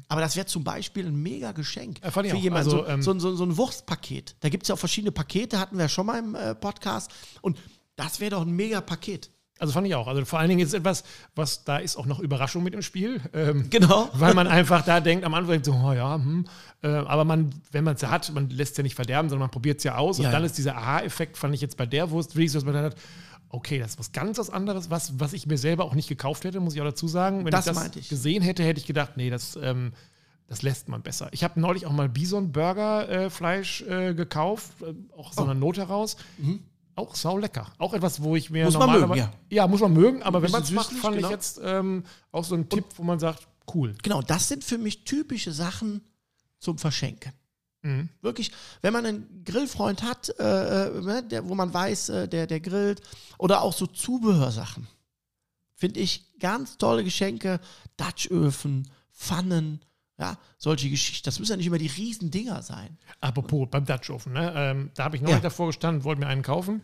Aber 0.07 0.21
das 0.21 0.37
wäre 0.37 0.45
zum 0.45 0.63
Beispiel 0.63 1.05
ein 1.05 1.15
mega 1.21 1.51
Geschenk 1.51 1.99
Ja, 2.01 2.09
für 2.09 2.21
auch. 2.21 2.23
jemanden. 2.23 2.69
Also, 2.71 2.77
so, 2.77 2.87
ähm, 2.87 3.01
so, 3.01 3.19
so, 3.19 3.35
so 3.35 3.43
ein 3.45 3.57
Wurstpaket. 3.57 4.37
Da 4.39 4.47
gibt 4.47 4.63
es 4.63 4.69
ja 4.69 4.75
auch 4.75 4.79
verschiedene 4.79 5.11
Pakete, 5.11 5.59
hatten 5.59 5.75
wir 5.75 5.83
ja 5.83 5.89
schon 5.89 6.05
mal 6.05 6.17
im 6.17 6.33
äh, 6.33 6.55
Podcast. 6.55 7.11
Und 7.41 7.57
das 7.97 8.21
wäre 8.21 8.31
doch 8.31 8.43
ein 8.43 8.51
mega 8.51 8.79
Paket. 8.79 9.31
Also 9.57 9.71
fand 9.71 9.87
ich 9.87 9.95
auch. 9.95 10.07
Also 10.07 10.25
vor 10.25 10.39
allen 10.39 10.49
Dingen 10.49 10.59
ist 10.59 10.69
es 10.69 10.73
etwas, 10.73 11.03
was 11.33 11.63
da 11.63 11.77
ist 11.77 11.95
auch 11.95 12.05
noch 12.05 12.19
Überraschung 12.19 12.61
mit 12.63 12.73
im 12.73 12.81
Spiel. 12.81 13.21
Ähm, 13.33 13.69
Genau. 13.69 14.09
Weil 14.13 14.33
man 14.33 14.47
einfach 14.47 14.83
da 14.83 14.99
denkt, 14.99 15.23
am 15.23 15.33
Anfang 15.33 15.63
so, 15.63 15.73
oh 15.73 15.93
ja, 15.93 16.15
hm, 16.15 16.45
äh, 16.83 16.87
aber 16.87 17.23
man, 17.23 17.51
wenn 17.71 17.85
man 17.85 17.95
es 17.95 18.03
hat, 18.03 18.33
man 18.33 18.49
lässt 18.49 18.71
es 18.73 18.77
ja 18.77 18.83
nicht 18.83 18.95
verderben, 18.95 19.29
sondern 19.29 19.45
man 19.45 19.51
probiert 19.51 19.77
es 19.77 19.85
ja 19.85 19.95
aus. 19.95 20.17
Ja, 20.17 20.25
und 20.25 20.33
dann 20.33 20.41
ja. 20.41 20.45
ist 20.47 20.57
dieser 20.57 20.75
Aha-Effekt, 20.75 21.37
fand 21.37 21.55
ich 21.55 21.61
jetzt 21.61 21.77
bei 21.77 21.85
der 21.85 22.11
Wurst, 22.11 22.35
wirklich 22.35 22.51
so, 22.51 22.57
dass 22.57 22.65
man 22.65 22.73
dann 22.73 22.83
hat, 22.85 22.95
okay, 23.49 23.79
das 23.79 23.91
ist 23.91 23.99
was 23.99 24.11
ganz 24.11 24.37
was 24.37 24.49
anderes, 24.49 24.89
was, 24.89 25.19
was 25.19 25.31
ich 25.31 25.47
mir 25.47 25.57
selber 25.57 25.85
auch 25.85 25.95
nicht 25.95 26.09
gekauft 26.09 26.43
hätte, 26.43 26.59
muss 26.59 26.75
ich 26.75 26.81
auch 26.81 26.85
dazu 26.85 27.07
sagen. 27.07 27.45
Wenn 27.45 27.51
Das 27.51 27.65
ich 27.67 27.73
das 27.73 27.95
ich. 27.95 28.09
gesehen 28.09 28.43
hätte, 28.43 28.63
hätte 28.63 28.81
ich 28.81 28.85
gedacht, 28.85 29.11
nee, 29.15 29.29
das, 29.29 29.57
ähm, 29.61 29.93
das 30.47 30.61
lässt 30.63 30.89
man 30.89 31.01
besser. 31.01 31.29
Ich 31.31 31.45
habe 31.45 31.59
neulich 31.61 31.85
auch 31.85 31.91
mal 31.93 32.09
Bison-Burger-Fleisch 32.09 33.81
äh, 33.83 34.13
gekauft, 34.13 34.73
äh, 34.81 34.93
auch 35.17 35.29
aus 35.29 35.35
so 35.35 35.43
einer 35.43 35.53
Not 35.53 35.77
heraus. 35.77 36.17
Auch 36.95 37.15
sau 37.15 37.37
lecker. 37.37 37.67
Auch 37.77 37.93
etwas, 37.93 38.21
wo 38.23 38.35
ich 38.35 38.49
mir 38.49 38.59
Mhm. 38.59 38.65
Muss 38.65 38.77
man 38.77 38.99
mögen, 38.99 39.29
ja. 39.49 39.67
muss 39.67 39.81
man 39.81 39.93
mögen, 39.93 40.23
aber 40.23 40.41
wenn 40.41 40.51
man 40.51 40.63
es 40.63 40.71
macht, 40.71 40.93
fand 40.93 41.17
genau. 41.17 41.27
ich 41.27 41.31
jetzt 41.31 41.59
ähm, 41.63 42.03
auch 42.31 42.43
so 42.43 42.55
ein 42.55 42.69
Tipp, 42.69 42.85
wo 42.95 43.03
man 43.03 43.19
sagt, 43.19 43.47
cool. 43.73 43.95
Genau, 44.01 44.21
das 44.21 44.47
sind 44.47 44.63
für 44.63 44.77
mich 44.77 45.03
typische 45.03 45.51
Sachen 45.51 46.01
zum 46.59 46.77
Verschenken. 46.77 47.33
Wirklich, 48.21 48.51
wenn 48.81 48.93
man 48.93 49.05
einen 49.05 49.43
Grillfreund 49.45 50.01
hat, 50.01 50.33
äh, 50.39 50.87
äh, 50.87 51.01
ne, 51.01 51.23
der, 51.23 51.47
wo 51.47 51.53
man 51.53 51.71
weiß, 51.71 52.09
äh, 52.09 52.27
der, 52.27 52.47
der 52.47 52.59
grillt, 52.59 53.01
oder 53.37 53.61
auch 53.61 53.73
so 53.73 53.85
Zubehörsachen, 53.85 54.87
finde 55.75 55.99
ich 55.99 56.39
ganz 56.39 56.79
tolle 56.79 57.03
Geschenke. 57.03 57.59
Dutchöfen, 57.95 58.89
Pfannen, 59.11 59.81
ja, 60.17 60.37
solche 60.57 60.89
Geschichten. 60.89 61.25
Das 61.25 61.39
müssen 61.39 61.51
ja 61.51 61.57
nicht 61.57 61.67
immer 61.67 61.77
die 61.77 61.87
riesen 61.87 62.31
Dinger 62.31 62.61
sein. 62.61 62.97
Apropos 63.21 63.67
beim 63.69 63.85
Dutch 63.85 64.09
Oven, 64.09 64.33
ne? 64.33 64.53
ähm, 64.55 64.91
da 64.93 65.03
habe 65.05 65.15
ich 65.15 65.21
noch 65.21 65.29
Ja. 65.29 65.35
nicht 65.35 65.45
davor 65.45 65.67
gestanden, 65.67 66.03
wollte 66.03 66.21
mir 66.21 66.27
einen 66.27 66.41
kaufen. 66.41 66.83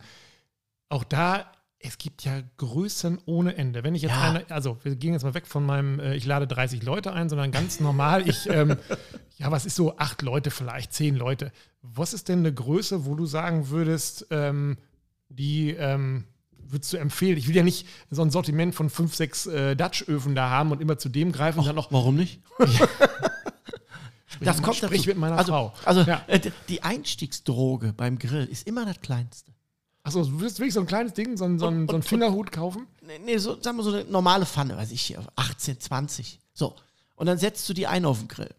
Auch 0.88 1.04
da, 1.04 1.50
es 1.78 1.96
gibt 1.98 2.24
ja 2.24 2.42
Größen 2.58 3.18
ohne 3.24 3.56
Ende. 3.56 3.82
Wenn 3.84 3.94
ich 3.94 4.02
jetzt 4.02 4.12
Ja. 4.12 4.30
eine, 4.30 4.50
also 4.50 4.78
wir 4.82 4.94
gehen 4.96 5.14
jetzt 5.14 5.22
mal 5.24 5.34
weg 5.34 5.46
von 5.46 5.64
meinem, 5.64 5.98
äh, 5.98 6.14
ich 6.14 6.26
lade 6.26 6.46
30 6.46 6.82
Leute 6.82 7.12
ein, 7.12 7.28
sondern 7.28 7.50
ganz 7.52 7.80
normal, 7.80 8.28
ich, 8.28 8.48
ähm, 8.50 8.76
ja, 9.38 9.50
was 9.50 9.64
ist 9.66 9.76
so, 9.76 9.96
acht 9.96 10.20
Leute 10.22 10.50
vielleicht, 10.50 10.92
zehn 10.92 11.16
Leute. 11.16 11.52
Was 11.80 12.12
ist 12.12 12.28
denn 12.28 12.40
eine 12.40 12.52
Größe, 12.52 13.06
wo 13.06 13.14
du 13.14 13.24
sagen 13.26 13.70
würdest, 13.70 14.26
ähm, 14.30 14.76
die 15.30 15.70
ähm, 15.70 16.24
würdest 16.72 16.92
du 16.92 16.96
empfehlen? 16.96 17.36
Ich 17.36 17.48
will 17.48 17.56
ja 17.56 17.62
nicht 17.62 17.86
so 18.10 18.22
ein 18.22 18.30
Sortiment 18.30 18.74
von 18.74 18.90
fünf, 18.90 19.14
sechs 19.14 19.46
äh, 19.46 19.76
Dutch-Öfen 19.76 20.34
da 20.34 20.50
haben 20.50 20.72
und 20.72 20.80
immer 20.80 20.98
zu 20.98 21.08
dem 21.08 21.32
greifen 21.32 21.60
und 21.60 21.66
dann 21.66 21.76
noch 21.76 21.92
Warum 21.92 22.16
nicht? 22.16 22.40
das 24.40 24.62
kommt 24.62 24.76
sprich 24.76 25.02
dazu. 25.02 25.08
mit 25.10 25.18
meiner 25.18 25.36
also, 25.38 25.52
Frau. 25.52 25.74
Also 25.84 26.00
Ja. 26.02 26.22
äh, 26.26 26.40
die 26.68 26.82
Einstiegsdroge 26.82 27.92
beim 27.92 28.18
Grill 28.18 28.46
ist 28.46 28.66
immer 28.66 28.84
das 28.86 29.00
Kleinste. 29.00 29.52
Achso, 30.04 30.24
du 30.24 30.40
willst 30.40 30.58
wirklich 30.58 30.74
so 30.74 30.80
ein 30.80 30.86
kleines 30.86 31.12
Ding, 31.12 31.36
so 31.36 31.44
ein, 31.44 31.58
so 31.60 31.68
ein, 31.68 31.86
so 31.88 31.94
ein 31.94 32.02
Fingerhut 32.02 32.50
kaufen? 32.50 32.88
Nee, 33.02 33.20
nee, 33.24 33.36
so, 33.38 33.60
sagen 33.60 33.76
wir 33.76 33.84
so 33.84 33.92
eine 33.92 34.04
normale 34.04 34.46
Pfanne, 34.46 34.76
weiß 34.76 34.90
ich, 34.90 35.16
18, 35.36 35.78
20. 35.78 36.40
So. 36.54 36.74
Und 37.14 37.26
dann 37.26 37.38
setzt 37.38 37.68
du 37.68 37.72
die 37.72 37.86
ein 37.86 38.04
auf 38.04 38.18
den 38.18 38.26
Grill. 38.26 38.52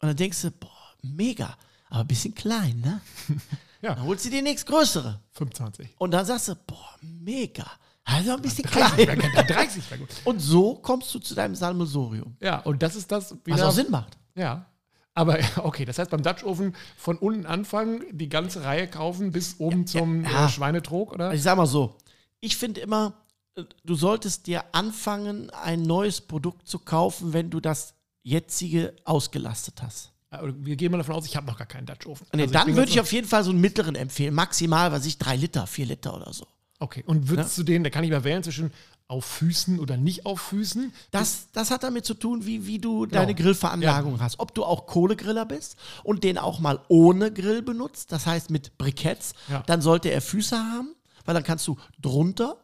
Und 0.00 0.08
dann 0.08 0.16
denkst 0.16 0.42
du, 0.42 0.50
boah, 0.50 0.70
mega, 1.02 1.56
aber 1.88 2.00
ein 2.00 2.06
bisschen 2.08 2.34
klein, 2.34 2.80
ne? 2.80 3.00
Ja. 3.82 3.94
Dann 3.94 4.04
holst 4.04 4.24
du 4.24 4.30
die 4.30 4.42
nächstgrößere. 4.42 5.20
25. 5.32 5.96
Und 5.98 6.12
dann 6.12 6.24
sagst 6.24 6.48
du, 6.48 6.54
boah, 6.66 6.96
mega. 7.02 7.66
Also 8.04 8.32
ein 8.34 8.42
bisschen 8.42 8.64
30 8.64 8.96
wäre 8.96 9.16
klein. 9.16 9.32
gut. 9.34 9.50
30 9.50 9.90
wäre 9.90 10.00
gut. 10.00 10.08
Und 10.24 10.40
so 10.40 10.76
kommst 10.76 11.14
du 11.14 11.18
zu 11.18 11.34
deinem 11.34 11.54
Salmosorium. 11.54 12.36
Ja, 12.40 12.60
und 12.60 12.82
das 12.82 12.96
ist 12.96 13.12
das 13.12 13.34
Was 13.44 13.62
auch 13.62 13.72
Sinn 13.72 13.90
macht. 13.90 14.16
Ja. 14.34 14.66
Aber 15.14 15.38
okay, 15.58 15.84
das 15.84 15.98
heißt 15.98 16.10
beim 16.10 16.22
Dutch 16.22 16.44
Oven 16.44 16.74
von 16.96 17.18
unten 17.18 17.46
anfangen, 17.46 18.04
die 18.12 18.28
ganze 18.28 18.64
Reihe 18.64 18.88
kaufen 18.88 19.32
bis 19.32 19.56
oben 19.58 19.86
zum 19.86 20.24
ja. 20.24 20.46
Äh, 20.46 20.48
Schweinetrog, 20.48 21.12
oder? 21.12 21.26
Also 21.26 21.36
ich 21.36 21.42
sag 21.42 21.56
mal 21.56 21.66
so, 21.66 21.96
ich 22.40 22.56
finde 22.56 22.80
immer, 22.80 23.14
äh, 23.56 23.64
du 23.84 23.94
solltest 23.94 24.46
dir 24.46 24.64
anfangen, 24.72 25.50
ein 25.50 25.82
neues 25.82 26.20
Produkt 26.20 26.66
zu 26.66 26.78
kaufen, 26.78 27.32
wenn 27.32 27.50
du 27.50 27.60
das 27.60 27.94
jetzige 28.22 28.94
ausgelastet 29.04 29.82
hast. 29.82 30.11
Äh, 30.32 30.38
Wir 30.56 30.76
gehen 30.76 30.90
mal 30.90 30.98
davon 30.98 31.14
aus, 31.14 31.26
ich 31.26 31.36
habe 31.36 31.46
noch 31.46 31.58
gar 31.58 31.66
keinen 31.66 31.86
Dutch 31.86 32.06
Oven. 32.06 32.26
Nee, 32.34 32.42
Also 32.42 32.54
dann 32.54 32.74
würde 32.76 32.90
ich 32.90 33.00
auf 33.00 33.12
jeden 33.12 33.28
Fall 33.28 33.44
so 33.44 33.50
einen 33.50 33.60
mittleren 33.60 33.94
empfehlen. 33.94 34.34
Maximal, 34.34 34.90
was 34.92 35.06
ich, 35.06 35.18
drei 35.18 35.36
Liter, 35.36 35.66
vier 35.66 35.86
Liter 35.86 36.14
oder 36.16 36.32
so. 36.32 36.46
Okay, 36.78 37.04
und 37.06 37.28
würdest 37.28 37.56
du 37.58 37.62
den, 37.62 37.84
da 37.84 37.90
kann 37.90 38.02
ich 38.02 38.10
mal 38.10 38.24
wählen 38.24 38.42
zwischen 38.42 38.72
auf 39.06 39.24
Füßen 39.24 39.78
oder 39.78 39.96
nicht 39.96 40.26
auf 40.26 40.40
Füßen? 40.40 40.92
Das, 41.12 41.48
das 41.52 41.70
hat 41.70 41.84
damit 41.84 42.04
zu 42.04 42.14
tun, 42.14 42.44
wie, 42.46 42.66
wie 42.66 42.78
du 42.78 43.00
Genau. 43.02 43.12
deine 43.20 43.34
Grillveranlagung 43.36 44.20
hast. 44.20 44.40
Ob 44.40 44.52
du 44.54 44.64
auch 44.64 44.86
Kohlegriller 44.86 45.44
bist 45.46 45.76
und 46.02 46.24
den 46.24 46.38
auch 46.38 46.58
mal 46.58 46.80
ohne 46.88 47.30
Grill 47.32 47.62
benutzt, 47.62 48.10
das 48.10 48.26
heißt 48.26 48.50
mit 48.50 48.78
Briketts, 48.78 49.34
Ja. 49.48 49.62
dann 49.66 49.80
sollte 49.80 50.08
er 50.10 50.20
Füße 50.22 50.56
haben, 50.56 50.94
weil 51.24 51.34
dann 51.34 51.44
kannst 51.44 51.68
du 51.68 51.76
drunter 52.00 52.56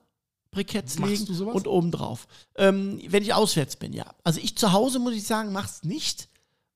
Briketts 0.50 0.98
Machst 0.98 1.28
legen 1.28 1.42
und 1.46 1.66
oben 1.68 1.90
drauf. 1.92 2.26
Ähm, 2.56 3.00
wenn 3.08 3.22
ich 3.22 3.34
auswärts 3.34 3.76
bin, 3.76 3.92
ja. 3.92 4.06
Also 4.24 4.40
ich 4.40 4.56
zu 4.56 4.72
Hause, 4.72 4.98
muss 4.98 5.12
ich 5.14 5.24
sagen, 5.26 5.52
mach's 5.52 5.82
nicht, 5.84 6.28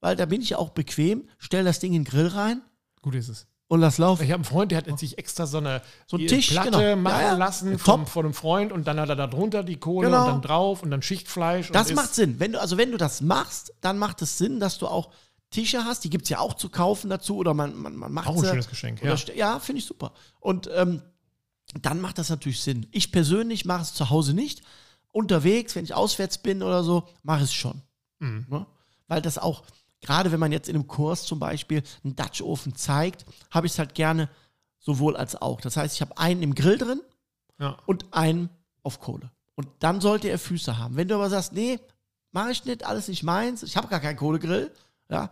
weil 0.03 0.15
da 0.17 0.27
bin 0.27 0.43
ich 0.43 0.55
auch 0.57 0.69
bequem, 0.71 1.27
stell 1.39 1.65
das 1.65 1.79
Ding 1.81 1.95
in 1.95 2.05
den 2.05 2.11
Grill 2.11 2.27
rein 2.27 2.61
Gut 3.01 3.15
ist 3.15 3.29
es. 3.29 3.47
und 3.69 3.81
lass 3.81 3.97
laufen. 3.97 4.23
Ich 4.25 4.31
habe 4.31 4.37
einen 4.41 4.45
Freund, 4.45 4.71
der 4.73 4.79
hat 4.85 4.99
sich 4.99 5.17
extra 5.17 5.47
so 5.47 5.57
eine 5.59 5.81
So 6.07 6.19
Tisch, 6.19 6.51
Platte 6.51 6.71
genau. 6.71 6.97
machen 6.97 7.21
Ja, 7.21 7.27
ja. 7.29 7.37
lassen 7.37 7.79
vom, 7.79 8.07
von 8.07 8.27
einem 8.27 8.35
Freund 8.35 8.71
und 8.73 8.87
dann 8.87 9.01
hat 9.01 9.09
er 9.09 9.17
da 9.17 9.27
drunter 9.27 9.63
die 9.65 9.79
Kohle 9.79 10.09
Genau. 10.09 10.27
und 10.27 10.31
dann 10.33 10.43
drauf 10.43 10.83
und 10.83 10.91
dann 10.91 11.01
Schichtfleisch. 11.01 11.71
Das 11.73 11.95
macht 11.95 12.15
Sinn. 12.15 12.39
Wenn 12.39 12.53
du, 12.53 12.61
also 12.61 12.77
wenn 12.77 12.91
du 12.93 12.99
das 12.99 13.23
machst, 13.23 13.73
dann 13.81 13.97
macht 13.97 14.21
es 14.21 14.37
Sinn, 14.37 14.61
dass 14.61 14.77
du 14.79 14.87
auch 14.89 15.11
Tische 15.51 15.85
hast. 15.85 16.05
Die 16.05 16.11
gibt 16.11 16.25
es 16.25 16.29
ja 16.31 16.39
auch 16.41 16.55
zu 16.55 16.69
kaufen 16.69 17.09
dazu 17.11 17.37
oder 17.37 17.55
man, 17.55 17.75
man, 17.77 17.97
man 17.97 18.13
macht 18.13 18.27
Auch 18.29 18.37
ein 18.43 18.45
schönes 18.49 18.69
Geschenk, 18.69 19.03
ja. 19.03 19.15
ja, 19.35 19.59
finde 19.61 19.81
ich 19.81 19.87
super. 19.87 20.13
Und 20.41 20.69
ähm, 20.75 21.03
dann 21.81 22.01
macht 22.01 22.19
das 22.19 22.29
natürlich 22.29 22.61
Sinn. 22.61 22.87
Ich 22.91 23.13
persönlich 23.13 23.65
mache 23.65 23.83
es 23.83 23.95
zu 23.95 24.11
Hause 24.11 24.35
nicht. 24.35 24.63
Unterwegs, 25.11 25.75
wenn 25.77 25.85
ich 25.85 25.95
auswärts 25.95 26.39
bin 26.39 26.63
oder 26.63 26.83
so, 26.85 27.09
mache 27.23 27.39
ich 27.39 27.45
es 27.45 27.55
schon. 27.55 27.83
Mhm. 28.19 28.47
Ne? 28.49 28.67
Weil 29.09 29.21
das 29.23 29.37
auch, 29.39 29.63
gerade 30.03 30.31
wenn 30.33 30.41
man 30.41 30.53
jetzt 30.53 30.69
in 30.69 30.75
einem 30.75 30.87
Kurs 30.87 31.25
zum 31.25 31.39
Beispiel 31.39 31.83
einen 32.05 32.15
Dutch-Ofen 32.15 32.75
zeigt, 32.77 33.25
habe 33.51 33.67
ich 33.67 33.73
es 33.73 33.79
halt 33.79 33.95
gerne 33.95 34.29
sowohl 34.79 35.17
als 35.17 35.41
auch. 35.41 35.61
Das 35.63 35.77
heißt, 35.77 35.95
ich 35.95 36.01
habe 36.03 36.19
einen 36.19 36.43
im 36.43 36.55
Grill 36.55 36.77
drin 36.77 37.01
Ja. 37.59 37.79
und 37.87 38.13
einen 38.13 38.51
auf 38.83 39.01
Kohle. 39.01 39.31
Und 39.55 39.69
dann 39.79 40.01
sollte 40.01 40.29
er 40.29 40.39
Füße 40.39 40.77
haben. 40.79 40.97
Wenn 40.97 41.09
du 41.09 41.15
aber 41.15 41.31
sagst, 41.31 41.53
nee, 41.53 41.79
mache 42.33 42.51
ich 42.53 42.65
nicht, 42.65 42.85
alles 42.85 43.09
nicht 43.09 43.23
meins, 43.23 43.63
ich 43.63 43.77
habe 43.77 43.89
gar 43.89 44.01
keinen 44.01 44.17
Kohlegrill, 44.17 44.73
ja, 45.09 45.31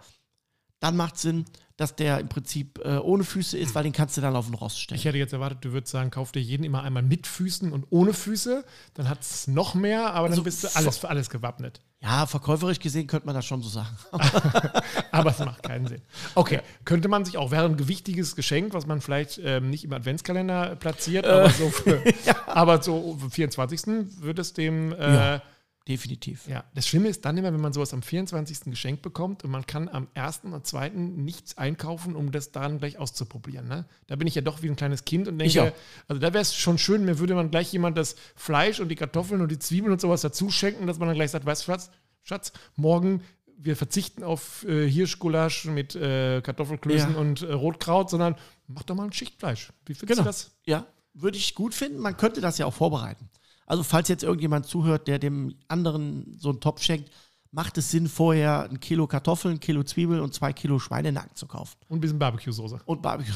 dann 0.81 0.97
macht 0.97 1.19
Sinn, 1.19 1.45
dass 1.77 1.97
der 1.97 2.19
im 2.21 2.29
Prinzip 2.29 2.79
äh, 2.85 2.99
ohne 2.99 3.25
Füße 3.25 3.57
ist, 3.57 3.75
weil 3.75 3.85
den 3.85 3.93
kannst 3.93 4.15
du 4.17 4.21
dann 4.21 4.37
auf 4.37 4.45
den 4.45 4.55
Rost 4.55 4.79
stellen. 4.81 4.99
Ich 4.99 5.07
hätte 5.07 5.17
jetzt 5.17 5.33
erwartet, 5.33 5.65
du 5.65 5.73
würdest 5.73 5.93
sagen, 5.93 6.11
kauf 6.11 6.31
dir 6.31 6.41
jeden 6.43 6.63
immer 6.65 6.83
einmal 6.83 7.03
mit 7.03 7.27
Füßen 7.27 7.73
und 7.73 7.87
ohne 7.89 8.13
Füße. 8.13 8.65
Dann 8.93 9.09
hat 9.09 9.23
es 9.23 9.47
noch 9.49 9.75
mehr, 9.75 10.09
aber 10.13 10.29
dann 10.29 10.33
Also 10.33 10.43
bist 10.43 10.65
du 10.65 10.69
alles 10.75 10.99
für 10.99 11.09
alles 11.09 11.31
gewappnet. 11.31 11.81
ja, 12.03 12.27
verkäuferisch 12.27 12.81
gesehen 12.81 13.07
könnte 13.07 13.25
man 13.25 13.35
das 13.35 13.47
schon 13.47 13.63
so 13.63 13.71
sagen. 13.71 13.97
Aber 15.11 15.31
es 15.31 15.39
macht 15.39 15.63
keinen 15.63 15.87
Sinn. 15.87 16.03
Okay, 16.35 16.61
könnte 16.85 17.09
man 17.09 17.25
sich 17.25 17.37
auch, 17.39 17.51
wäre 17.51 17.65
ein 17.65 17.77
gewichtiges 17.77 18.37
Geschenk, 18.37 18.75
was 18.75 18.87
man 18.87 19.01
vielleicht 19.01 19.41
ähm, 19.43 19.71
nicht 19.71 19.85
im 19.85 19.93
Adventskalender 19.93 20.77
platziert, 20.77 21.27
aber 21.27 21.51
so 21.51 21.69
für, 21.71 22.03
aber 22.47 22.83
so 22.83 23.19
am 23.21 23.31
24. 23.31 23.83
würde 24.21 24.41
es 24.43 24.53
dem. 24.53 24.93
Äh, 24.93 25.15
Ja. 25.15 25.43
Ja. 25.91 25.97
Definitiv. 25.97 26.49
das 26.75 26.87
Schlimme 26.87 27.09
ist 27.09 27.25
dann 27.25 27.37
immer, 27.39 27.53
wenn 27.53 27.61
man 27.61 27.73
sowas 27.73 27.93
am 27.93 28.03
24. 28.03 28.61
geschenkt 28.71 29.03
bekommt 29.03 29.45
und 29.45 29.51
man 29.51 29.67
kann 29.67 29.89
am 29.89 30.09
1. 30.15 30.41
und 30.45 30.67
2. 30.67 30.91
nichts 30.91 31.59
einkaufen, 31.59 32.17
um 32.17 32.31
das 32.33 32.53
dann 32.53 32.79
gleich 32.79 32.99
auszuprobieren. 32.99 33.69
Ne? 33.69 33.85
Da 34.07 34.17
bin 34.17 34.27
ich 34.27 34.35
ja 34.35 34.43
doch 34.43 34.63
wie 34.63 34.69
ein 34.69 34.77
kleines 34.77 35.05
Kind 35.05 35.29
und 35.29 35.39
denke, 35.39 35.73
also 36.09 36.21
da 36.21 36.33
wäre 36.33 36.43
es 36.43 36.55
schon 36.55 36.79
schön, 36.79 37.05
mir 37.05 37.19
würde 37.19 37.35
man 37.35 37.51
gleich 37.51 37.73
jemand 37.73 37.99
das 37.99 38.17
Fleisch 38.37 38.81
und 38.81 38.89
die 38.89 38.97
Kartoffeln 38.97 39.41
und 39.41 39.51
die 39.51 39.59
Zwiebeln 39.59 39.93
und 39.93 40.01
sowas 40.01 40.21
dazu 40.23 40.51
schenken, 40.51 40.87
dass 40.87 40.99
man 40.99 41.09
dann 41.09 41.17
gleich 41.17 41.31
sagt, 41.31 41.45
weißt 41.47 41.63
du, 41.63 41.67
Schatz, 41.73 41.91
Schatz, 42.23 42.53
morgen 42.77 43.23
wir 43.63 43.77
verzichten 43.77 44.23
auf 44.25 44.65
äh, 44.67 44.89
Hirschgulasch 44.89 45.67
mit 45.67 45.95
äh, 45.95 46.41
Kartoffelklößen 46.41 47.13
Ja. 47.13 47.19
und 47.19 47.43
äh, 47.43 47.53
Rotkraut, 47.53 48.09
sondern 48.09 48.37
mach 48.67 48.85
doch 48.85 48.95
mal 48.95 49.05
ein 49.05 49.13
Schichtfleisch. 49.13 49.71
Wie 49.85 49.93
findest 49.93 50.09
Genau. 50.19 50.23
du 50.23 50.29
das? 50.29 50.53
Ja, 50.65 50.87
würde 51.13 51.37
ich 51.37 51.55
gut 51.55 51.75
finden. 51.75 51.99
Man 51.99 52.17
könnte 52.17 52.41
das 52.41 52.57
ja 52.57 52.65
auch 52.65 52.73
vorbereiten. 52.73 53.29
Also, 53.71 53.85
falls 53.85 54.09
jetzt 54.09 54.25
irgendjemand 54.25 54.67
zuhört, 54.67 55.07
der 55.07 55.21
dem 55.21 55.55
anderen 55.69 56.37
so 56.37 56.49
einen 56.49 56.59
Topf 56.59 56.83
schenkt, 56.83 57.09
macht 57.53 57.79
es 57.79 57.93
Sinn, 57.93 58.09
vorher 58.09 58.69
ein 58.69 58.81
Kilo 58.81 59.07
Kartoffeln, 59.07 59.55
ein 59.55 59.61
Kilo 59.61 59.85
Zwiebeln 59.85 60.21
und 60.21 60.35
zwei 60.35 60.53
Kilo 60.53 60.81
Schweinenacken 60.81 61.37
zu 61.37 61.47
kaufen. 61.47 61.77
Und 61.87 61.99
ein 61.99 62.01
bisschen 62.01 62.19
Barbecue-Soße. 62.19 62.81
Und 62.85 63.01
Barbecue. 63.01 63.33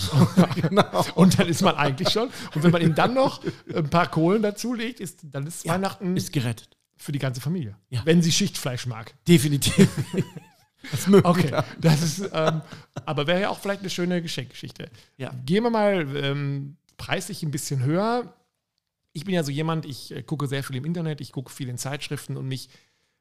genau. 0.60 1.06
Und 1.14 1.38
dann 1.38 1.46
ist 1.46 1.62
man 1.62 1.76
eigentlich 1.76 2.10
schon. 2.10 2.30
Und 2.52 2.64
wenn 2.64 2.72
man 2.72 2.82
ihm 2.82 2.96
dann 2.96 3.14
noch 3.14 3.44
ein 3.72 3.88
paar 3.88 4.10
Kohlen 4.10 4.42
dazulegt, 4.42 4.98
ist, 4.98 5.20
dann 5.22 5.46
ist 5.46 5.68
Weihnachten 5.68 6.16
Ist 6.16 6.32
gerettet. 6.32 6.76
für 6.96 7.12
die 7.12 7.20
ganze 7.20 7.40
Familie. 7.40 7.76
Ja. 7.90 8.02
Wenn 8.04 8.20
sie 8.20 8.32
Schichtfleisch 8.32 8.86
mag. 8.86 9.14
Definitiv. 9.28 9.88
das 10.90 11.06
mögen 11.06 11.28
Okay, 11.28 11.62
das 11.80 12.02
ist, 12.02 12.30
ähm, 12.32 12.60
aber 13.06 13.28
wäre 13.28 13.42
ja 13.42 13.50
auch 13.50 13.60
vielleicht 13.60 13.82
eine 13.82 13.90
schöne 13.90 14.20
Geschenkgeschichte. 14.20 14.90
Ja. 15.16 15.32
Gehen 15.46 15.62
wir 15.62 15.70
mal 15.70 16.08
ähm, 16.16 16.76
preislich 16.96 17.44
ein 17.44 17.52
bisschen 17.52 17.84
höher. 17.84 18.34
Ich 19.14 19.24
bin 19.24 19.32
ja 19.34 19.42
so 19.42 19.50
jemand, 19.50 19.86
ich 19.86 20.14
äh, 20.14 20.22
gucke 20.22 20.46
sehr 20.48 20.62
viel 20.62 20.76
im 20.76 20.84
Internet, 20.84 21.20
ich 21.22 21.32
gucke 21.32 21.50
viel 21.50 21.68
in 21.68 21.78
Zeitschriften 21.78 22.36
und 22.36 22.46
mich 22.46 22.68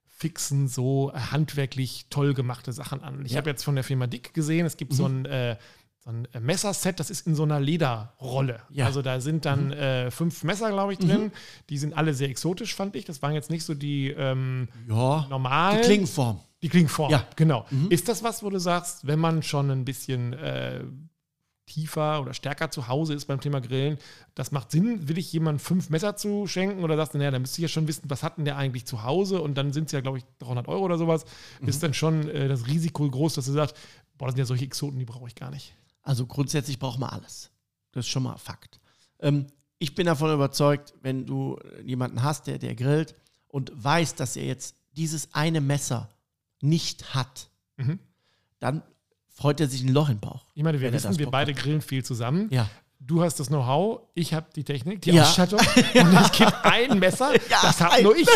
fixen 0.07 0.67
so 0.67 1.11
handwerklich 1.13 2.07
toll 2.09 2.33
gemachte 2.33 2.73
Sachen 2.73 3.01
an. 3.01 3.25
Ich 3.25 3.33
Ja. 3.33 3.37
habe 3.37 3.49
jetzt 3.49 3.63
von 3.63 3.75
der 3.75 3.83
Firma 3.83 4.07
Dick 4.07 4.33
gesehen, 4.33 4.65
es 4.65 4.75
gibt 4.77 4.93
so 4.93 5.05
ein 5.07 5.25
äh, 5.25 5.57
so 5.99 6.09
ein 6.09 6.27
äh, 6.33 6.39
Messerset, 6.41 6.99
das 6.99 7.09
ist 7.09 7.25
in 7.27 7.33
so 7.35 7.43
einer 7.43 7.59
Lederrolle. 7.61 8.61
Ja. 8.71 8.85
Also 8.87 9.01
da 9.01 9.21
sind 9.21 9.45
dann 9.45 9.71
äh, 9.71 10.11
fünf 10.11 10.43
Messer, 10.43 10.69
glaube 10.69 10.91
ich, 10.93 10.99
drin. 10.99 11.31
Die 11.69 11.77
sind 11.77 11.93
alle 11.95 12.13
sehr 12.13 12.27
exotisch, 12.27 12.75
fand 12.75 12.95
ich. 12.97 13.05
Das 13.05 13.21
waren 13.21 13.33
jetzt 13.33 13.49
nicht 13.49 13.63
so 13.63 13.73
die 13.73 14.09
ähm, 14.09 14.67
Ja. 14.89 15.25
normalen. 15.29 15.77
Die 15.81 15.85
Klingenform. 15.87 16.41
Die 16.61 16.67
Klingform, 16.69 17.09
Ja. 17.11 17.25
genau. 17.37 17.65
Ist 17.89 18.09
das 18.09 18.21
was, 18.21 18.43
wo 18.43 18.49
du 18.49 18.59
sagst, 18.59 19.07
wenn 19.07 19.19
man 19.19 19.43
schon 19.43 19.69
ein 19.71 19.85
bisschen 19.85 20.33
äh, 20.33 20.83
tiefer 21.65 22.21
oder 22.21 22.33
stärker 22.33 22.69
zu 22.71 22.87
Hause 22.87 23.13
ist 23.13 23.25
beim 23.25 23.39
Thema 23.39 23.61
Grillen, 23.61 23.97
das 24.35 24.51
macht 24.51 24.71
Sinn? 24.71 25.07
Will 25.07 25.17
ich 25.17 25.31
jemandem 25.31 25.59
fünf 25.59 25.89
Messer 25.89 26.15
zu 26.15 26.45
schenken 26.47 26.83
oder 26.83 26.95
sagst 26.97 27.13
du, 27.13 27.17
naja, 27.17 27.31
dann 27.31 27.41
müsste 27.41 27.59
ich 27.59 27.63
ja 27.63 27.67
schon 27.67 27.87
wissen, 27.87 28.03
was 28.09 28.23
hat 28.23 28.37
denn 28.37 28.45
der 28.45 28.57
eigentlich 28.57 28.85
zu 28.85 29.03
Hause 29.03 29.41
und 29.41 29.55
dann 29.55 29.71
sind 29.73 29.85
es 29.85 29.91
ja, 29.93 30.01
glaube 30.01 30.17
ich, 30.17 30.25
300 30.39 30.67
Euro 30.67 30.83
oder 30.83 30.97
sowas. 30.97 31.25
Ist 31.65 31.81
dann 31.83 31.93
schon 31.93 32.27
äh, 32.29 32.47
das 32.47 32.67
Risiko 32.67 33.09
groß, 33.09 33.35
dass 33.35 33.45
du 33.45 33.51
sagst, 33.53 33.75
boah, 34.17 34.25
das 34.25 34.33
sind 34.33 34.39
ja 34.39 34.45
solche 34.45 34.65
Exoten, 34.65 34.99
die 34.99 35.05
brauche 35.05 35.27
ich 35.27 35.35
gar 35.35 35.51
nicht. 35.51 35.73
Also 36.01 36.25
grundsätzlich 36.25 36.79
braucht 36.79 36.99
man 36.99 37.09
alles. 37.09 37.49
Das 37.91 38.05
ist 38.05 38.11
schon 38.11 38.23
mal 38.23 38.37
Fakt. 38.37 38.79
Ähm, 39.19 39.47
ich 39.79 39.95
bin 39.95 40.05
davon 40.05 40.33
überzeugt, 40.33 40.93
wenn 41.01 41.25
du 41.25 41.57
jemanden 41.83 42.23
hast, 42.23 42.47
der, 42.47 42.57
der 42.57 42.75
grillt 42.75 43.15
und 43.47 43.71
weiß, 43.75 44.15
dass 44.15 44.35
er 44.35 44.45
jetzt 44.45 44.75
dieses 44.91 45.33
eine 45.33 45.61
Messer 45.61 46.09
nicht 46.61 47.13
hat, 47.15 47.49
Mhm. 47.77 47.99
dann 48.59 48.83
freut 49.33 49.59
er 49.59 49.67
sich 49.67 49.83
ein 49.83 49.89
Loch 49.93 50.09
im 50.09 50.19
Bauch. 50.19 50.45
Ich 50.53 50.63
meine, 50.63 50.79
wir 50.79 50.93
wissen, 50.93 51.17
wir 51.19 51.29
beide 51.29 51.53
grillen 51.53 51.81
viel 51.81 52.03
zusammen. 52.05 52.47
Ja. 52.51 52.69
Du 53.05 53.21
hast 53.21 53.37
das 53.37 53.47
Know-how, 53.47 53.99
ich 54.13 54.33
habe 54.33 54.45
die 54.55 54.63
Technik, 54.63 55.01
die 55.01 55.11
Ja. 55.11 55.23
Ausstattung 55.23 55.59
und 55.93 56.13
es 56.21 56.31
gibt 56.31 56.53
ein 56.63 56.99
Messer, 56.99 57.33
Ja, 57.49 57.57
das 57.61 57.81
habe 57.81 58.01
nur 58.01 58.15
ich. 58.15 58.27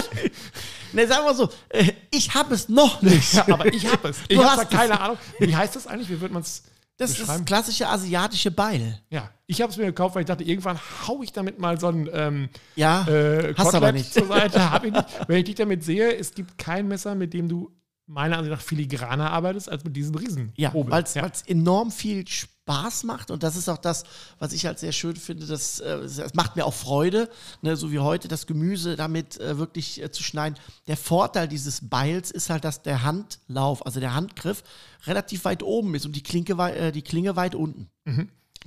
Ne, 0.91 1.07
sagen 1.07 1.25
wir 1.25 1.33
so, 1.36 1.49
äh, 1.69 1.93
ich 2.12 2.33
habe 2.33 2.53
es 2.53 2.67
noch 2.67 3.01
nicht. 3.01 3.33
Ja, 3.33 3.45
aber 3.53 3.65
ich 3.73 3.89
habe 3.89 4.10
es. 4.10 4.17
Ich 4.27 4.38
Du 4.38 4.43
habe 4.43 4.65
keine 4.65 4.99
Ahnung. 4.99 5.17
Wie 5.39 5.55
heißt 5.55 5.75
das 5.75 5.88
eigentlich? 5.88 6.10
Wie 6.10 6.19
wird 6.19 6.33
man 6.33 6.41
es 6.41 6.63
Das 6.97 7.12
ist 7.12 7.29
das 7.29 7.45
klassische 7.45 7.88
asiatische 7.88 8.51
Beil. 8.51 8.99
Ja, 9.10 9.29
ich 9.45 9.62
habe 9.62 9.71
es 9.71 9.77
mir 9.77 9.86
gekauft, 9.86 10.15
weil 10.15 10.21
ich 10.23 10.27
dachte, 10.27 10.43
irgendwann 10.43 10.77
hau 11.07 11.21
ich 11.23 11.31
damit 11.31 11.60
mal 11.60 11.79
so 11.79 11.88
ein 11.88 12.10
ähm, 12.12 12.49
Ja, 12.75 13.07
äh, 13.07 13.53
hast 13.55 13.67
aber 13.67 13.88
Kotelett 13.88 13.93
nicht. 13.95 14.13
zur 14.13 14.27
Seite. 14.27 14.69
Hab 14.69 14.83
ich 14.83 14.91
nicht. 14.91 15.05
Wenn 15.27 15.38
ich 15.38 15.45
dich 15.45 15.55
damit 15.55 15.83
sehe, 15.86 16.13
es 16.17 16.33
gibt 16.33 16.57
kein 16.57 16.89
Messer, 16.89 17.15
mit 17.15 17.33
dem 17.33 17.47
du 17.47 17.71
meiner 18.07 18.37
Ansicht 18.37 18.55
nach 18.55 18.61
filigraner 18.61 19.31
arbeitest, 19.31 19.69
als 19.69 19.83
mit 19.83 19.95
diesem 19.95 20.15
Riesen. 20.15 20.53
Ja, 20.55 20.71
weil 20.73 21.03
es 21.03 21.41
enorm 21.45 21.91
viel 21.91 22.25
Spaß 22.27 23.03
macht 23.03 23.31
und 23.31 23.43
das 23.43 23.57
ist 23.57 23.67
auch 23.67 23.77
das, 23.77 24.05
was 24.39 24.53
ich 24.53 24.65
halt 24.65 24.79
sehr 24.79 24.93
schön 24.93 25.17
finde. 25.17 25.45
Das, 25.45 25.79
äh, 25.79 25.97
es 25.97 26.33
macht 26.33 26.55
mir 26.55 26.65
auch 26.65 26.73
Freude, 26.73 27.29
ne, 27.61 27.75
so 27.75 27.91
wie 27.91 27.99
heute 27.99 28.29
das 28.29 28.47
Gemüse 28.47 28.95
damit 28.95 29.39
äh, 29.39 29.57
wirklich 29.57 30.01
äh, 30.01 30.09
zu 30.09 30.23
schneiden. 30.23 30.57
Der 30.87 30.97
Vorteil 30.97 31.49
dieses 31.49 31.89
Beils 31.89 32.31
ist 32.31 32.49
halt, 32.49 32.63
dass 32.63 32.81
der 32.81 33.03
Handlauf, 33.03 33.85
also 33.85 33.99
der 33.99 34.15
Handgriff, 34.15 34.63
relativ 35.05 35.43
weit 35.45 35.61
oben 35.61 35.93
ist 35.93 36.05
und 36.05 36.15
die, 36.15 36.23
Klinke, 36.23 36.53
äh, 36.53 36.91
die 36.93 37.03
Klinge 37.03 37.35
weit 37.35 37.55
unten. 37.55 37.89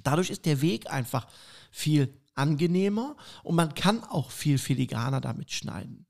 Dadurch 0.03 0.31
ist 0.31 0.45
der 0.45 0.61
Weg 0.61 0.91
einfach 0.91 1.27
viel 1.71 2.13
angenehmer 2.35 3.17
und 3.43 3.57
man 3.57 3.75
kann 3.75 4.05
auch 4.05 4.31
viel 4.31 4.59
filigraner 4.59 5.21
damit 5.21 5.51
schneiden 5.51 6.07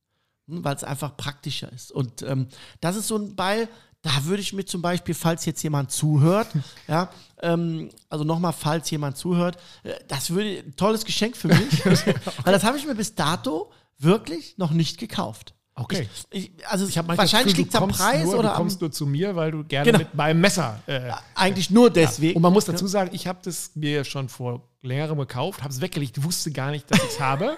weil 0.50 0.76
es 0.76 0.84
einfach 0.84 1.16
praktischer 1.16 1.72
ist. 1.72 1.92
Und 1.92 2.22
ähm, 2.22 2.48
das 2.80 2.96
ist 2.96 3.08
so 3.08 3.16
ein 3.16 3.34
Beil, 3.36 3.68
da 4.02 4.10
würde 4.24 4.40
ich 4.42 4.52
mir 4.52 4.64
zum 4.64 4.82
Beispiel, 4.82 5.14
falls 5.14 5.44
jetzt 5.44 5.62
jemand 5.62 5.90
zuhört, 5.90 6.48
ja, 6.88 7.10
ähm, 7.42 7.90
also 8.08 8.24
nochmal, 8.24 8.52
falls 8.52 8.90
jemand 8.90 9.16
zuhört, 9.16 9.56
äh, 9.82 9.92
das 10.08 10.30
würde 10.30 10.62
ein 10.66 10.76
tolles 10.76 11.04
Geschenk 11.04 11.36
für 11.36 11.48
mich, 11.48 11.84
weil 11.86 12.52
das 12.52 12.64
habe 12.64 12.78
ich 12.78 12.86
mir 12.86 12.94
bis 12.94 13.14
dato 13.14 13.70
wirklich 13.98 14.56
noch 14.58 14.70
nicht 14.70 14.98
gekauft. 14.98 15.54
Okay. 15.74 16.08
Ich, 16.30 16.52
also 16.68 16.86
Ich 16.86 16.98
hab 16.98 17.06
manchmal 17.06 17.24
wahrscheinlich 17.24 17.56
liegt 17.56 17.74
es 17.74 17.80
am 17.80 17.88
Preis 17.88 18.24
nur, 18.24 18.34
oder 18.34 18.42
du 18.42 18.50
am, 18.50 18.56
kommst 18.56 18.80
nur 18.80 18.92
zu 18.92 19.06
mir, 19.06 19.34
weil 19.34 19.50
du 19.50 19.64
gerne 19.64 19.86
Genau. 19.86 19.98
mit 20.00 20.14
meinem 20.14 20.40
Messer. 20.40 20.78
Äh, 20.86 21.12
eigentlich 21.34 21.70
nur 21.70 21.88
deswegen. 21.90 22.36
und 22.36 22.42
man 22.42 22.52
muss 22.52 22.66
dazu 22.66 22.86
sagen, 22.86 23.10
ich 23.14 23.26
habe 23.26 23.38
das 23.42 23.70
mir 23.74 24.04
schon 24.04 24.28
vor 24.28 24.69
längerem 24.82 25.18
gekauft, 25.18 25.62
habe 25.62 25.72
es 25.72 25.80
weggelegt, 25.80 26.22
wusste 26.22 26.50
gar 26.50 26.70
nicht, 26.70 26.90
dass 26.90 26.98
ich 27.02 27.10
es 27.10 27.20
habe. 27.20 27.56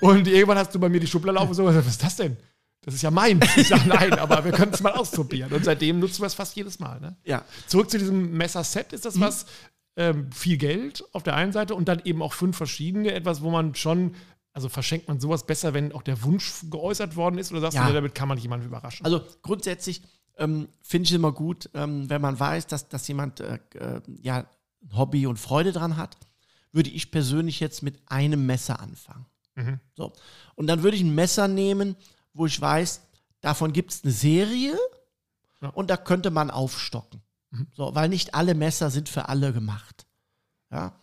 Und 0.00 0.26
irgendwann 0.26 0.58
hast 0.58 0.74
du 0.74 0.78
bei 0.80 0.88
mir 0.88 1.00
die 1.00 1.06
Schublade 1.06 1.38
auf 1.38 1.48
und 1.48 1.54
so, 1.54 1.64
was 1.64 1.86
ist 1.86 2.02
das 2.02 2.16
denn? 2.16 2.36
Das 2.84 2.94
ist 2.94 3.02
ja 3.02 3.10
mein. 3.10 3.40
Ich 3.56 3.68
sage, 3.68 3.88
nein, 3.88 4.12
aber 4.14 4.44
wir 4.44 4.52
können 4.52 4.72
es 4.72 4.82
mal 4.82 4.92
ausprobieren. 4.92 5.52
Und 5.52 5.64
seitdem 5.64 6.00
nutzen 6.00 6.20
wir 6.22 6.26
es 6.26 6.34
fast 6.34 6.56
jedes 6.56 6.80
Mal. 6.80 7.00
Ne? 7.00 7.16
ja. 7.24 7.44
Zurück 7.66 7.90
zu 7.90 7.98
diesem 7.98 8.32
Messerset, 8.36 8.92
ist 8.92 9.04
das 9.04 9.20
was? 9.20 9.46
Ähm, 9.94 10.32
viel 10.32 10.56
Geld 10.56 11.04
auf 11.12 11.22
der 11.22 11.36
einen 11.36 11.52
Seite 11.52 11.74
und 11.74 11.86
dann 11.86 12.00
eben 12.04 12.22
auch 12.22 12.32
fünf 12.32 12.56
verschiedene, 12.56 13.12
etwas, 13.12 13.42
wo 13.42 13.50
man 13.50 13.74
schon, 13.74 14.14
also 14.54 14.68
verschenkt 14.70 15.06
man 15.06 15.20
sowas 15.20 15.44
besser, 15.46 15.74
wenn 15.74 15.92
auch 15.92 16.02
der 16.02 16.22
Wunsch 16.22 16.50
geäußert 16.70 17.14
worden 17.14 17.36
ist, 17.38 17.52
oder 17.52 17.60
sagst 17.60 17.76
Ja. 17.76 17.86
du, 17.86 17.92
damit 17.92 18.14
kann 18.14 18.26
man 18.26 18.38
jemanden 18.38 18.66
überraschen? 18.66 19.04
Also 19.04 19.20
grundsätzlich 19.42 20.02
ähm, 20.38 20.68
finde 20.82 21.04
ich 21.04 21.10
es 21.10 21.16
immer 21.16 21.32
gut, 21.32 21.68
ähm, 21.74 22.08
wenn 22.08 22.22
man 22.22 22.40
weiß, 22.40 22.66
dass, 22.68 22.88
dass 22.88 23.06
jemand 23.06 23.40
äh, 23.40 23.58
äh, 23.74 24.00
ja, 24.22 24.46
Hobby 24.94 25.26
und 25.26 25.38
Freude 25.38 25.72
dran 25.72 25.98
hat, 25.98 26.16
würde 26.72 26.90
ich 26.90 27.10
persönlich 27.10 27.60
jetzt 27.60 27.82
mit 27.82 28.00
einem 28.06 28.46
Messer 28.46 28.80
anfangen. 28.80 29.26
Mhm. 29.54 29.80
So. 29.94 30.12
Und 30.54 30.66
dann 30.66 30.82
würde 30.82 30.96
ich 30.96 31.02
ein 31.02 31.14
Messer 31.14 31.48
nehmen, 31.48 31.96
wo 32.32 32.46
ich 32.46 32.58
weiß, 32.60 33.02
davon 33.40 33.72
gibt 33.72 33.92
es 33.92 34.02
eine 34.04 34.12
Serie 34.12 34.76
Ja. 35.60 35.68
und 35.70 35.90
da 35.90 35.96
könnte 35.96 36.30
man 36.30 36.50
aufstocken. 36.50 37.20
So, 37.74 37.94
weil 37.94 38.08
nicht 38.08 38.34
alle 38.34 38.54
Messer 38.54 38.90
sind 38.90 39.10
für 39.10 39.28
alle 39.28 39.52
gemacht. 39.52 40.06
Ja. 40.70 40.94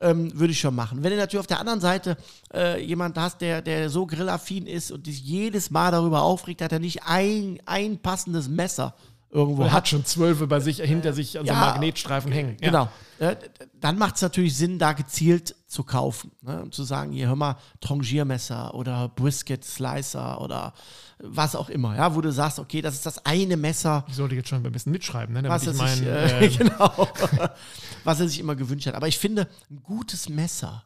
Ähm, 0.00 0.38
würde 0.38 0.52
ich 0.52 0.60
schon 0.60 0.76
machen. 0.76 1.02
Wenn 1.02 1.10
du 1.10 1.16
natürlich 1.16 1.40
auf 1.40 1.48
der 1.48 1.58
anderen 1.58 1.80
Seite 1.80 2.16
äh, 2.54 2.80
jemand 2.80 3.18
hast, 3.18 3.40
der, 3.40 3.62
der 3.62 3.90
so 3.90 4.06
grillaffin 4.06 4.68
ist 4.68 4.92
und 4.92 5.06
sich 5.06 5.20
jedes 5.20 5.72
Mal 5.72 5.90
darüber 5.90 6.22
aufregt, 6.22 6.60
dass 6.60 6.70
er 6.70 6.78
nicht 6.78 7.02
ein, 7.02 7.58
ein 7.66 7.98
passendes 7.98 8.48
Messer 8.48 8.94
irgendwo 9.30 9.64
hat. 9.64 9.72
hat 9.72 9.88
schon 9.88 10.04
zwölfe 10.04 10.46
bei 10.46 10.60
sich 10.60 10.78
hinter 10.80 11.12
sich 11.12 11.38
an 11.38 11.46
so 11.46 11.52
einem 11.52 11.60
Ja. 11.60 11.66
Magnetstreifen 11.70 12.32
hängen. 12.32 12.56
Ja. 12.60 12.68
Genau. 12.68 12.88
Äh, 13.18 13.36
dann 13.80 13.98
macht 13.98 14.16
es 14.16 14.22
natürlich 14.22 14.56
Sinn, 14.56 14.78
da 14.78 14.92
gezielt 14.92 15.54
zu 15.66 15.84
kaufen. 15.84 16.30
Ne? 16.40 16.62
Und 16.62 16.74
zu 16.74 16.84
sagen, 16.84 17.12
hier 17.12 17.28
hör 17.28 17.36
mal, 17.36 17.56
Trangiermesser 17.80 18.74
oder 18.74 19.08
Brisket 19.08 19.64
Slicer 19.64 20.40
oder 20.40 20.72
was 21.18 21.56
auch 21.56 21.68
immer, 21.68 21.96
ja, 21.96 22.14
wo 22.14 22.20
du 22.20 22.32
sagst, 22.32 22.58
okay, 22.58 22.80
das 22.80 22.94
ist 22.94 23.04
das 23.04 23.24
eine 23.26 23.56
Messer, 23.56 24.04
Ich 24.08 24.14
sollte 24.14 24.34
jetzt 24.36 24.48
schon 24.48 24.64
ein 24.64 24.72
bisschen 24.72 24.92
mitschreiben, 24.92 25.34
ne? 25.34 25.42
damit 25.42 25.60
was 25.60 25.66
er, 25.66 25.72
ich 25.72 25.78
mein, 25.78 26.06
äh, 26.06 26.44
äh, 26.46 26.48
genau, 26.48 27.08
was 28.04 28.20
er 28.20 28.28
sich 28.28 28.38
immer 28.38 28.54
gewünscht 28.54 28.86
hat. 28.86 28.94
Aber 28.94 29.08
ich 29.08 29.18
finde, 29.18 29.48
ein 29.70 29.82
gutes 29.82 30.28
Messer 30.28 30.84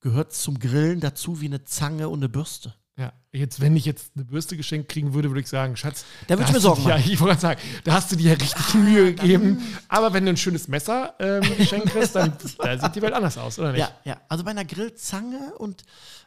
gehört 0.00 0.32
zum 0.32 0.58
Grillen 0.60 1.00
dazu 1.00 1.40
wie 1.40 1.46
eine 1.46 1.64
Zange 1.64 2.08
und 2.08 2.20
eine 2.20 2.28
Bürste. 2.28 2.74
Ja. 2.98 3.12
Jetzt, 3.32 3.60
wenn 3.60 3.76
ich 3.76 3.84
jetzt 3.84 4.12
eine 4.16 4.24
Bürste 4.24 4.56
geschenkt 4.56 4.88
kriegen 4.90 5.14
würde, 5.14 5.28
würde 5.30 5.40
ich 5.40 5.48
sagen, 5.48 5.76
Schatz, 5.76 6.04
Da 6.26 6.38
würd 6.38 6.48
ich 6.48 6.54
mir 6.54 6.60
Sorgen 6.60 6.82
dir- 6.82 6.88
Ja, 6.90 6.96
machen. 6.96 7.10
ich 7.12 7.20
wollte 7.20 7.38
gerade 7.38 7.40
sagen, 7.40 7.60
da 7.84 7.92
hast 7.92 8.10
du 8.12 8.16
dir 8.16 8.32
ja 8.32 8.34
richtig 8.38 8.74
Mühe 8.74 9.14
gegeben. 9.14 9.62
Aber 9.88 10.12
wenn 10.12 10.24
du 10.24 10.30
ein 10.30 10.36
schönes 10.36 10.66
Messer 10.68 11.14
ähm, 11.20 11.42
geschenkt 11.56 11.90
kriegst, 11.90 12.14
dann 12.16 12.32
da 12.58 12.78
sieht 12.78 12.94
die 12.96 13.02
Welt 13.02 13.14
anders 13.14 13.38
aus, 13.38 13.58
oder 13.58 13.72
nicht? 13.72 13.80
Ja, 13.80 13.90
ja. 14.04 14.20
Also 14.28 14.44
bei 14.44 14.50
einer 14.50 14.64
Grillzange 14.64 15.54
und 15.58 15.84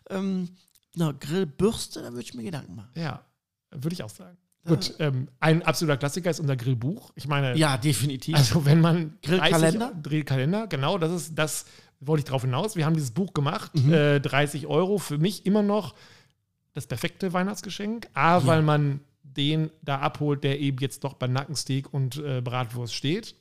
ähm, 0.10 0.49
einer 0.95 1.13
Grillbürste, 1.13 2.01
da 2.01 2.10
würde 2.12 2.21
ich 2.23 2.34
mir 2.34 2.43
Gedanken 2.43 2.75
machen. 2.75 2.91
Ja, 2.95 3.21
würde 3.71 3.93
ich 3.93 4.03
auch 4.03 4.10
sagen. 4.10 4.38
Gut, 4.65 4.93
ähm, 4.99 5.27
ein 5.39 5.63
absoluter 5.63 5.97
Klassiker 5.97 6.29
ist 6.29 6.39
unser 6.39 6.55
Grillbuch. 6.55 7.12
Ich 7.15 7.27
meine, 7.27 7.57
Ja, 7.57 7.77
definitiv. 7.77 8.36
also 8.36 8.63
wenn 8.63 8.79
man 8.79 9.17
Grillkalender? 9.23 9.88
30 9.88 10.03
Grillkalender, 10.03 10.67
genau, 10.67 10.99
das 10.99 11.12
ist 11.12 11.36
das 11.36 11.65
wollte 11.99 12.21
ich 12.21 12.25
drauf 12.29 12.41
hinaus. 12.43 12.75
Wir 12.75 12.86
haben 12.86 12.93
dieses 12.95 13.12
Buch 13.12 13.34
gemacht, 13.34 13.71
Mhm. 13.75 13.93
äh, 13.93 14.19
30 14.19 14.67
Euro 14.67 14.97
für 14.99 15.17
mich 15.17 15.45
immer 15.45 15.62
noch 15.63 15.93
das 16.73 16.88
perfekte 16.88 17.34
Weihnachtsgeschenk. 17.34 18.07
A, 18.13 18.45
weil 18.45 18.62
man 18.62 19.01
den 19.23 19.71
da 19.81 19.99
abholt, 19.99 20.43
der 20.43 20.60
eben 20.60 20.77
jetzt 20.79 21.03
doch 21.03 21.13
bei 21.13 21.27
Nackensteak 21.27 21.93
und 21.93 22.17
äh, 22.17 22.41
Bratwurst 22.41 22.93
steht. 22.93 23.36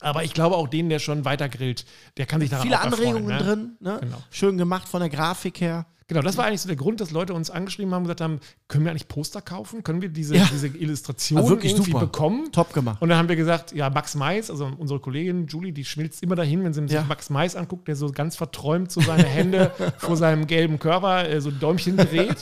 Aber 0.00 0.22
ich 0.22 0.32
glaube 0.32 0.56
auch 0.56 0.68
den, 0.68 0.88
der 0.88 1.00
schon 1.00 1.24
weiter 1.24 1.48
grillt, 1.48 1.84
der 2.16 2.26
kann 2.26 2.40
sich 2.40 2.50
daran 2.50 2.64
Viele 2.64 2.80
Anregungen 2.80 3.26
ne? 3.26 3.38
drin, 3.38 3.76
ne? 3.80 3.98
Genau. 4.00 4.22
schön 4.30 4.56
gemacht 4.56 4.88
von 4.88 5.00
der 5.00 5.08
Grafik 5.08 5.60
her. 5.60 5.86
Genau, 6.08 6.22
das 6.22 6.36
war 6.38 6.46
eigentlich 6.46 6.62
so 6.62 6.68
der 6.68 6.76
Grund, 6.76 7.00
dass 7.02 7.10
Leute 7.10 7.34
uns 7.34 7.50
angeschrieben 7.50 7.92
haben 7.92 7.98
und 8.02 8.04
gesagt 8.04 8.22
haben, 8.22 8.40
können 8.66 8.84
wir 8.84 8.90
eigentlich 8.90 9.08
Poster 9.08 9.42
kaufen? 9.42 9.82
Können 9.82 10.00
wir 10.02 10.08
diese, 10.08 10.36
Ja. 10.36 10.48
diese 10.50 10.68
Illustration 10.68 11.38
Ah, 11.38 11.48
wirklich 11.48 11.72
irgendwie 11.72 11.92
super. 11.92 12.06
bekommen? 12.06 12.50
Top 12.50 12.72
gemacht. 12.72 13.00
Und 13.02 13.10
dann 13.10 13.18
haben 13.18 13.28
wir 13.28 13.36
gesagt, 13.36 13.72
ja, 13.72 13.90
Max 13.90 14.14
Mais, 14.14 14.50
also 14.50 14.70
unsere 14.78 15.00
Kollegin 15.00 15.46
Julie, 15.46 15.72
die 15.72 15.84
schmilzt 15.84 16.22
immer 16.22 16.34
dahin, 16.34 16.64
wenn 16.64 16.72
sie 16.72 16.80
sich 16.82 16.92
Ja. 16.92 17.04
Max 17.04 17.28
Mais 17.28 17.54
anguckt, 17.56 17.88
der 17.88 17.94
so 17.96 18.10
ganz 18.10 18.36
verträumt 18.36 18.90
so 18.90 19.00
seine 19.02 19.24
Hände 19.24 19.70
vor 19.98 20.16
seinem 20.16 20.46
gelben 20.46 20.78
Körper 20.78 21.28
äh, 21.28 21.40
so 21.42 21.50
ein 21.50 21.60
Däumchen 21.60 21.96
dreht. 21.98 22.38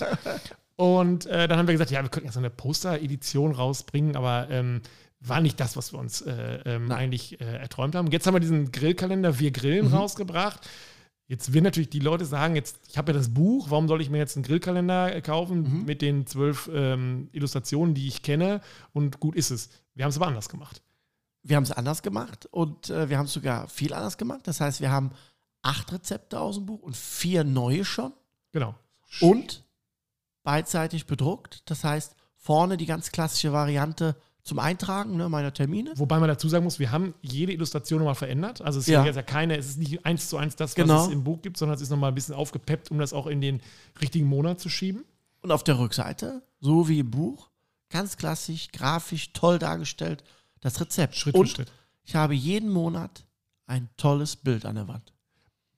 Und 0.77 1.27
äh, 1.27 1.49
dann 1.49 1.59
haben 1.59 1.67
wir 1.67 1.75
gesagt, 1.75 1.91
ja, 1.91 2.03
wir 2.03 2.09
könnten 2.11 2.31
so 2.31 2.39
eine 2.39 2.51
Poster-Edition 2.51 3.53
rausbringen, 3.53 4.15
aber 4.15 4.47
ähm, 4.51 4.83
war 5.21 5.41
nicht 5.41 5.59
das, 5.59 5.77
was 5.77 5.93
wir 5.93 5.99
uns 5.99 6.21
äh, 6.21 6.61
ähm, 6.67 6.93
eigentlich 6.93 7.41
äh, 7.41 7.45
erträumt 7.45 7.95
haben. 7.95 8.11
Jetzt 8.13 8.27
haben 8.27 8.35
wir 8.35 8.41
diesen 8.41 8.71
Grillkalender 8.71 9.39
Wir 9.39 9.51
Grillen 9.51 9.87
rausgebracht. 9.89 10.61
Jetzt 11.29 11.53
werden 11.53 11.65
natürlich 11.65 11.91
die 11.91 11.99
Leute 11.99 12.25
sagen, 12.25 12.55
jetzt, 12.55 12.79
ich 12.89 12.97
habe 12.97 13.11
ja 13.13 13.19
das 13.19 13.35
Buch, 13.35 13.71
warum 13.71 13.89
soll 13.89 14.01
ich 14.01 14.11
mir 14.11 14.19
jetzt 14.19 14.37
einen 14.37 14.45
Grillkalender 14.45 15.15
äh, 15.15 15.21
kaufen 15.23 15.85
mit 15.85 16.01
den 16.01 16.27
zwölf 16.27 16.71
ähm, 16.73 17.29
Illustrationen, 17.33 17.95
die 17.95 18.07
ich 18.07 18.23
kenne 18.23 18.61
und 18.93 19.19
gut 19.19 19.35
ist 19.35 19.51
es. 19.51 19.69
Wir 19.95 20.05
haben 20.05 20.11
es 20.11 20.17
aber 20.17 20.29
anders 20.29 20.49
gemacht. 20.49 20.83
Wir 21.43 21.57
haben 21.57 21.65
es 21.65 21.73
anders 21.73 22.03
gemacht 22.03 22.47
und 22.53 22.91
äh, 22.91 23.09
wir 23.09 23.19
haben 23.19 23.27
es 23.27 23.33
sogar 23.33 23.69
viel 23.69 23.93
anders 23.93 24.19
gemacht. 24.19 24.43
Das 24.45 24.61
heißt, 24.61 24.81
wir 24.81 24.91
haben 24.91 25.11
acht 25.63 25.93
Rezepte 25.93 26.39
aus 26.41 26.57
dem 26.57 26.67
Buch 26.67 26.83
und 26.83 26.97
vier 26.97 27.43
neue 27.43 27.85
schon 27.85 28.13
Genau. 28.53 28.75
und 29.21 29.65
beidseitig 30.45 31.07
bedruckt. 31.07 31.63
Das 31.69 31.83
heißt, 31.83 32.15
vorne 32.37 32.77
die 32.77 32.87
ganz 32.87 33.11
klassische 33.11 33.53
Variante 33.53 34.15
zum 34.47 34.61
Eintragen 34.61 35.17
ne, 35.17 35.29
meiner 35.29 35.53
Termine. 35.53 35.93
Wobei 35.97 36.19
man 36.21 36.29
dazu 36.29 36.49
sagen 36.49 36.63
muss, 36.65 36.79
wir 36.79 36.93
haben 36.93 37.15
jede 37.21 37.53
Illustration 37.53 37.99
nochmal 37.99 38.15
verändert. 38.15 38.63
Also 38.63 38.79
es 38.79 38.87
ist 38.87 38.93
Ja. 38.93 39.05
jetzt 39.05 39.17
ja 39.17 39.23
keine, 39.23 39.57
es 39.57 39.67
ist 39.67 39.79
nicht 39.79 40.07
eins 40.07 40.29
zu 40.29 40.37
eins 40.37 40.55
das, 40.55 40.71
was 40.71 40.75
Genau. 40.77 41.05
es 41.07 41.13
im 41.13 41.25
Buch 41.25 41.43
gibt, 41.43 41.57
sondern 41.57 41.75
es 41.75 41.83
ist 41.83 41.91
nochmal 41.91 42.13
ein 42.13 42.15
bisschen 42.15 42.35
aufgepeppt, 42.35 42.91
um 42.93 42.99
das 42.99 43.13
auch 43.13 43.27
in 43.27 43.41
den 43.41 43.61
richtigen 44.01 44.27
Monat 44.27 44.61
zu 44.61 44.69
schieben. 44.69 45.05
Und 45.43 45.51
auf 45.51 45.65
der 45.65 45.79
Rückseite, 45.79 46.43
so 46.61 46.89
wie 46.89 47.01
im 47.01 47.11
Buch, 47.11 47.51
ganz 47.91 48.17
klassisch, 48.17 48.69
grafisch, 48.73 49.33
toll 49.33 49.59
dargestellt, 49.59 50.23
das 50.61 50.81
Rezept. 50.81 51.17
Schritt 51.17 51.35
und 51.35 51.49
für 51.49 51.55
Schritt. 51.57 51.73
ich 52.05 52.15
habe 52.15 52.35
jeden 52.35 52.71
Monat 52.71 53.25
ein 53.67 53.89
tolles 53.97 54.37
Bild 54.37 54.65
an 54.65 54.77
der 54.77 54.87
Wand. 54.87 55.13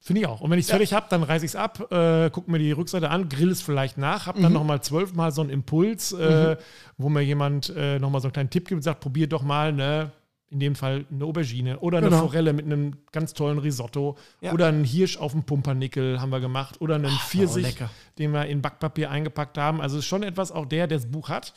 Finde 0.08 0.22
ich 0.22 0.26
auch. 0.26 0.40
Und 0.40 0.50
wenn 0.50 0.58
ich 0.58 0.64
es 0.64 0.70
fertig 0.70 0.94
habe, 0.94 1.04
dann 1.10 1.22
reiße 1.22 1.44
ich 1.44 1.50
es 1.50 1.54
ab, 1.56 1.92
äh, 1.92 2.30
gucke 2.30 2.50
mir 2.50 2.58
die 2.58 2.72
Rückseite 2.72 3.10
an, 3.10 3.28
grill 3.28 3.50
es 3.50 3.60
vielleicht 3.60 3.98
nach, 3.98 4.26
habe 4.26 4.40
dann 4.40 4.54
nochmal 4.54 4.80
zwölfmal 4.80 5.32
so 5.32 5.42
einen 5.42 5.50
Impuls, 5.50 6.14
äh, 6.14 6.56
wo 6.96 7.10
mir 7.10 7.20
jemand 7.20 7.68
äh, 7.76 7.98
nochmal 7.98 8.22
so 8.22 8.28
einen 8.28 8.32
kleinen 8.32 8.48
Tipp 8.48 8.68
gibt 8.68 8.76
und 8.78 8.82
sagt, 8.82 9.00
probier 9.00 9.26
doch 9.26 9.42
mal 9.42 9.68
eine, 9.68 10.12
in 10.48 10.60
dem 10.60 10.76
Fall 10.76 11.04
eine 11.12 11.26
Aubergine 11.26 11.78
oder 11.80 11.98
eine 11.98 12.06
Genau. 12.08 12.20
Forelle 12.22 12.54
mit 12.54 12.64
einem 12.64 12.96
ganz 13.12 13.34
tollen 13.34 13.58
Risotto 13.58 14.16
Ja. 14.40 14.52
oder 14.54 14.68
einen 14.68 14.82
Hirsch 14.84 15.18
auf 15.18 15.32
dem 15.32 15.42
Pumpernickel 15.42 16.22
haben 16.22 16.30
wir 16.30 16.40
gemacht 16.40 16.80
oder 16.80 16.94
einen 16.94 17.10
Pfirsich, 17.10 17.64
lecker. 17.66 17.90
den 18.16 18.32
wir 18.32 18.46
in 18.46 18.62
Backpapier 18.62 19.10
eingepackt 19.10 19.58
haben. 19.58 19.82
Also 19.82 19.98
es 19.98 20.04
ist 20.04 20.08
schon 20.08 20.22
etwas, 20.22 20.50
auch 20.52 20.64
der, 20.64 20.86
der 20.86 20.96
das 20.96 21.10
Buch 21.10 21.28
hat, 21.28 21.52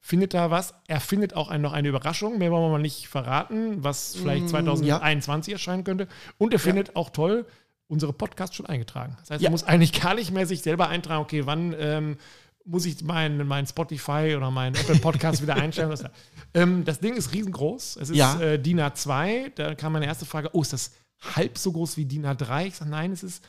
findet 0.00 0.32
da 0.32 0.50
was. 0.50 0.72
Er 0.88 1.00
findet 1.00 1.36
auch 1.36 1.50
ein, 1.50 1.60
noch 1.60 1.74
eine 1.74 1.88
Überraschung, 1.88 2.38
mehr 2.38 2.50
wollen 2.50 2.62
wir 2.64 2.70
mal 2.70 2.78
nicht 2.80 3.08
verraten, 3.08 3.84
was 3.84 4.16
vielleicht 4.16 4.44
Mm, 4.46 4.48
2021 4.48 5.52
erscheinen 5.52 5.84
könnte. 5.84 6.08
Und 6.38 6.54
er 6.54 6.58
findet 6.60 6.96
auch 6.96 7.10
toll 7.10 7.44
unsere 7.90 8.12
Podcasts 8.12 8.56
schon 8.56 8.66
eingetragen. 8.66 9.16
Das 9.20 9.30
heißt, 9.30 9.42
Ja. 9.42 9.48
er 9.48 9.50
muss 9.50 9.64
eigentlich 9.64 9.92
gar 10.00 10.14
nicht 10.14 10.30
mehr 10.30 10.46
sich 10.46 10.62
selber 10.62 10.88
eintragen, 10.88 11.22
okay, 11.22 11.44
wann 11.46 11.74
ähm, 11.78 12.16
muss 12.64 12.86
ich 12.86 13.02
mein, 13.02 13.46
mein 13.46 13.66
Spotify 13.66 14.34
oder 14.36 14.50
mein 14.50 14.74
Apple 14.74 14.96
Podcast 14.96 15.42
wieder 15.42 15.56
einstellen. 15.56 15.90
Das, 15.90 16.04
ähm, 16.54 16.84
das 16.84 17.00
Ding 17.00 17.14
ist 17.14 17.32
riesengroß. 17.32 17.96
Es 17.96 18.10
ist 18.10 18.16
Ja. 18.16 18.38
äh, 18.40 18.58
DIN 18.58 18.80
A2. 18.80 19.52
Da 19.56 19.74
kam 19.74 19.92
meine 19.92 20.06
erste 20.06 20.24
Frage, 20.24 20.50
oh, 20.52 20.62
ist 20.62 20.72
das 20.72 20.92
halb 21.34 21.58
so 21.58 21.72
groß 21.72 21.96
wie 21.96 22.04
DIN 22.04 22.24
A3? 22.26 22.66
Ich 22.66 22.76
sage, 22.76 22.90
nein, 22.90 23.12
es 23.12 23.22
ist 23.24 23.44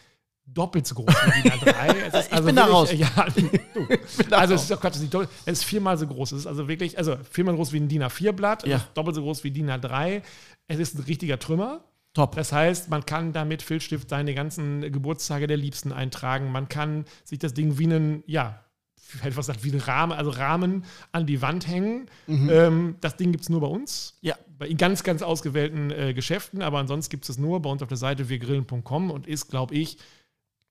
doppelt 0.45 0.87
so 0.87 0.95
groß 0.95 1.13
wie 1.13 1.41
DIN 1.43 1.51
A3. 1.51 1.95
Es 2.11 2.13
ist 2.25 2.33
Ich 2.33 2.41
bin 2.41 2.55
da 2.55 2.65
raus. 2.65 2.91
Ja, 2.95 3.07
du. 3.35 4.35
also 4.35 4.55
es 4.55 4.63
ist 4.63 4.71
auch 4.73 4.81
Quatsch, 4.81 4.91
es 4.93 4.97
ist, 4.97 5.01
nicht 5.03 5.13
doppelt, 5.13 5.29
es 5.45 5.59
ist 5.59 5.63
viermal 5.65 5.97
so 5.97 6.07
groß. 6.07 6.31
Es 6.31 6.39
ist 6.39 6.47
also 6.47 6.67
wirklich, 6.67 6.97
also 6.97 7.15
viermal 7.29 7.53
so 7.53 7.57
groß 7.57 7.73
wie 7.73 7.79
ein 7.79 7.87
DIN 7.89 8.03
A4-Blatt, 8.03 8.65
Ja. 8.65 8.81
doppelt 8.95 9.15
so 9.15 9.21
groß 9.21 9.43
wie 9.43 9.51
DIN 9.51 9.69
A3. 9.69 10.23
Es 10.67 10.79
ist 10.79 10.95
ein 10.97 11.03
richtiger 11.03 11.37
Trümmer. 11.37 11.83
Top. 12.13 12.35
Das 12.35 12.51
heißt, 12.51 12.89
man 12.89 13.05
kann 13.05 13.31
da 13.31 13.45
mit 13.45 13.61
Filzstift 13.61 14.09
seine 14.09 14.33
ganzen 14.33 14.81
Geburtstage 14.91 15.47
der 15.47 15.57
Liebsten 15.57 15.93
eintragen. 15.93 16.51
Man 16.51 16.67
kann 16.67 17.05
sich 17.23 17.39
das 17.39 17.53
Ding 17.53 17.77
wie 17.77 17.85
einen, 17.85 18.23
ja, 18.27 18.63
ich 18.95 19.23
hätte 19.23 19.37
was 19.37 19.47
gesagt, 19.47 19.63
wie 19.63 19.71
ein 19.71 19.79
Rahmen, 19.79 20.11
also 20.11 20.29
Rahmen 20.29 20.85
an 21.11 21.25
die 21.25 21.41
Wand 21.41 21.67
hängen. 21.67 22.09
Ähm, 22.27 22.95
das 23.01 23.17
Ding 23.17 23.31
gibt 23.31 23.43
es 23.43 23.49
nur 23.49 23.61
bei 23.61 23.67
uns. 23.67 24.17
Ja. 24.21 24.35
Bei 24.57 24.67
in 24.67 24.77
ganz, 24.77 25.03
ganz 25.03 25.21
ausgewählten 25.21 25.91
äh, 25.91 26.13
Geschäften, 26.13 26.61
aber 26.61 26.79
ansonsten 26.79 27.11
gibt 27.11 27.23
es 27.23 27.29
es 27.29 27.37
nur 27.37 27.61
bei 27.61 27.69
uns 27.69 27.81
auf 27.81 27.87
der 27.87 27.97
Seite 27.97 28.29
wirgrillen.com 28.29 29.11
und 29.11 29.27
ist, 29.27 29.47
glaube 29.47 29.75
ich, 29.75 29.97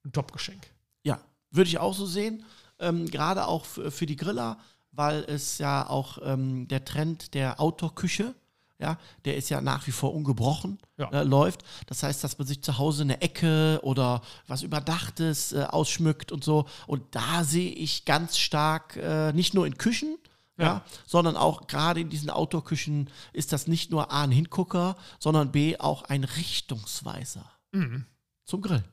ein 0.05 0.13
Top-Geschenk. 0.13 0.67
Ja, 1.03 1.21
würde 1.51 1.69
ich 1.69 1.79
auch 1.79 1.95
so 1.95 2.07
sehen. 2.07 2.45
Ähm, 2.79 3.07
Gerade 3.07 3.47
auch 3.47 3.65
für, 3.65 3.91
für 3.91 4.07
die 4.07 4.17
Griller, 4.17 4.59
weil 4.93 5.25
es 5.25 5.59
ja 5.59 5.89
auch 5.89 6.19
ähm, 6.23 6.69
der 6.69 6.85
Trend 6.85 7.35
der 7.35 7.61
Outdoor-Küche, 7.61 8.35
ja, 8.81 8.99
der 9.25 9.37
ist 9.37 9.49
ja 9.51 9.61
nach 9.61 9.87
wie 9.87 9.91
vor 9.93 10.15
ungebrochen, 10.15 10.79
Ja. 10.97 11.11
äh, 11.11 11.23
läuft. 11.23 11.63
Das 11.87 12.03
heißt, 12.03 12.23
dass 12.25 12.39
man 12.39 12.47
sich 12.47 12.63
zu 12.63 12.79
Hause 12.79 13.03
eine 13.03 13.21
Ecke 13.21 13.81
oder 13.83 14.23
was 14.47 14.63
Überdachtes 14.63 15.53
äh, 15.53 15.65
ausschmückt 15.69 16.33
und 16.33 16.43
so. 16.45 16.67
Und 16.87 17.03
da 17.15 17.45
sehe 17.45 17.71
ich 17.73 18.05
ganz 18.05 18.39
stark, 18.39 18.97
äh, 18.97 19.33
nicht 19.33 19.55
nur 19.55 19.67
in 19.67 19.77
Küchen, 19.79 20.17
ja. 20.59 20.65
Ja. 20.67 20.85
sondern 21.07 21.37
auch 21.37 21.67
gerade 21.69 22.01
in 22.01 22.11
diesen 22.11 22.29
Outdoor-Küchen 22.31 23.09
ist 23.33 23.53
das 23.53 23.67
nicht 23.67 23.91
nur 23.91 24.13
A, 24.13 24.23
ein 24.25 24.31
Hingucker, 24.31 24.97
sondern 25.19 25.53
B, 25.53 25.79
auch 25.79 26.03
ein 26.05 26.25
Richtungsweiser 26.25 27.45
Mhm. 27.73 28.05
zum 28.45 28.61
Grill. 28.63 28.85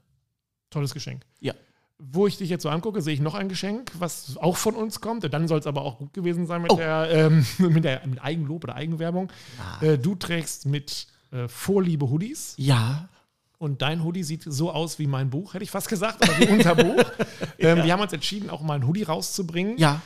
Tolles 0.70 0.94
Geschenk. 0.94 1.26
Ja. 1.40 1.54
Wo 2.00 2.28
ich 2.28 2.38
dich 2.38 2.50
jetzt 2.50 2.62
so 2.64 2.70
angucke, 2.70 3.02
sehe 3.02 3.14
ich 3.16 3.22
noch 3.22 3.34
ein 3.34 3.50
Geschenk, 3.50 3.92
was 3.98 4.38
auch 4.38 4.56
von 4.58 4.76
uns 4.76 5.02
kommt. 5.02 5.32
Dann 5.34 5.48
soll 5.48 5.60
es 5.60 5.66
aber 5.66 5.82
auch 5.82 5.98
gut 5.98 6.14
gewesen 6.14 6.46
sein 6.46 6.62
mit, 6.62 6.72
Oh. 6.72 6.76
der, 6.78 7.10
ähm, 7.12 7.46
mit, 7.58 7.84
der, 7.84 8.06
mit 8.06 8.24
Eigenlob 8.24 8.64
oder 8.66 8.76
Eigenwerbung. 8.76 9.32
Ah. 9.60 9.84
Äh, 9.84 9.98
du 9.98 10.14
trägst 10.14 10.68
mit 10.68 11.08
äh, 11.32 11.48
Vorliebe 11.48 12.08
Hoodies 12.10 12.54
Ja, 12.58 13.10
und 13.58 13.82
dein 13.82 14.04
Hoodie 14.04 14.22
sieht 14.24 14.44
so 14.44 14.72
aus 14.72 15.00
wie 15.00 15.08
mein 15.08 15.32
Buch, 15.32 15.56
hätte 15.56 15.64
ich 15.64 15.72
fast 15.72 15.90
gesagt, 15.90 16.22
oder 16.24 16.38
wie 16.40 16.48
unser 16.54 16.76
Buch. 16.76 17.04
Ähm, 17.58 17.84
Wir 17.84 17.92
haben 17.94 18.02
uns 18.02 18.14
entschieden, 18.14 18.52
auch 18.52 18.62
mal 18.62 18.76
ein 18.76 18.86
Hoodie 18.88 19.02
rauszubringen. 19.02 19.78
ja, 19.80 20.00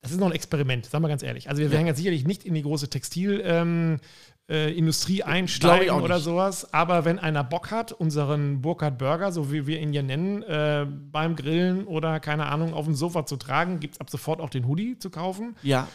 Das 0.00 0.10
ist 0.10 0.18
noch 0.18 0.26
ein 0.26 0.32
Experiment, 0.32 0.86
sagen 0.86 1.04
wir 1.04 1.08
ganz 1.08 1.22
ehrlich. 1.22 1.48
Also 1.48 1.62
wir 1.62 1.70
werden 1.70 1.86
jetzt 1.86 1.98
sicherlich 1.98 2.24
nicht 2.26 2.44
in 2.44 2.54
die 2.54 2.62
große 2.62 2.90
Textilindustrie 2.90 3.48
ähm, 3.48 4.00
äh, 4.48 4.72
Industrie 4.76 5.22
einsteigen 5.22 5.90
oder 6.00 6.20
sowas. 6.20 6.72
Aber 6.72 7.04
wenn 7.04 7.18
einer 7.18 7.42
Bock 7.44 7.70
hat, 7.70 7.92
unseren 7.92 8.60
Burkhard 8.62 8.98
Burger, 8.98 9.32
so 9.32 9.52
wie 9.52 9.66
wir 9.66 9.80
ihn 9.80 9.92
ja 9.92 10.02
nennen, 10.02 10.42
äh, 10.44 10.86
beim 10.88 11.34
Grillen 11.36 11.86
oder 11.86 12.20
keine 12.20 12.46
Ahnung 12.46 12.72
auf 12.74 12.84
dem 12.84 12.94
Sofa 12.94 13.26
zu 13.26 13.36
tragen, 13.36 13.80
gibt 13.80 13.94
es 13.94 14.00
ab 14.00 14.10
sofort 14.10 14.40
auch 14.40 14.50
den 14.50 14.66
Hoodie 14.66 14.98
zu 14.98 15.10
kaufen. 15.10 15.56
ja. 15.62 15.88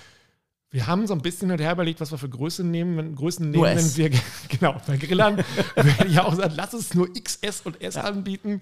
Wir 0.74 0.88
haben 0.88 1.06
so 1.06 1.14
ein 1.14 1.22
bisschen 1.22 1.50
hin 1.50 1.60
und 1.60 1.62
her 1.66 1.74
überlegt, 1.74 2.00
was 2.00 2.12
wir 2.12 2.18
für 2.18 2.30
Größen 2.30 2.72
nehmen, 2.72 2.96
wenn, 2.96 3.14
Größen 3.14 3.50
nehmen, 3.52 3.62
wenn 3.66 3.98
wir, 3.98 4.10
genau, 4.48 4.78
bei 4.88 4.96
Grillern 4.96 5.36
werde 5.76 6.08
ich 6.08 6.18
auch 6.18 6.34
sagen, 6.34 6.54
lass 6.56 6.72
es 6.72 6.94
nur 6.94 7.10
XS 7.14 7.64
und 7.66 7.82
S 7.82 7.98
anbieten. 7.98 8.62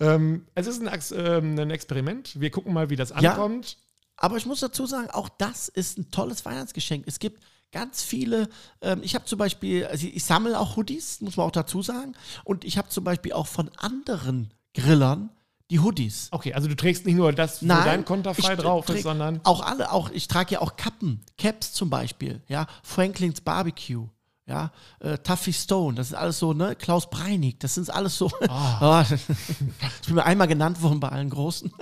Ähm, 0.00 0.46
es 0.54 0.66
ist 0.66 0.80
ein, 0.80 1.00
ähm, 1.14 1.58
ein 1.58 1.70
Experiment. 1.70 2.40
Wir 2.40 2.50
gucken 2.50 2.72
mal, 2.72 2.88
wie 2.88 2.96
das 2.96 3.10
Ja. 3.10 3.32
ankommt. 3.32 3.76
Aber 4.16 4.38
ich 4.38 4.46
muss 4.46 4.60
dazu 4.60 4.86
sagen, 4.86 5.10
auch 5.10 5.28
das 5.28 5.68
ist 5.68 5.98
ein 5.98 6.10
tolles 6.10 6.42
Weihnachtsgeschenk. 6.46 7.04
Es 7.06 7.18
gibt 7.18 7.42
ganz 7.72 8.02
viele, 8.02 8.48
ähm, 8.80 9.00
ich 9.02 9.14
habe 9.14 9.24
zum 9.24 9.38
Beispiel, 9.38 9.86
also 9.86 10.06
ich 10.06 10.24
sammle 10.24 10.58
auch 10.58 10.76
Hoodies, 10.76 11.20
muss 11.22 11.36
man 11.36 11.46
auch 11.46 11.52
dazu 11.52 11.82
sagen. 11.82 12.14
Und 12.44 12.64
ich 12.64 12.78
habe 12.78 12.88
zum 12.88 13.02
Beispiel 13.02 13.32
auch 13.32 13.46
von 13.46 13.70
anderen 13.78 14.52
Grillern 14.74 15.30
die 15.70 15.80
Hoodies. 15.80 16.28
Okay, 16.30 16.52
also 16.52 16.68
du 16.68 16.76
trägst 16.76 17.06
nicht 17.06 17.16
nur 17.16 17.32
das, 17.32 17.62
wo 17.62 17.66
Nein, 17.66 17.84
dein 17.84 18.04
Konterfei 18.04 18.56
drauf 18.56 18.88
ist, 18.90 19.02
sondern. 19.02 19.40
Auch 19.44 19.62
alle, 19.62 19.90
auch, 19.90 20.10
ich 20.10 20.28
trage 20.28 20.54
ja 20.54 20.60
auch 20.60 20.76
Kappen, 20.76 21.22
Caps 21.38 21.72
zum 21.72 21.88
Beispiel, 21.88 22.42
ja, 22.46 22.66
Franklins 22.82 23.40
Barbecue, 23.40 24.06
ja, 24.52 24.70
äh, 25.00 25.16
Tuffy 25.16 25.52
Stone, 25.52 25.96
das 25.96 26.08
ist 26.08 26.14
alles 26.14 26.38
so, 26.38 26.52
ne, 26.52 26.76
Klaus 26.76 27.08
Breinig, 27.08 27.58
das 27.58 27.74
sind 27.74 27.88
alles 27.88 28.18
so. 28.18 28.30
Ah. 28.48 29.02
ich 29.10 30.06
bin 30.06 30.16
mir 30.16 30.24
einmal 30.24 30.46
genannt 30.46 30.82
worden 30.82 31.00
bei 31.00 31.08
allen 31.08 31.30
Großen. 31.30 31.72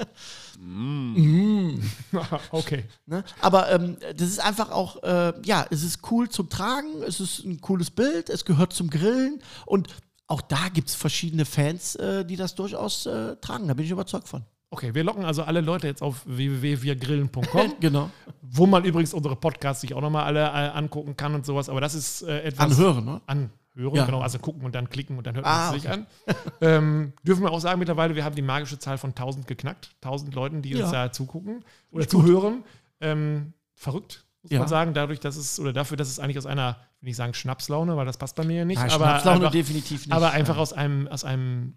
okay. 2.53 2.85
Ne? 3.07 3.25
Aber 3.41 3.73
ähm, 3.73 3.97
das 4.17 4.29
ist 4.29 4.39
einfach 4.39 4.71
auch, 4.71 5.03
äh, 5.03 5.33
ja, 5.45 5.67
es 5.71 5.83
ist 5.83 5.99
cool 6.13 6.29
zum 6.29 6.49
Tragen, 6.49 7.03
es 7.03 7.19
ist 7.19 7.45
ein 7.45 7.61
cooles 7.61 7.91
Bild, 7.91 8.31
es 8.31 8.45
gehört 8.45 8.73
zum 8.73 8.89
Grillen 8.89 9.43
und 9.67 9.89
auch 10.29 10.41
da 10.41 10.69
gibt 10.69 10.91
es 10.91 10.95
verschiedene 10.95 11.45
Fans, 11.45 11.97
äh, 11.97 12.25
die 12.25 12.37
das 12.37 12.55
durchaus 12.55 13.07
äh, 13.07 13.35
tragen. 13.37 13.67
Da 13.67 13.75
bin 13.75 13.85
ich 13.85 13.91
überzeugt 13.91 14.29
von. 14.29 14.45
Okay, 14.73 14.95
wir 14.95 15.03
locken 15.03 15.25
also 15.25 15.43
alle 15.43 15.61
Leute 15.61 15.89
jetzt 15.89 16.01
auf 16.01 16.23
www.wirgrillen.com, 16.27 17.75
Genau. 17.81 18.11
wo 18.41 18.67
man 18.67 18.85
übrigens 18.85 19.13
unsere 19.13 19.35
Podcasts 19.37 19.81
sich 19.81 19.95
auch 19.95 20.01
nochmal 20.01 20.25
alle 20.25 20.43
äh, 20.45 20.71
angucken 20.77 21.17
kann 21.17 21.35
und 21.35 21.45
sowas. 21.45 21.69
Aber 21.69 21.81
das 21.81 21.95
ist 21.95 22.23
äh, 22.23 22.43
etwas. 22.43 22.79
Anhören, 22.79 23.05
ne? 23.05 23.21
Anhören, 23.27 23.51
Ja. 23.97 24.05
genau. 24.07 24.21
Also 24.21 24.39
gucken 24.39 24.63
und 24.65 24.75
dann 24.77 24.89
klicken 24.89 25.19
und 25.19 25.27
dann 25.27 25.35
hört 25.35 25.45
man 25.45 25.55
Ah, 25.55 25.75
es 25.75 25.83
sich 25.83 25.91
an. 25.91 26.07
ähm, 26.61 27.13
dürfen 27.25 27.43
wir 27.43 27.51
auch 27.51 27.59
sagen, 27.61 27.81
mittlerweile, 27.81 28.15
wir 28.15 28.25
haben 28.25 28.37
die 28.37 28.43
magische 28.43 28.79
Zahl 28.79 28.97
von 28.97 29.11
1000 29.11 29.49
geknackt. 29.49 29.91
1000 30.03 30.35
Leuten, 30.35 30.63
die 30.63 30.75
uns 30.81 30.93
Ja. 30.93 31.07
da 31.07 31.13
zugucken 31.13 31.65
oder 31.91 32.07
zuhören. 32.07 32.63
Ähm, 33.01 33.55
verrückt, 33.75 34.25
muss 34.43 34.53
Ja. 34.53 34.61
man 34.61 34.69
sagen, 34.69 34.95
dadurch, 34.95 35.19
dass 35.19 35.37
es, 35.37 35.59
oder 35.59 35.73
dafür, 35.73 35.97
dass 35.97 36.09
es 36.09 36.21
eigentlich 36.21 36.39
aus 36.39 36.47
einer, 36.47 36.77
ich 36.99 37.03
will 37.03 37.09
nicht 37.09 37.17
sagen 37.17 37.35
Schnapslaune, 37.35 37.97
weil 37.97 38.07
das 38.07 38.19
passt 38.19 38.37
bei 38.37 38.45
mir 38.45 38.59
ja 38.59 38.65
nicht, 38.65 38.79
Nein, 38.79 38.91
aber, 38.93 39.07
Schnapslaune 39.07 39.37
einfach, 39.39 39.51
definitiv 39.51 40.07
nicht. 40.07 40.13
aber 40.13 40.31
einfach 40.31 40.59
aus 40.59 40.73
einem, 40.73 41.09
aus 41.09 41.25
einem 41.25 41.75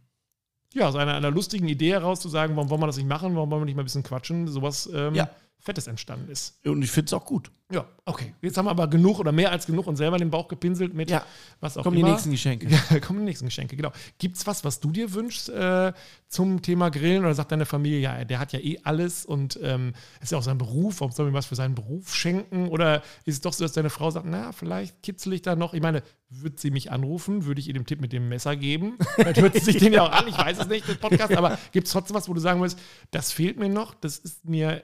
Ja, 0.74 0.88
aus 0.88 0.96
einer, 0.96 1.14
einer 1.14 1.32
lustigen 1.32 1.68
Idee 1.68 1.92
heraus 1.92 2.20
zu 2.20 2.30
sagen, 2.30 2.56
warum 2.56 2.70
wollen 2.70 2.82
wir 2.82 2.88
das 2.88 2.98
nicht 2.98 3.08
machen, 3.08 3.36
warum 3.36 3.52
wollen 3.52 3.62
wir 3.62 3.66
nicht 3.66 3.76
mal 3.76 3.84
ein 3.84 3.86
bisschen 3.86 4.04
quatschen, 4.04 4.48
sowas 4.48 4.90
ähm, 4.94 5.14
Ja. 5.16 5.30
Fettes 5.64 5.88
entstanden 5.88 6.30
ist. 6.30 6.60
Und 6.66 6.82
ich 6.84 6.92
finde 6.92 7.08
es 7.08 7.14
auch 7.14 7.26
gut. 7.26 7.50
Ja, 7.72 7.86
okay. 8.06 8.36
Jetzt 8.42 8.58
haben 8.58 8.66
wir 8.66 8.72
aber 8.72 8.88
genug 8.88 9.18
oder 9.20 9.32
mehr 9.32 9.50
als 9.52 9.66
genug 9.66 9.88
und 9.88 9.96
selber 9.96 10.18
den 10.18 10.30
Bauch 10.30 10.48
gepinselt 10.50 10.94
mit 10.94 11.10
Ja. 11.10 11.26
was 11.62 11.78
auch 11.78 11.84
Kommen 11.84 11.96
die 11.96 12.02
immer. 12.02 12.12
nächsten 12.12 12.30
Geschenke. 12.32 12.68
Ja, 12.92 13.00
kommen 13.00 13.20
die 13.20 13.26
nächsten 13.26 13.46
Geschenke, 13.46 13.76
genau. 13.78 13.92
Gibt 14.20 14.36
es 14.38 14.46
was, 14.46 14.64
was 14.66 14.80
du 14.82 14.92
dir 14.92 15.14
wünschst 15.14 15.48
äh, 15.50 15.94
zum 16.28 16.62
Thema 16.62 16.90
Grillen? 16.90 17.24
Oder 17.24 17.34
sagt 17.34 17.52
deine 17.54 17.66
Familie, 17.66 18.00
ja, 18.00 18.26
der 18.26 18.40
hat 18.40 18.52
ja 18.52 18.60
eh 18.60 18.80
alles 18.84 19.26
und 19.26 19.58
ähm, 19.64 19.94
ist 20.22 20.34
ja 20.34 20.38
auch 20.38 20.44
sein 20.44 20.58
Beruf, 20.58 21.00
warum 21.00 21.14
soll 21.14 21.28
mir 21.28 21.34
was 21.34 21.46
für 21.46 21.56
seinen 21.56 21.76
Beruf 21.76 22.14
schenken? 22.14 22.68
Oder 22.68 22.98
ist 23.26 23.36
es 23.36 23.42
doch 23.42 23.54
so, 23.54 23.64
dass 23.64 23.72
deine 23.72 23.90
Frau 23.90 24.12
sagt, 24.12 24.26
na, 24.28 24.52
vielleicht 24.52 25.02
kitzel 25.02 25.32
ich 25.34 25.42
da 25.42 25.56
noch? 25.56 25.74
Ich 25.74 25.82
meine, 25.82 26.04
würde 26.30 26.58
sie 26.60 26.72
mich 26.72 26.92
anrufen, 26.92 27.46
würde 27.46 27.62
ich 27.62 27.70
ihr 27.70 27.74
den 27.74 27.86
Tipp 27.86 28.02
mit 28.02 28.12
dem 28.12 28.28
Messer 28.28 28.56
geben? 28.58 28.98
Vielleicht 29.16 29.40
hört 29.42 29.54
sie 29.54 29.62
sich 29.62 29.78
den 29.78 29.94
ja 29.94 30.04
auch 30.04 30.12
an, 30.12 30.28
ich 30.28 30.38
weiß 30.38 30.60
es 30.60 30.68
nicht, 30.68 30.88
den 30.88 30.98
Podcast, 31.00 31.34
aber 31.36 31.58
gibt 31.72 31.88
es 31.88 31.94
trotzdem 31.94 32.16
was, 32.16 32.28
wo 32.28 32.34
du 32.34 32.42
sagen 32.42 32.62
willst, 32.62 32.78
das 33.12 33.32
fehlt 33.32 33.58
mir 33.58 33.70
noch, 33.70 33.94
das 33.96 34.18
ist 34.18 34.44
mir 34.46 34.84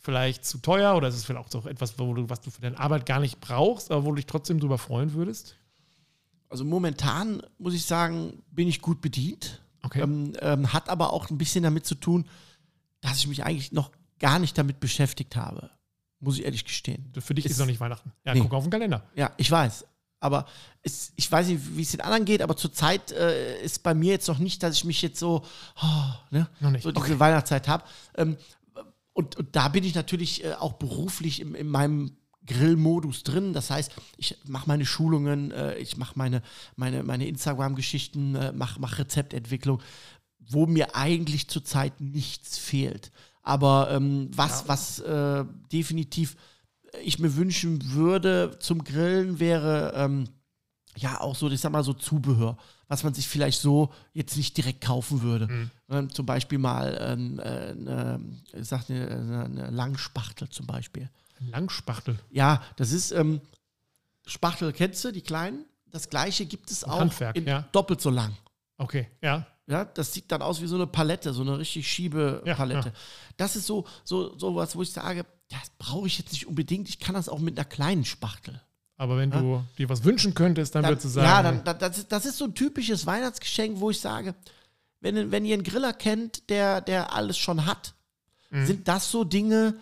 vielleicht 0.00 0.44
zu 0.44 0.58
teuer 0.58 0.96
oder 0.96 1.08
ist 1.08 1.14
es 1.16 1.24
vielleicht 1.24 1.54
auch 1.54 1.66
etwas, 1.66 1.98
wo 1.98 2.14
du, 2.14 2.28
was 2.28 2.40
du 2.40 2.50
für 2.50 2.60
deine 2.62 2.78
Arbeit 2.78 3.06
gar 3.06 3.20
nicht 3.20 3.40
brauchst, 3.40 3.90
aber 3.90 4.04
wo 4.04 4.10
du 4.10 4.16
dich 4.16 4.26
trotzdem 4.26 4.58
drüber 4.60 4.78
freuen 4.78 5.12
würdest? 5.14 5.56
Also 6.48 6.64
momentan 6.64 7.42
muss 7.58 7.74
ich 7.74 7.84
sagen, 7.84 8.42
bin 8.50 8.66
ich 8.68 8.80
gut 8.80 9.00
bedient. 9.00 9.60
Okay. 9.82 10.00
Ähm, 10.02 10.32
ähm, 10.40 10.72
hat 10.72 10.88
aber 10.88 11.12
auch 11.12 11.30
ein 11.30 11.38
bisschen 11.38 11.62
damit 11.62 11.86
zu 11.86 11.94
tun, 11.94 12.26
dass 13.00 13.18
ich 13.18 13.26
mich 13.28 13.44
eigentlich 13.44 13.72
noch 13.72 13.90
gar 14.18 14.38
nicht 14.38 14.58
damit 14.58 14.80
beschäftigt 14.80 15.36
habe. 15.36 15.70
Muss 16.18 16.38
ich 16.38 16.44
ehrlich 16.44 16.64
gestehen. 16.64 17.10
Für 17.18 17.34
dich 17.34 17.46
ist, 17.46 17.52
Ist- 17.52 17.58
noch 17.58 17.66
nicht 17.66 17.80
Weihnachten. 17.80 18.12
Ja, 18.26 18.34
Nee. 18.34 18.40
guck 18.40 18.52
auf 18.52 18.64
den 18.64 18.70
Kalender. 18.70 19.02
Ja, 19.14 19.30
ich 19.38 19.50
weiß. 19.50 19.86
Aber 20.22 20.44
es, 20.82 21.12
ich 21.16 21.32
weiß 21.32 21.46
nicht, 21.46 21.76
wie 21.78 21.80
es 21.82 21.92
den 21.92 22.02
anderen 22.02 22.26
geht, 22.26 22.42
aber 22.42 22.54
zurzeit 22.54 23.10
äh, 23.12 23.62
ist 23.62 23.82
bei 23.82 23.94
mir 23.94 24.12
jetzt 24.12 24.28
noch 24.28 24.36
nicht, 24.38 24.62
dass 24.62 24.74
ich 24.74 24.84
mich 24.84 25.00
jetzt 25.00 25.18
so, 25.18 25.42
oh, 25.82 26.04
ne, 26.30 26.46
Noch 26.60 26.70
nicht. 26.72 26.82
so 26.82 26.90
diese 26.92 27.04
Okay. 27.06 27.18
Weihnachtszeit 27.18 27.66
habe. 27.68 27.84
Ähm, 28.16 28.36
und, 29.20 29.36
und 29.36 29.54
da 29.54 29.68
bin 29.68 29.84
ich 29.84 29.94
natürlich 29.94 30.44
äh, 30.44 30.54
auch 30.54 30.74
beruflich 30.74 31.40
im, 31.40 31.54
in 31.54 31.68
meinem 31.68 32.16
Grillmodus 32.46 33.22
drin. 33.22 33.52
Das 33.52 33.70
heißt, 33.70 33.92
ich 34.16 34.36
mache 34.46 34.66
meine 34.66 34.86
Schulungen, 34.86 35.50
äh, 35.50 35.76
ich 35.76 35.98
mache 35.98 36.14
meine, 36.16 36.42
meine, 36.74 37.02
meine 37.02 37.28
Instagram-Geschichten, 37.28 38.34
äh, 38.34 38.52
mache 38.52 38.80
mach 38.80 38.98
Rezeptentwicklung, 38.98 39.82
wo 40.38 40.66
mir 40.66 40.96
eigentlich 40.96 41.48
zurzeit 41.48 42.00
nichts 42.00 42.56
fehlt. 42.56 43.12
Aber 43.42 43.90
ähm, 43.90 44.30
was, 44.34 44.68
was 44.68 45.00
äh, 45.00 45.44
definitiv 45.70 46.36
ich 47.04 47.18
mir 47.18 47.36
wünschen 47.36 47.92
würde 47.92 48.56
zum 48.58 48.84
Grillen 48.84 49.38
wäre 49.38 49.92
ähm, 49.94 50.24
ja 50.96 51.20
auch 51.20 51.36
so, 51.36 51.48
ich 51.50 51.60
sag 51.60 51.72
mal 51.72 51.84
so 51.84 51.92
Zubehör, 51.92 52.56
was 52.90 53.04
man 53.04 53.14
sich 53.14 53.28
vielleicht 53.28 53.60
so 53.60 53.92
jetzt 54.12 54.36
nicht 54.36 54.56
direkt 54.56 54.80
kaufen 54.80 55.22
würde. 55.22 55.46
Mhm. 55.46 55.70
Ähm, 55.88 56.12
zum 56.12 56.26
Beispiel 56.26 56.58
mal 56.58 56.98
ähm, 57.00 57.38
äh, 57.38 57.42
eine, 57.42 58.20
sag 58.64 58.90
eine, 58.90 59.44
eine, 59.44 59.70
Langspachtel 59.70 60.48
zum 60.48 60.66
Beispiel. 60.66 61.08
Langspachtel. 61.38 62.18
Ja, 62.30 62.60
das 62.74 62.90
ist 62.90 63.12
ähm, 63.12 63.40
Spachtel, 64.26 64.72
kennst 64.72 65.04
du, 65.04 65.12
die 65.12 65.20
kleinen? 65.20 65.66
Das 65.86 66.10
gleiche 66.10 66.46
gibt 66.46 66.68
es 66.72 66.82
auch 66.82 66.98
Handwerk, 66.98 67.36
in 67.36 67.46
ja. 67.46 67.62
doppelt 67.70 68.00
so 68.00 68.10
lang. 68.10 68.36
Okay, 68.76 69.08
ja. 69.22 69.46
Ja, 69.68 69.84
das 69.84 70.12
sieht 70.12 70.32
dann 70.32 70.42
aus 70.42 70.60
wie 70.60 70.66
so 70.66 70.74
eine 70.74 70.88
Palette, 70.88 71.32
so 71.32 71.42
eine 71.42 71.58
richtig 71.58 71.86
Schiebepalette. 71.86 72.88
Ja, 72.88 72.94
Das 73.36 73.54
ist 73.54 73.68
so, 73.68 73.86
so, 74.02 74.36
so 74.36 74.56
was, 74.56 74.74
wo 74.74 74.82
ich 74.82 74.90
sage, 74.90 75.24
das 75.48 75.70
brauche 75.78 76.08
ich 76.08 76.18
jetzt 76.18 76.32
nicht 76.32 76.48
unbedingt. 76.48 76.88
Ich 76.88 76.98
kann 76.98 77.14
das 77.14 77.28
auch 77.28 77.38
mit 77.38 77.56
einer 77.56 77.68
kleinen 77.68 78.04
Spachtel. 78.04 78.60
Aber 79.00 79.16
wenn 79.16 79.30
du 79.30 79.64
dir 79.78 79.88
was 79.88 80.04
wünschen 80.04 80.34
könntest, 80.34 80.74
dann, 80.74 80.82
Dann, 80.82 80.90
würdest 80.90 81.06
du 81.06 81.08
sagen, 81.08 81.26
ja, 81.26 81.42
dann, 81.42 81.78
das, 81.78 81.96
ist, 81.96 82.12
das 82.12 82.26
ist 82.26 82.36
so 82.36 82.44
ein 82.44 82.54
typisches 82.54 83.06
Weihnachtsgeschenk, 83.06 83.80
wo 83.80 83.88
ich 83.88 83.98
sage, 83.98 84.34
wenn, 85.00 85.30
wenn 85.30 85.46
ihr 85.46 85.54
einen 85.54 85.62
Griller 85.62 85.94
kennt, 85.94 86.50
der, 86.50 86.82
der 86.82 87.14
alles 87.14 87.38
schon 87.38 87.64
hat, 87.64 87.94
Mhm. 88.50 88.66
sind 88.66 88.88
das 88.88 89.10
so 89.10 89.22
Dinge, 89.24 89.76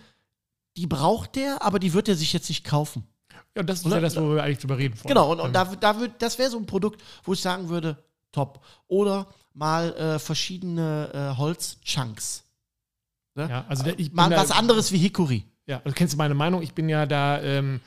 die 0.76 0.86
braucht 0.86 1.34
der, 1.36 1.62
aber 1.62 1.78
die 1.78 1.94
wird 1.94 2.06
er 2.08 2.14
sich 2.14 2.32
jetzt 2.34 2.48
nicht 2.50 2.64
kaufen. 2.64 3.08
ja, 3.56 3.62
das 3.62 3.80
ist 3.80 3.86
Oder? 3.86 3.96
ja 3.96 4.00
das, 4.02 4.14
wo 4.16 4.34
wir 4.34 4.42
eigentlich 4.44 4.58
drüber 4.58 4.76
reden 4.78 4.94
wollen. 4.94 5.08
Genau, 5.08 5.32
und, 5.32 5.40
und 5.40 5.46
Ähm, 5.46 5.52
da, 5.54 5.64
da 5.64 5.98
würd, 5.98 6.12
das 6.18 6.38
wäre 6.38 6.50
so 6.50 6.58
ein 6.58 6.66
Produkt, 6.66 7.02
wo 7.24 7.32
ich 7.32 7.40
sagen 7.40 7.68
würde, 7.70 7.96
top. 8.30 8.62
Oder 8.86 9.26
mal 9.54 9.92
äh, 9.94 10.18
verschiedene 10.20 11.10
äh, 11.34 11.36
Holzchunks. 11.38 12.44
Ne? 13.34 13.48
ja, 13.48 13.64
also 13.68 13.82
der, 13.84 13.98
ich 13.98 14.08
bin 14.10 14.16
Mal 14.16 14.30
was 14.30 14.50
anderes 14.52 14.92
wie 14.92 14.98
Hickory. 14.98 15.44
Ja, 15.66 15.80
also 15.84 15.94
kennst 15.94 16.12
du 16.14 16.18
meine 16.18 16.34
Meinung? 16.34 16.62
Ich 16.62 16.74
bin 16.74 16.88
ja 16.88 17.06
da 17.06 17.40
ähm, 17.40 17.80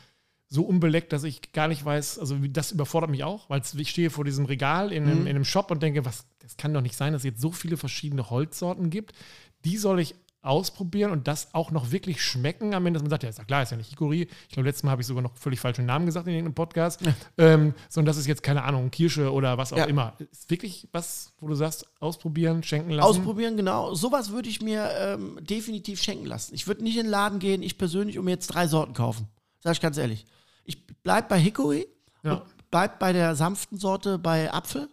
so 0.54 0.64
unbeleckt, 0.64 1.14
dass 1.14 1.24
ich 1.24 1.54
gar 1.54 1.70
nicht 1.70 1.86
weiß, 1.86 2.20
also 2.20 2.36
das 2.38 2.74
überfordert 2.74 3.10
mich 3.10 3.24
auch, 3.24 3.50
weil 3.50 3.62
ich 3.78 3.90
stehe 3.90 4.10
vor 4.10 4.26
diesem 4.26 4.44
Regal 4.46 4.92
in 4.92 5.04
einem, 5.04 5.22
Mhm. 5.22 5.28
in 5.28 5.36
einem 5.38 5.46
Shop 5.46 5.72
und 5.72 5.82
denke, 5.82 6.04
was, 6.04 6.26
das 6.40 6.58
kann 6.58 6.74
doch 6.74 6.82
nicht 6.82 6.98
sein, 6.98 7.14
dass 7.14 7.22
es 7.22 7.26
jetzt 7.26 7.42
so 7.42 7.52
viele 7.52 7.78
verschiedene 7.78 8.30
Holzsorten 8.30 8.90
gibt. 8.90 9.14
Die 9.64 9.78
soll 9.78 10.02
ich 10.02 10.14
ausprobieren 10.42 11.12
und 11.12 11.28
das 11.28 11.54
auch 11.54 11.72
noch 11.72 11.92
wirklich 11.92 12.22
schmecken 12.22 12.74
am 12.74 12.86
Ende, 12.86 12.98
dass 12.98 13.04
man 13.04 13.12
sagt, 13.12 13.24
ja, 13.24 13.30
ist 13.30 13.38
ja 13.38 13.44
klar, 13.46 13.62
ist 13.64 13.70
ja 13.72 13.78
nicht 13.78 13.92
Hikori. 13.92 14.28
Ich 14.50 14.54
glaube, 14.54 14.68
letztes 14.68 14.84
Mal 14.84 14.92
habe 14.92 15.02
ich 15.04 15.08
sogar 15.08 15.22
noch 15.24 15.38
völlig 15.38 15.60
falschen 15.60 15.86
Namen 15.86 16.06
gesagt 16.08 16.28
in 16.28 16.34
irgendeinem 16.34 16.56
Podcast. 16.56 17.00
Ähm, 17.38 17.74
sondern 17.90 18.08
das 18.08 18.18
ist 18.18 18.26
jetzt, 18.28 18.42
keine 18.44 18.64
Ahnung, 18.64 18.90
Kirsche 18.92 19.32
oder 19.32 19.58
was 19.60 19.72
auch 19.72 19.78
Ja. 19.78 19.86
immer. 19.86 20.16
Ist 20.32 20.50
wirklich 20.50 20.88
was, 20.92 21.32
wo 21.40 21.48
du 21.48 21.54
sagst, 21.56 21.86
ausprobieren, 22.00 22.64
schenken 22.64 22.90
lassen? 22.92 23.08
Ausprobieren, 23.08 23.56
genau. 23.56 23.94
Sowas 23.94 24.32
würde 24.32 24.50
ich 24.50 24.62
mir 24.62 24.90
ähm, 24.98 25.38
definitiv 25.42 26.02
schenken 26.02 26.26
lassen. 26.26 26.56
Ich 26.56 26.66
würde 26.68 26.84
nicht 26.84 26.98
in 26.98 27.04
den 27.04 27.12
Laden 27.12 27.38
gehen, 27.40 27.62
ich 27.62 27.78
persönlich, 27.78 28.18
um 28.18 28.26
mir 28.26 28.32
jetzt 28.32 28.48
drei 28.48 28.68
Sorten 28.68 28.94
kaufen. 28.94 29.28
Sag 29.60 29.74
ich 29.74 29.80
ganz 29.82 29.98
ehrlich. 29.98 30.26
Ich 30.64 30.86
bleib 31.04 31.30
bei 31.30 31.40
Hickory 31.40 31.88
Ja. 32.24 32.44
bleib 32.70 33.00
bei 33.00 33.14
der 33.14 33.36
sanften 33.36 33.78
Sorte 33.78 34.18
bei 34.18 34.52
Apfel 34.54 34.90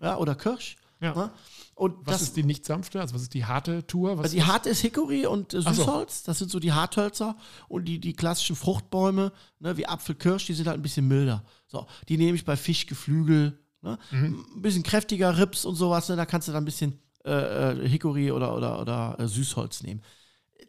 ja, 0.00 0.16
oder 0.18 0.34
Kirsch. 0.34 0.76
Mhm. 1.00 1.06
Ja. 1.06 1.14
Ne? 1.14 1.30
Und 1.74 2.06
Was 2.06 2.18
das, 2.18 2.22
ist 2.22 2.36
die 2.36 2.44
nicht 2.44 2.64
sanfte? 2.64 3.00
Also 3.00 3.14
was 3.14 3.22
ist 3.22 3.34
die 3.34 3.44
harte 3.44 3.84
Tour? 3.86 4.16
Was 4.16 4.30
die 4.30 4.44
harte 4.44 4.70
ist 4.70 4.80
Hickory 4.80 5.26
und 5.26 5.52
äh, 5.54 5.60
Ach 5.64 5.74
so. 5.74 5.82
Süßholz. 5.82 6.22
Das 6.22 6.38
sind 6.38 6.50
so 6.50 6.60
die 6.60 6.72
Harthölzer. 6.72 7.36
Und 7.68 7.86
die, 7.86 7.98
die 7.98 8.12
klassischen 8.12 8.54
Fruchtbäume, 8.54 9.32
ne, 9.58 9.76
wie 9.76 9.86
Apfel, 9.86 10.14
Kirsch, 10.14 10.46
die 10.46 10.54
sind 10.54 10.68
halt 10.68 10.78
ein 10.78 10.82
bisschen 10.82 11.08
milder. 11.08 11.44
So, 11.66 11.86
die 12.08 12.16
nehme 12.16 12.36
ich 12.36 12.44
bei 12.44 12.56
Fisch, 12.56 12.86
Geflügel. 12.86 13.58
Ne? 13.82 13.98
Mhm. 14.12 14.46
Ein 14.56 14.62
bisschen 14.62 14.84
kräftiger 14.84 15.36
Rips 15.36 15.64
und 15.64 15.74
sowas. 15.74 16.08
Ne? 16.08 16.16
Da 16.16 16.26
kannst 16.26 16.46
du 16.46 16.52
dann 16.52 16.62
ein 16.62 16.66
bisschen 16.66 17.00
äh, 17.24 17.72
äh, 17.72 17.88
Hickory 17.88 18.30
oder, 18.30 18.56
oder, 18.56 18.80
oder 18.80 19.16
äh, 19.18 19.26
Süßholz 19.26 19.82
nehmen. 19.82 20.02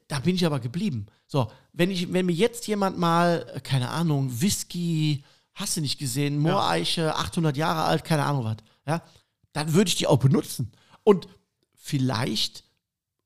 Da 0.08 0.20
bin 0.20 0.36
ich 0.36 0.46
aber 0.46 0.60
geblieben. 0.60 1.08
So, 1.26 1.52
wenn, 1.74 1.90
ich, 1.90 2.12
wenn 2.14 2.28
mir 2.28 2.34
jetzt 2.34 2.68
jemand 2.68 2.98
mal, 2.98 3.46
äh, 3.56 3.60
keine 3.62 3.90
Ahnung, 3.90 4.30
Whisky, 4.42 5.24
hast 5.54 5.78
du 5.78 5.82
nicht 5.82 5.98
gesehen, 5.98 6.38
Mooreiche, 6.40 7.16
800 7.16 7.58
Jahre 7.58 7.84
alt, 7.86 8.04
keine 8.04 8.24
Ahnung 8.24 8.44
was, 8.44 8.58
ja, 8.86 9.02
dann 9.54 9.74
würde 9.74 9.88
ich 9.88 9.96
die 9.96 10.06
auch 10.08 10.20
benutzen. 10.20 10.72
Und 11.04 11.28
vielleicht 11.74 12.64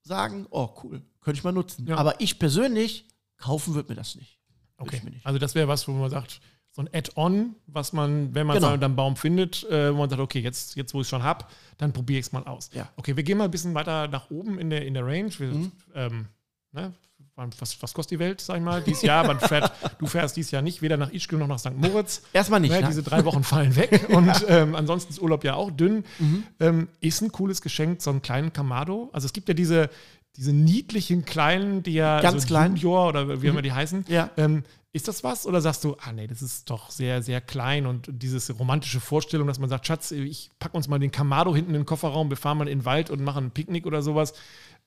sagen, 0.03 0.47
oh 0.51 0.69
cool, 0.83 1.01
könnte 1.21 1.37
ich 1.37 1.43
mal 1.43 1.51
nutzen. 1.51 1.85
Ja. 1.87 1.97
Aber 1.97 2.19
ich 2.21 2.39
persönlich, 2.39 3.05
kaufen 3.37 3.73
würde 3.75 3.89
mir 3.89 3.95
das 3.95 4.15
nicht. 4.15 4.39
Würd 4.77 4.87
Okay. 4.93 5.01
nicht. 5.09 5.25
Also 5.25 5.39
das 5.39 5.55
wäre 5.55 5.67
was, 5.67 5.87
wo 5.87 5.91
man 5.91 6.09
sagt, 6.09 6.39
so 6.71 6.81
ein 6.81 6.89
Add-on, 6.93 7.55
was 7.67 7.93
man, 7.93 8.33
wenn 8.35 8.47
man 8.47 8.55
Genau. 8.57 8.69
so 8.69 8.73
einen 8.73 8.95
Baum 8.95 9.15
findet, 9.17 9.63
äh, 9.65 9.93
wo 9.93 9.97
man 9.97 10.09
sagt, 10.09 10.21
okay, 10.21 10.39
jetzt, 10.39 10.75
jetzt 10.75 10.93
wo 10.93 10.99
ich 11.01 11.05
es 11.05 11.09
schon 11.09 11.23
habe, 11.23 11.45
dann 11.77 11.91
probiere 11.91 12.19
ich 12.19 12.27
es 12.27 12.31
mal 12.31 12.45
aus. 12.45 12.69
Ja. 12.73 12.89
Okay, 12.95 13.15
wir 13.15 13.23
gehen 13.23 13.37
mal 13.37 13.45
ein 13.45 13.51
bisschen 13.51 13.73
weiter 13.73 14.07
nach 14.07 14.29
oben 14.29 14.59
in 14.59 14.69
der, 14.69 14.85
in 14.85 14.93
der 14.93 15.05
Range. 15.05 15.31
Wir, 15.39 15.47
Mhm. 15.47 15.71
ähm, 15.95 16.27
ne, 16.71 16.93
was, 17.35 17.81
was 17.81 17.93
kostet 17.93 18.11
die 18.11 18.19
Welt, 18.19 18.41
sag 18.41 18.57
ich 18.57 18.63
mal, 18.63 18.81
dieses 18.81 19.01
Jahr? 19.01 19.25
Man 19.25 19.39
fährt, 19.39 19.71
du 19.99 20.07
fährst 20.07 20.35
dieses 20.35 20.51
Jahr 20.51 20.61
nicht, 20.61 20.81
weder 20.81 20.97
nach 20.97 21.11
Ischgl 21.11 21.37
noch 21.37 21.47
nach 21.47 21.59
St. 21.59 21.75
Moritz. 21.75 22.21
Erstmal 22.33 22.59
nicht. 22.59 22.71
Ne, 22.71 22.81
ne? 22.81 22.87
diese 22.87 23.03
drei 23.03 23.23
Wochen 23.25 23.43
fallen 23.43 23.75
weg 23.75 24.07
und 24.09 24.45
ähm, 24.47 24.75
ansonsten 24.75 25.13
ist 25.13 25.21
Urlaub 25.21 25.43
ja 25.43 25.55
auch 25.55 25.71
dünn. 25.71 26.03
Mhm. 26.19 26.43
Ähm, 26.59 26.87
ist 26.99 27.21
ein 27.21 27.31
cooles 27.31 27.61
Geschenk, 27.61 28.01
so 28.01 28.09
einen 28.09 28.21
kleinen 28.21 28.51
Kamado. 28.51 29.09
Also 29.13 29.25
es 29.25 29.33
gibt 29.33 29.47
ja 29.47 29.53
diese, 29.53 29.89
diese 30.35 30.53
niedlichen 30.53 31.25
kleinen, 31.25 31.83
die 31.83 31.93
ja 31.93 32.21
Ganz 32.21 32.45
klein. 32.45 32.75
Junior 32.75 33.07
oder 33.07 33.41
wie 33.41 33.47
immer 33.47 33.61
die 33.61 33.71
heißen. 33.71 34.05
Ja. 34.07 34.29
Ähm, 34.37 34.63
ist 34.91 35.07
das 35.07 35.23
was 35.23 35.45
oder 35.45 35.61
sagst 35.61 35.83
du, 35.83 35.95
ah 36.01 36.11
nee, 36.11 36.25
das 36.25 36.41
ist 36.41 36.69
doch 36.69 36.89
sehr, 36.89 37.21
sehr 37.21 37.41
klein 37.41 37.85
und 37.85 38.09
diese 38.11 38.51
romantische 38.53 38.99
Vorstellung, 38.99 39.45
dass 39.45 39.59
man 39.59 39.69
sagt, 39.69 39.85
Schatz, 39.85 40.09
ich 40.09 40.49
pack 40.57 40.73
uns 40.73 40.87
mal 40.87 40.97
den 40.97 41.11
Kamado 41.11 41.53
hinten 41.55 41.75
in 41.75 41.81
den 41.81 41.85
Kofferraum, 41.85 42.31
wir 42.31 42.37
fahren 42.37 42.57
mal 42.57 42.67
in 42.67 42.79
den 42.79 42.85
Wald 42.85 43.11
und 43.11 43.23
machen 43.23 43.45
ein 43.45 43.51
Picknick 43.51 43.85
oder 43.85 44.01
sowas. 44.01 44.33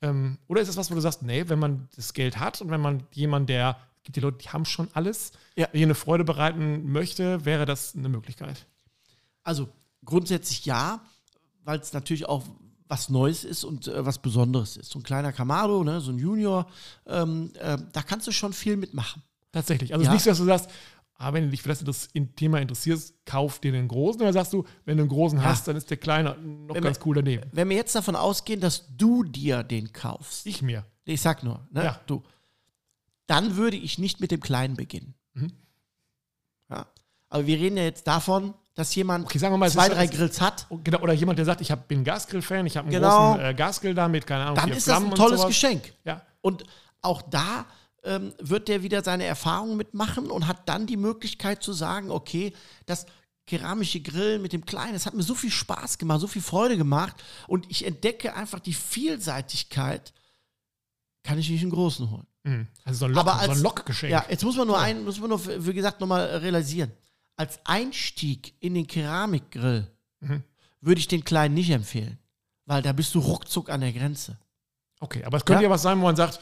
Ähm, 0.03 0.39
oder 0.49 0.61
ist 0.61 0.69
das 0.69 0.77
was, 0.77 0.91
wo 0.91 0.95
du 0.95 1.01
sagst, 1.01 1.23
nee, 1.23 1.45
wenn 1.49 1.59
man 1.59 1.89
das 1.97 2.13
Geld 2.13 2.39
hat 2.39 2.61
und 2.61 2.71
wenn 2.71 2.81
man 2.81 3.05
jemand, 3.13 3.49
der, 3.49 3.77
es 3.99 4.03
gibt 4.05 4.17
die 4.17 4.21
Leute, 4.21 4.39
die 4.39 4.49
haben 4.51 4.65
schon 4.65 4.89
alles, 4.95 5.33
Ja. 5.57 5.69
hier 5.73 5.87
eine 5.87 5.95
Freude 5.95 6.25
bereiten 6.25 6.91
möchte, 6.91 7.45
wäre 7.45 7.65
das 7.67 7.95
eine 7.95 8.09
Möglichkeit. 8.09 8.67
Also 9.45 9.69
grundsätzlich 10.05 10.67
ja, 10.67 11.01
weil 11.65 11.79
es 11.79 11.93
natürlich 11.93 12.29
auch 12.29 12.43
was 12.89 13.09
Neues 13.09 13.45
ist 13.45 13.65
und 13.65 13.87
äh, 13.89 14.05
was 14.05 14.19
Besonderes 14.19 14.77
ist. 14.77 14.91
So 14.91 14.99
ein 14.99 15.03
kleiner 15.03 15.33
Kamado, 15.33 15.83
ne, 15.83 16.01
so 16.01 16.11
ein 16.13 16.19
Junior, 16.19 16.67
ähm, 17.07 17.51
äh, 17.59 17.79
da 17.93 18.03
kannst 18.03 18.27
du 18.27 18.33
schon 18.33 18.53
viel 18.53 18.77
mitmachen. 18.77 19.23
Tatsächlich. 19.53 19.93
Also 19.95 20.05
Ja. 20.05 20.11
es 20.13 20.21
ist 20.21 20.27
nicht 20.27 20.37
so, 20.37 20.45
dass 20.45 20.61
du 20.61 20.67
sagst, 20.67 20.77
ah, 21.23 21.33
wenn 21.33 21.45
du 21.45 21.51
dich 21.51 21.63
für 21.63 21.69
das 21.69 22.09
Thema 22.37 22.59
interessierst, 22.61 23.15
kauf 23.25 23.59
dir 23.61 23.73
den 23.73 23.89
großen. 23.89 24.21
Oder 24.21 24.33
sagst 24.33 24.53
du, 24.53 24.65
wenn 24.85 24.97
du 24.97 25.03
einen 25.05 25.11
großen 25.11 25.39
Ja. 25.39 25.45
hast, 25.45 25.69
dann 25.69 25.77
ist 25.77 25.89
der 25.91 25.97
kleine 25.97 26.37
noch 26.37 26.75
Wenn 26.75 26.83
ganz 26.85 26.99
cool 27.05 27.15
daneben. 27.17 27.49
Wenn 27.53 27.69
wir 27.69 27.77
jetzt 27.77 27.95
davon 27.95 28.17
ausgehen, 28.17 28.61
dass 28.61 28.85
du 28.97 29.23
dir 29.25 29.63
den 29.63 29.93
kaufst, 29.93 30.47
Ich 30.47 30.63
mir. 30.63 30.85
ich 31.05 31.21
sag 31.21 31.43
nur, 31.43 31.67
ne, 31.71 31.85
Ja. 31.85 32.01
du, 32.07 32.23
dann 33.27 33.57
würde 33.57 33.77
ich 33.77 33.99
nicht 33.99 34.21
mit 34.21 34.31
dem 34.31 34.41
Kleinen 34.41 34.77
beginnen. 34.77 35.15
Mhm. 35.35 35.53
Ja. 36.71 36.87
Aber 37.29 37.47
wir 37.47 37.57
reden 37.59 37.77
ja 37.77 37.85
jetzt 37.85 38.07
davon, 38.07 38.55
dass 38.75 38.95
jemand 38.95 39.27
Okay, 39.27 39.39
mal, 39.57 39.71
zwei, 39.71 39.87
ist- 39.89 39.95
drei 39.95 40.05
es- 40.07 40.11
Grills 40.11 40.41
hat, 40.41 40.67
Genau, 40.83 41.01
oder 41.01 41.13
jemand, 41.13 41.39
der 41.39 41.45
sagt, 41.47 41.61
ich 41.61 41.71
hab, 41.71 41.89
bin 41.89 42.01
ein 42.01 42.05
Gasgrill-Fan, 42.05 42.67
ich 42.67 42.77
habe 42.77 42.87
einen 42.89 42.95
Genau. 42.95 43.33
großen 43.35 43.45
äh, 43.47 43.55
Gasgrill 43.55 43.95
da 43.95 44.09
mit, 44.09 44.27
keine 44.27 44.45
Ahnung, 44.45 44.57
dann 44.57 44.71
ist 44.71 44.87
das 44.89 44.95
Flammen 44.97 45.07
ein 45.07 45.13
und 45.13 45.19
tolles. 45.19 45.47
Geschenk. 45.47 45.93
Ja, 46.05 46.23
Und 46.41 46.65
auch 47.03 47.21
da 47.23 47.67
ähm, 48.05 48.33
wird 48.39 48.69
der 48.69 48.83
wieder 48.83 49.03
seine 49.05 49.25
Erfahrungen 49.25 49.77
mitmachen 49.77 50.31
und 50.31 50.47
hat 50.49 50.69
dann 50.69 50.87
die 50.87 50.97
Möglichkeit 50.97 51.63
zu 51.63 51.73
sagen, 51.73 52.11
okay, 52.11 52.53
das 52.87 53.07
keramische 53.47 54.01
Grillen 54.01 54.41
mit 54.43 54.53
dem 54.53 54.65
Kleinen, 54.65 54.93
das 54.95 55.07
hat 55.07 55.15
mir 55.15 55.23
so 55.23 55.35
viel 55.35 55.51
Spaß 55.51 55.99
gemacht, 55.99 56.21
so 56.21 56.27
viel 56.29 56.43
Freude 56.43 56.77
gemacht 56.77 57.17
und 57.49 57.71
ich 57.71 57.85
entdecke 57.85 58.35
einfach 58.35 58.61
die 58.61 58.75
Vielseitigkeit, 58.75 60.13
kann 61.25 61.39
ich 61.39 61.49
nicht 61.51 61.63
einen 61.63 61.71
großen 61.71 62.11
holen. 62.11 62.27
Mhm. 62.45 62.67
also 62.85 62.99
so 63.01 63.05
ein, 63.05 63.13
Lock, 63.13 63.21
Aber 63.27 63.35
so 63.35 63.39
als- 63.51 63.59
ein 63.59 63.63
Lockgeschenk. 63.63 64.11
Ja, 64.11 64.25
jetzt 64.29 64.43
muss 64.43 64.57
man 64.57 64.67
nur 64.67 64.79
ein, 64.81 65.05
muss 65.05 65.21
man 65.21 65.29
nur, 65.31 65.65
wie 65.65 65.73
gesagt, 65.73 66.01
nochmal 66.01 66.25
realisieren. 66.39 66.91
Als 67.37 67.61
Einstieg 67.65 68.55
in 68.61 68.75
den 68.75 68.87
Keramikgrill 68.87 69.87
Mhm. 70.21 70.43
würde 70.81 70.99
ich 71.01 71.07
den 71.09 71.25
Kleinen 71.25 71.55
nicht 71.55 71.71
empfehlen, 71.71 72.19
weil 72.67 72.83
da 72.83 72.93
bist 72.93 73.15
du 73.15 73.21
ruckzuck 73.21 73.71
an 73.71 73.81
der 73.81 73.93
Grenze. 73.93 74.39
Okay, 75.01 75.23
aber 75.25 75.37
es 75.37 75.45
könnte 75.45 75.63
ja. 75.63 75.69
Ja. 75.69 75.75
was 75.75 75.83
sein, 75.83 75.99
wo 76.01 76.05
man 76.05 76.17
sagt, 76.17 76.41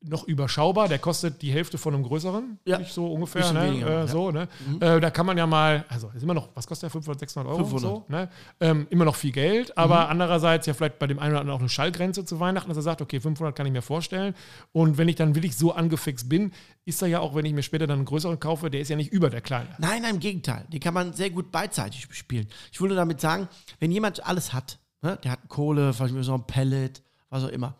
noch 0.00 0.28
überschaubar, 0.28 0.86
der 0.86 1.00
kostet 1.00 1.42
die 1.42 1.50
Hälfte 1.50 1.76
von 1.76 1.92
einem 1.92 2.04
größeren, 2.04 2.60
Ja. 2.64 2.78
nicht 2.78 2.92
so 2.92 3.12
ungefähr, 3.12 3.52
ne? 3.52 3.62
weniger, 3.64 3.88
äh, 3.88 3.94
ja. 3.94 4.02
Mhm. 4.04 4.08
so, 4.08 4.30
ne? 4.30 4.48
Äh, 4.80 5.00
da 5.00 5.10
kann 5.10 5.26
man 5.26 5.36
ja 5.36 5.44
mal, 5.44 5.84
also 5.88 6.08
ist 6.14 6.22
immer 6.22 6.34
noch, 6.34 6.50
was 6.54 6.68
kostet 6.68 6.84
der, 6.84 6.90
500, 6.90 7.18
600 7.18 7.50
Euro 7.52 7.64
500. 7.64 7.80
so, 7.82 8.04
ne? 8.08 8.28
Ähm, 8.60 8.86
immer 8.90 9.04
noch 9.04 9.16
viel 9.16 9.32
Geld, 9.32 9.76
aber 9.76 10.04
Mhm. 10.04 10.10
andererseits 10.12 10.66
ja 10.66 10.74
vielleicht 10.74 11.00
bei 11.00 11.08
dem 11.08 11.18
einen 11.18 11.32
oder 11.32 11.40
anderen 11.40 11.56
auch 11.56 11.60
eine 11.60 11.68
Schallgrenze 11.68 12.24
zu 12.24 12.38
Weihnachten, 12.38 12.68
dass 12.68 12.76
er 12.76 12.82
sagt, 12.84 13.02
okay, 13.02 13.18
500 13.18 13.56
kann 13.56 13.66
ich 13.66 13.72
mir 13.72 13.82
vorstellen 13.82 14.34
und 14.70 14.98
wenn 14.98 15.08
ich 15.08 15.16
dann 15.16 15.34
wirklich 15.34 15.56
so 15.56 15.72
angefixt 15.72 16.28
bin, 16.28 16.52
ist 16.84 17.02
er 17.02 17.08
ja 17.08 17.18
auch, 17.18 17.34
wenn 17.34 17.44
ich 17.44 17.52
mir 17.52 17.62
später 17.64 17.88
dann 17.88 17.98
einen 17.98 18.06
größeren 18.06 18.38
kaufe, 18.38 18.70
der 18.70 18.80
ist 18.80 18.90
ja 18.90 18.96
nicht 18.96 19.12
über 19.12 19.30
der 19.30 19.40
kleine. 19.40 19.68
Nein, 19.78 20.02
nein, 20.02 20.14
im 20.14 20.20
Gegenteil. 20.20 20.64
Den 20.72 20.78
kann 20.78 20.94
man 20.94 21.12
sehr 21.12 21.30
gut 21.30 21.50
beidseitig 21.50 22.08
bespielen. 22.08 22.46
Ich 22.70 22.78
nur 22.78 22.88
damit 22.90 23.20
sagen, 23.20 23.48
wenn 23.80 23.90
jemand 23.90 24.24
alles 24.24 24.52
hat, 24.52 24.78
ne, 25.02 25.18
der 25.24 25.32
hat 25.32 25.48
Kohle, 25.48 25.92
vielleicht 25.92 26.14
so 26.24 26.34
ein 26.34 26.46
Pellet, 26.46 27.02
was 27.30 27.42
auch 27.42 27.48
immer, 27.48 27.74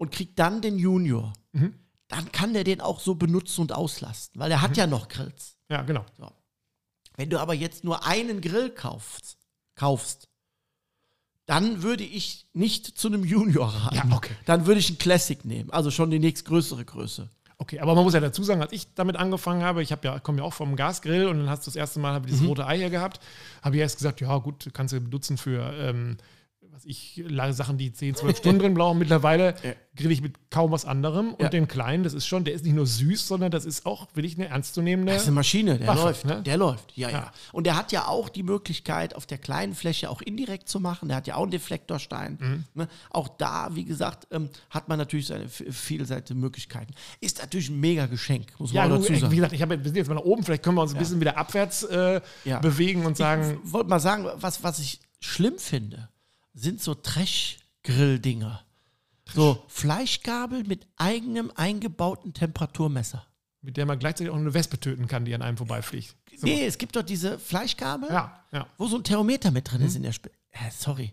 und 0.00 0.12
kriegt 0.12 0.38
dann 0.38 0.60
den 0.62 0.78
Junior, 0.78 1.32
Mhm. 1.52 1.74
dann 2.08 2.30
kann 2.32 2.52
der 2.54 2.64
den 2.64 2.80
auch 2.80 3.00
so 3.00 3.14
benutzen 3.14 3.62
und 3.62 3.72
auslasten, 3.72 4.40
weil 4.40 4.50
er 4.50 4.62
hat 4.62 4.76
ja 4.76 4.86
noch 4.86 5.08
Grills. 5.08 5.56
Ja, 5.70 5.82
genau. 5.82 6.04
Wenn 7.16 7.30
du 7.30 7.38
aber 7.40 7.54
jetzt 7.54 7.84
nur 7.84 8.06
einen 8.06 8.40
Grill 8.40 8.70
kaufst, 8.70 9.38
kaufst, 9.74 10.28
dann 11.46 11.82
würde 11.82 12.04
ich 12.04 12.46
nicht 12.52 12.98
zu 12.98 13.08
einem 13.08 13.24
Junior 13.24 13.68
raten. 13.68 13.96
Ja, 13.96 14.16
okay. 14.16 14.34
Dann 14.44 14.66
würde 14.66 14.80
ich 14.80 14.88
einen 14.88 14.98
Classic 14.98 15.44
nehmen, 15.44 15.70
also 15.70 15.90
schon 15.90 16.10
die 16.10 16.18
nächstgrößere 16.18 16.84
Größe. 16.84 17.28
Okay, 17.60 17.80
aber 17.80 17.94
man 17.96 18.04
muss 18.04 18.14
ja 18.14 18.20
dazu 18.20 18.44
sagen, 18.44 18.62
als 18.62 18.72
ich 18.72 18.94
damit 18.94 19.16
angefangen 19.16 19.62
habe, 19.64 19.82
ich 19.82 19.90
habe 19.90 20.06
ja, 20.06 20.20
komme 20.20 20.38
ja 20.38 20.44
auch 20.44 20.52
vom 20.52 20.76
Gasgrill 20.76 21.26
und 21.26 21.38
dann 21.38 21.50
hast 21.50 21.66
du 21.66 21.70
das 21.70 21.76
erste 21.76 21.98
Mal 21.98 22.14
hab 22.14 22.22
ich 22.24 22.28
dieses 22.30 22.42
Mhm. 22.42 22.48
rote 22.48 22.66
Ei 22.66 22.76
hier 22.78 22.90
gehabt, 22.90 23.20
habe 23.62 23.74
ich 23.76 23.80
erst 23.82 23.96
gesagt, 23.96 24.20
ja 24.20 24.36
gut, 24.38 24.68
kannst 24.74 24.92
du 24.94 25.00
benutzen 25.00 25.36
für 25.38 25.72
ähm, 25.74 26.18
was 26.78 26.84
ich, 26.86 27.22
la- 27.26 27.52
Sachen, 27.52 27.76
die 27.76 27.92
10, 27.92 28.14
12 28.14 28.38
Stunden 28.38 28.60
drin 28.60 28.74
brauchen. 28.74 28.98
Mittlerweile 28.98 29.54
Ja. 29.64 29.72
grill 29.96 30.12
ich 30.12 30.22
mit 30.22 30.36
kaum 30.50 30.70
was 30.70 30.84
anderem 30.84 31.32
und 31.34 31.42
Ja. 31.42 31.48
den 31.48 31.66
kleinen, 31.66 32.04
das 32.04 32.14
ist 32.14 32.26
schon, 32.26 32.44
der 32.44 32.54
ist 32.54 32.64
nicht 32.64 32.74
nur 32.74 32.86
süß, 32.86 33.26
sondern 33.26 33.50
das 33.50 33.64
ist 33.64 33.84
auch, 33.84 34.06
will 34.14 34.24
ich 34.24 34.36
eine 34.38 34.46
ernstzunehmende. 34.48 35.12
Das 35.12 35.22
ist 35.22 35.28
eine 35.28 35.34
Maschine, 35.34 35.78
der 35.78 35.88
Waffe, 35.88 36.02
läuft. 36.02 36.24
ne? 36.24 36.42
Der 36.42 36.56
läuft, 36.56 36.92
ja, 36.96 37.08
ja, 37.10 37.18
Ja. 37.18 37.32
Und 37.52 37.66
der 37.66 37.76
hat 37.76 37.90
ja 37.90 38.06
auch 38.06 38.28
die 38.28 38.42
Möglichkeit, 38.44 39.14
auf 39.16 39.26
der 39.26 39.38
kleinen 39.38 39.74
Fläche 39.74 40.08
auch 40.10 40.22
indirekt 40.22 40.68
zu 40.68 40.78
machen. 40.78 41.08
Der 41.08 41.16
hat 41.16 41.26
ja 41.26 41.34
auch 41.34 41.42
einen 41.42 41.50
Deflektorstein. 41.50 42.38
Mhm. 42.40 42.64
Ne? 42.74 42.88
Auch 43.10 43.28
da, 43.28 43.70
wie 43.74 43.84
gesagt, 43.84 44.28
ähm, 44.30 44.48
hat 44.70 44.88
man 44.88 44.98
natürlich 44.98 45.26
seine 45.26 45.48
vielseitige 45.48 46.38
Möglichkeiten. 46.38 46.94
Ist 47.20 47.38
natürlich 47.40 47.68
ein 47.70 47.80
mega 47.80 48.06
Geschenk, 48.06 48.46
muss 48.58 48.72
man 48.72 48.88
dazu 48.90 49.12
wie 49.12 49.18
sagen. 49.18 49.34
gesagt, 49.34 49.52
ich 49.52 49.62
habe, 49.62 49.76
wir 49.78 49.84
sind 49.84 49.96
jetzt 49.96 50.08
mal 50.08 50.14
nach 50.14 50.22
oben, 50.22 50.42
vielleicht 50.44 50.62
können 50.62 50.76
wir 50.76 50.82
uns 50.82 50.92
ein 50.92 50.98
bisschen 50.98 51.20
wieder 51.20 51.36
abwärts 51.36 51.82
äh, 51.84 52.20
bewegen 52.62 53.04
und 53.06 53.16
sagen, 53.16 53.58
Ich 53.64 53.72
wollte 53.72 53.88
mal 53.90 54.00
sagen, 54.00 54.26
was, 54.36 54.62
was 54.62 54.78
ich 54.78 55.00
schlimm 55.20 55.58
finde, 55.58 56.08
sind 56.58 56.80
so 56.82 56.94
Trash-Grill-Dinger. 56.94 58.64
So 59.34 59.62
Fleischgabel 59.68 60.64
mit 60.64 60.86
eigenem 60.96 61.52
eingebauten 61.54 62.32
Temperaturmesser. 62.32 63.24
mit 63.60 63.76
der 63.76 63.84
man 63.86 63.98
gleichzeitig 63.98 64.30
auch 64.32 64.36
eine 64.36 64.54
Wespe 64.54 64.78
töten 64.80 65.06
kann, 65.08 65.24
die 65.26 65.34
an 65.34 65.42
einem 65.42 65.56
vorbeifliegt. 65.58 66.14
So. 66.38 66.46
Nee, 66.46 66.64
es 66.64 66.78
gibt 66.78 66.94
doch 66.96 67.02
diese 67.02 67.38
Fleischgabel, 67.38 68.08
Ja, 68.08 68.44
ja. 68.52 68.66
wo 68.78 68.86
so 68.86 68.96
ein 68.96 69.04
Thermometer 69.04 69.50
mit 69.50 69.70
drin 69.70 69.82
ist 69.82 69.90
Mhm. 69.92 69.96
in 69.96 70.02
der 70.04 70.10
Sp 70.16 70.30
äh, 70.52 70.70
Sorry. 70.70 71.12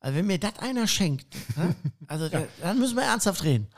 Also 0.00 0.18
wenn 0.18 0.26
mir 0.26 0.38
das 0.38 0.58
einer 0.58 0.86
schenkt, 0.86 1.34
ne? 1.56 1.74
also 2.08 2.28
da, 2.28 2.42
dann 2.60 2.78
müssen 2.78 2.96
wir 2.96 3.04
ernsthaft 3.04 3.42
reden. 3.44 3.68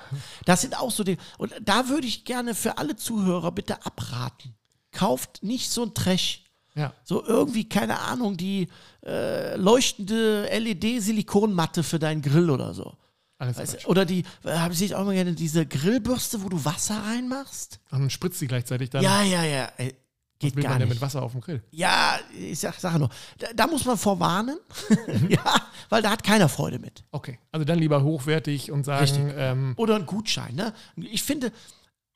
Das 0.47 0.63
sind 0.63 0.77
auch 0.77 0.91
so 0.91 1.05
die. 1.05 1.17
Und 1.37 1.53
da 1.63 1.89
würde 1.89 2.07
ich 2.09 2.25
gerne 2.25 2.55
für 2.55 2.79
alle 2.79 2.97
Zuhörer 2.97 3.53
bitte 3.53 3.85
abraten. 3.87 4.55
Kauft 4.91 5.43
nicht 5.45 5.71
so 5.71 5.85
ein 5.85 5.95
Trash. 5.95 6.45
Ja. 6.79 6.93
So 7.05 7.25
irgendwie, 7.25 7.69
keine 7.69 7.99
Ahnung, 8.01 8.37
die 8.37 8.69
äh, 9.05 9.57
leuchtende 9.57 10.49
LED-Silikonmatte 10.57 11.83
für 11.83 11.99
deinen 11.99 12.23
Grill 12.23 12.51
oder 12.51 12.73
so. 12.75 12.97
Alles 13.39 13.87
oder 13.87 14.05
die, 14.05 14.25
äh, 14.45 14.51
habe 14.51 14.75
ich 14.75 14.95
auch 14.95 15.05
mal 15.05 15.15
gerne 15.15 15.33
diese 15.33 15.65
Grillbürste, 15.65 16.43
wo 16.43 16.49
du 16.49 16.65
Wasser 16.65 17.01
reinmachst? 17.05 17.79
Und 17.91 18.01
dann 18.01 18.11
spritzt 18.11 18.41
sie 18.41 18.49
gleichzeitig 18.49 18.91
dann. 18.91 19.03
Ja, 19.03 19.23
ja, 19.23 19.45
ja. 19.45 19.71
Ey, 19.77 19.95
geht 20.41 20.57
will 20.57 20.65
gar 20.65 20.71
man 20.71 20.81
nicht. 20.81 20.89
mit 20.89 21.01
Wasser 21.01 21.23
auf 21.23 21.33
dem 21.33 21.41
Grill? 21.41 21.63
Ja, 21.71 22.19
ich 22.37 22.59
sag, 22.59 22.75
sage 22.75 22.99
nur, 22.99 23.11
da, 23.39 23.47
da 23.55 23.67
muss 23.69 23.85
man 23.85 23.97
vorwarnen, 23.97 24.59
ja, 25.29 25.55
weil 25.89 26.03
da 26.03 26.11
hat 26.11 26.25
keiner 26.25 26.49
Freude 26.49 26.81
mit. 26.81 27.05
Okay, 27.13 27.39
also 27.53 27.65
dann 27.65 27.79
lieber 27.79 28.03
hochwertig 28.03 28.73
und 28.73 28.85
sagen, 28.85 29.33
ähm, 29.37 29.75
Oder 29.77 29.97
ein 29.97 30.07
Gutschein. 30.07 30.57
Ne? 30.57 30.73
Ich 30.97 31.23
finde, 31.23 31.53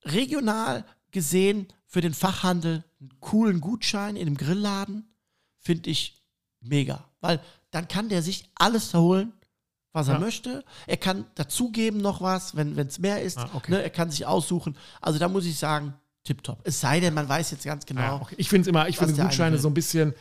regional 0.05 0.85
gesehen 1.13 1.69
für 1.93 2.01
den 2.01 2.15
Fachhandel 2.15 2.85
einen 3.01 3.21
coolen 3.21 3.61
Gutschein 3.61 4.17
in 4.17 4.27
einem 4.27 4.39
Grillladen, 4.39 5.05
finde 5.59 5.91
ich 5.91 6.23
mega. 6.63 7.05
Weil 7.21 7.39
dann 7.71 7.87
kann 7.87 8.09
der 8.09 8.23
sich 8.23 8.49
alles 8.55 8.95
holen, 8.95 9.35
was 9.93 10.09
er 10.09 10.15
Ja. 10.15 10.21
möchte. 10.21 10.65
Er 10.87 10.97
kann 10.97 11.27
dazugeben 11.35 12.01
noch 12.01 12.23
was, 12.23 12.57
wenn 12.57 12.79
es 12.79 12.99
mehr 12.99 13.21
ist. 13.21 13.37
Ah, 13.37 13.51
okay. 13.53 13.73
ne? 13.73 13.83
Er 13.83 13.91
kann 13.91 14.11
sich 14.11 14.25
aussuchen. 14.25 14.75
Also 15.03 15.19
da 15.19 15.29
muss 15.29 15.45
ich 15.45 15.59
sagen, 15.59 15.93
tipptopp. 16.25 16.61
Es 16.65 16.81
sei 16.81 16.99
denn, 16.99 17.13
man 17.13 17.29
weiß 17.29 17.51
jetzt 17.51 17.65
ganz 17.67 17.85
genau. 17.85 18.01
ja, 18.01 18.15
okay. 18.23 18.37
ich 18.39 18.49
finde 18.49 18.63
es 18.63 18.69
immer, 18.69 18.89
ich 18.89 18.97
finde 18.97 19.13
Gutscheine 19.23 19.59
so 19.59 19.69
ein 19.69 19.75
bisschen 19.75 20.15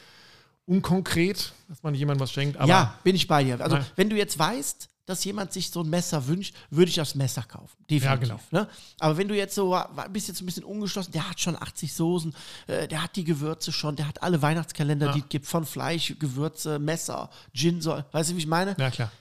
unkonkret, 0.66 1.54
dass 1.70 1.82
man 1.84 1.96
jemandem 1.96 2.20
was 2.22 2.34
schenkt, 2.34 2.58
aber 2.58 2.68
ja, 2.68 3.00
bin 3.06 3.16
ich 3.16 3.30
bei 3.30 3.46
dir. 3.46 3.62
Also, 3.62 3.78
Nein. 3.78 3.86
wenn 3.96 4.10
du 4.10 4.18
jetzt 4.18 4.38
weißt, 4.38 4.90
dass 5.06 5.24
jemand 5.26 5.52
sich 5.52 5.70
so 5.72 5.82
ein 5.82 5.89
Messer 5.89 6.28
wünscht, 6.28 6.56
würde 6.70 6.89
ich 6.89 6.95
das 6.95 7.16
Messer 7.16 7.43
kaufen. 7.43 7.76
Definitiv. 7.89 8.04
Ja, 8.06 8.16
genau. 8.16 8.39
ne? 8.52 8.68
Aber 8.99 9.18
wenn 9.18 9.28
du 9.28 9.36
jetzt 9.36 9.56
so 9.56 9.78
bist 10.12 10.28
jetzt 10.28 10.41
ein 10.41 10.45
bisschen 10.45 10.64
ungeschlossen, 10.64 11.12
der 11.12 11.30
hat 11.30 11.39
schon 11.39 11.56
80 11.62 11.93
Soßen, 11.93 12.34
äh, 12.68 12.88
der 12.88 13.04
hat 13.04 13.16
die 13.16 13.24
Gewürze 13.24 13.72
schon, 13.72 13.95
der 13.95 14.08
hat 14.08 14.24
alle 14.24 14.41
Weihnachtskalender, 14.41 15.08
Ja. 15.08 15.14
die 15.14 15.20
es 15.20 15.30
gibt, 15.30 15.45
von 15.47 15.66
Fleisch, 15.66 16.16
Gewürze, 16.20 16.80
Messer, 16.80 17.30
Gin, 17.54 17.82
so, 17.82 18.04
weißt 18.12 18.32
du, 18.32 18.36
wie 18.36 18.39
ich 18.39 18.47
meine? 18.47 18.76
ja 18.80 18.91
klar. 18.91 19.12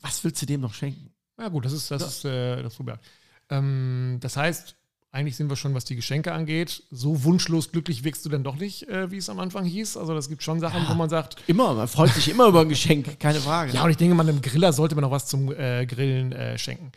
Was 0.00 0.22
willst 0.22 0.40
du 0.42 0.46
dem 0.46 0.60
noch 0.60 0.74
schenken? 0.74 1.12
Ja 1.40 1.48
gut, 1.48 1.64
das 1.64 1.72
ist 1.72 1.90
das, 1.90 2.02
ist, 2.02 2.24
äh, 2.24 2.62
das 2.62 2.74
Problem. 2.76 2.98
Ähm, 3.50 4.18
das 4.20 4.36
heißt, 4.36 4.76
eigentlich 5.10 5.36
sind 5.36 5.48
wir 5.48 5.56
schon, 5.56 5.74
was 5.74 5.84
die 5.86 5.96
Geschenke 5.96 6.32
angeht, 6.32 6.82
so 6.90 7.24
wunschlos 7.24 7.72
glücklich 7.72 8.04
wirkst 8.04 8.24
du 8.26 8.28
dann 8.28 8.44
doch 8.44 8.56
nicht, 8.56 8.88
äh, 8.88 9.10
wie 9.10 9.16
es 9.16 9.30
am 9.30 9.38
Anfang 9.40 9.64
hieß. 9.64 9.96
Also 9.96 10.14
das 10.14 10.28
gibt 10.28 10.42
schon 10.42 10.60
Sachen, 10.60 10.86
wo 10.88 10.94
man 10.94 11.08
sagt, 11.08 11.36
Immer, 11.46 11.72
man 11.74 11.88
freut 11.88 12.10
sich 12.10 12.28
immer 12.28 12.46
über 12.48 12.60
ein 12.60 12.68
Geschenk, 12.68 13.18
keine 13.20 13.40
Frage. 13.40 13.72
ja, 13.72 13.82
und 13.84 13.90
ich 13.90 13.96
denke 13.96 14.14
mal, 14.14 14.28
einem 14.28 14.42
Griller 14.42 14.72
sollte 14.72 14.94
man 14.94 15.02
noch 15.02 15.10
was 15.10 15.26
zum 15.26 15.50
äh, 15.52 15.86
Grillen 15.86 16.32
äh, 16.32 16.58
schenken. 16.58 16.92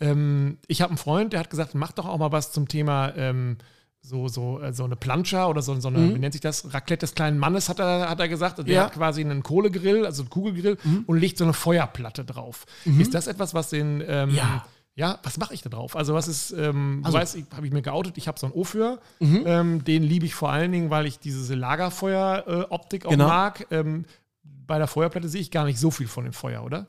Ähm, 0.00 0.58
ich 0.66 0.82
habe 0.82 0.90
einen 0.90 0.98
Freund, 0.98 1.32
der 1.32 1.40
hat 1.40 1.50
gesagt, 1.50 1.74
mach 1.74 1.92
doch 1.92 2.06
auch 2.06 2.18
mal 2.18 2.32
was 2.32 2.52
zum 2.52 2.68
Thema 2.68 3.14
ähm, 3.16 3.56
so, 4.02 4.28
so, 4.28 4.60
äh, 4.60 4.74
so 4.74 4.84
eine 4.84 4.96
Plancha 4.96 5.46
oder 5.46 5.62
so, 5.62 5.80
so 5.80 5.88
eine, 5.88 6.14
wie 6.14 6.18
nennt 6.18 6.34
sich 6.34 6.42
das? 6.42 6.74
Raclette 6.74 7.06
des 7.06 7.14
kleinen 7.14 7.38
Mannes, 7.38 7.70
hat 7.70 7.78
er, 7.80 8.10
hat 8.10 8.20
er 8.20 8.28
gesagt. 8.28 8.58
Der 8.58 8.64
Mhm. 8.66 8.70
Ja. 8.72 8.84
hat 8.84 8.92
quasi 8.92 9.22
einen 9.22 9.42
Kohlegrill, 9.42 10.04
also 10.04 10.22
einen 10.22 10.28
Kugelgrill 10.30 10.76
und 11.06 11.16
legt 11.18 11.38
so 11.38 11.44
eine 11.44 11.54
Feuerplatte 11.54 12.24
drauf. 12.26 12.66
Ist 12.98 13.14
das 13.14 13.26
etwas, 13.26 13.54
was 13.54 13.70
den. 13.70 14.02
Ähm, 14.06 14.28
Mhm. 14.30 14.34
Ja. 14.36 14.66
Ja, 14.96 15.18
was 15.24 15.38
mache 15.38 15.52
ich 15.54 15.62
da 15.62 15.70
drauf? 15.70 15.96
Also, 15.96 16.14
was 16.14 16.28
ist, 16.28 16.52
ähm, 16.52 17.00
Also- 17.04 17.16
du 17.16 17.22
weißt, 17.22 17.34
ich- 17.36 17.44
habe 17.54 17.66
ich 17.66 17.72
mir 17.72 17.82
geoutet, 17.82 18.16
ich 18.16 18.28
habe 18.28 18.38
so 18.38 18.46
einen 18.46 18.54
Ophir. 18.54 19.00
Mhm. 19.18 19.42
Ähm, 19.44 19.84
den 19.84 20.02
liebe 20.04 20.24
ich 20.26 20.34
vor 20.34 20.50
allen 20.50 20.70
Dingen, 20.70 20.90
weil 20.90 21.06
ich 21.06 21.18
diese 21.18 21.54
Lagerfeuer-Optik 21.54 23.06
auch 23.06 23.10
Genau. 23.10 23.26
mag. 23.26 23.66
Ähm, 23.70 24.04
bei 24.44 24.78
der 24.78 24.86
Feuerplatte 24.86 25.28
sehe 25.28 25.40
ich 25.40 25.50
gar 25.50 25.64
nicht 25.64 25.78
so 25.80 25.90
viel 25.90 26.06
von 26.06 26.24
dem 26.24 26.32
Feuer, 26.32 26.62
oder? 26.64 26.86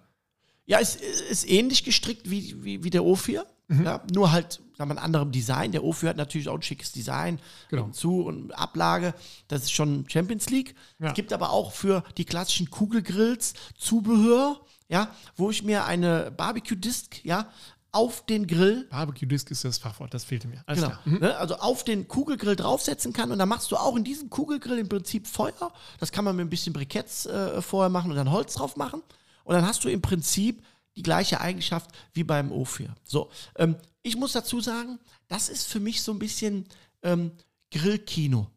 Ja, 0.68 0.80
es 0.80 0.96
ist 0.96 1.50
ähnlich 1.50 1.84
gestrickt 1.84 2.30
wie, 2.30 2.64
wie, 2.64 2.84
wie 2.84 2.90
der 2.90 3.02
O4. 3.04 3.44
Mhm. 3.68 3.84
Ja, 3.84 4.04
nur 4.14 4.32
halt 4.32 4.62
sagen 4.78 4.90
wir, 4.92 4.96
ein 4.98 5.04
anderem 5.04 5.32
Design. 5.32 5.72
Der 5.72 5.82
O4 5.82 6.10
hat 6.10 6.18
natürlich 6.18 6.50
auch 6.50 6.56
ein 6.56 6.62
schickes 6.62 6.92
Design. 6.92 7.40
Genau. 7.70 7.88
Zu 7.90 8.22
und 8.24 8.52
Ablage. 8.52 9.14
Das 9.48 9.64
ist 9.64 9.72
schon 9.72 10.06
Champions 10.10 10.50
League. 10.50 10.76
Ja. 11.00 11.08
Es 11.08 11.14
gibt 11.16 11.34
aber 11.34 11.50
auch 11.52 11.72
für 11.72 12.04
die 12.18 12.26
klassischen 12.26 12.70
Kugelgrills 12.70 13.54
Zubehör, 13.78 14.60
ja, 14.88 15.10
wo 15.36 15.50
ich 15.50 15.64
mir 15.64 15.86
eine 15.86 16.32
Barbecue-Disc, 16.32 17.24
ja, 17.24 17.48
auf 17.96 18.26
den 18.26 18.46
Grill 18.46 18.88
Barbecue 18.90 19.26
Disc 19.28 19.50
ist 19.52 19.64
das 19.64 19.78
Fachwort, 19.78 20.14
das 20.14 20.24
fehlte 20.26 20.48
mir. 20.48 20.62
Alles 20.66 20.84
Genau. 20.84 20.96
Mhm. 21.06 21.20
Ne? 21.20 21.38
Also 21.38 21.56
auf 21.56 21.84
den 21.84 22.08
Kugelgrill 22.08 22.56
draufsetzen 22.56 23.14
kann 23.14 23.32
und 23.32 23.40
dann 23.40 23.48
machst 23.48 23.72
du 23.72 23.78
auch 23.78 23.96
in 23.96 24.04
diesem 24.04 24.30
Kugelgrill 24.30 24.78
im 24.80 24.90
Prinzip 24.90 25.28
Feuer. 25.28 25.72
Das 26.00 26.12
kann 26.12 26.26
man 26.26 26.36
mit 26.36 26.46
ein 26.46 26.50
bisschen 26.50 26.74
Briketts 26.74 27.26
äh, 27.26 27.62
vorher 27.62 27.90
machen 27.90 28.12
und 28.12 28.18
dann 28.18 28.32
Holz 28.32 28.56
drauf 28.56 28.76
machen. 28.76 29.02
Und 29.46 29.56
dann 29.56 29.66
hast 29.66 29.84
du 29.84 29.90
im 29.90 30.02
Prinzip 30.02 30.64
die 30.98 31.04
gleiche 31.04 31.40
Eigenschaft 31.40 31.90
wie 32.14 32.24
beim 32.24 32.52
O4. 32.52 32.90
So, 33.04 33.30
ähm, 33.56 33.76
ich 34.02 34.16
muss 34.18 34.34
dazu 34.34 34.60
sagen, 34.62 35.00
das 35.28 35.50
ist 35.50 35.68
für 35.68 35.80
mich 35.80 36.02
so 36.04 36.12
ein 36.12 36.20
bisschen 36.20 36.66
ähm, 37.02 37.32
Grillkino. 37.72 38.48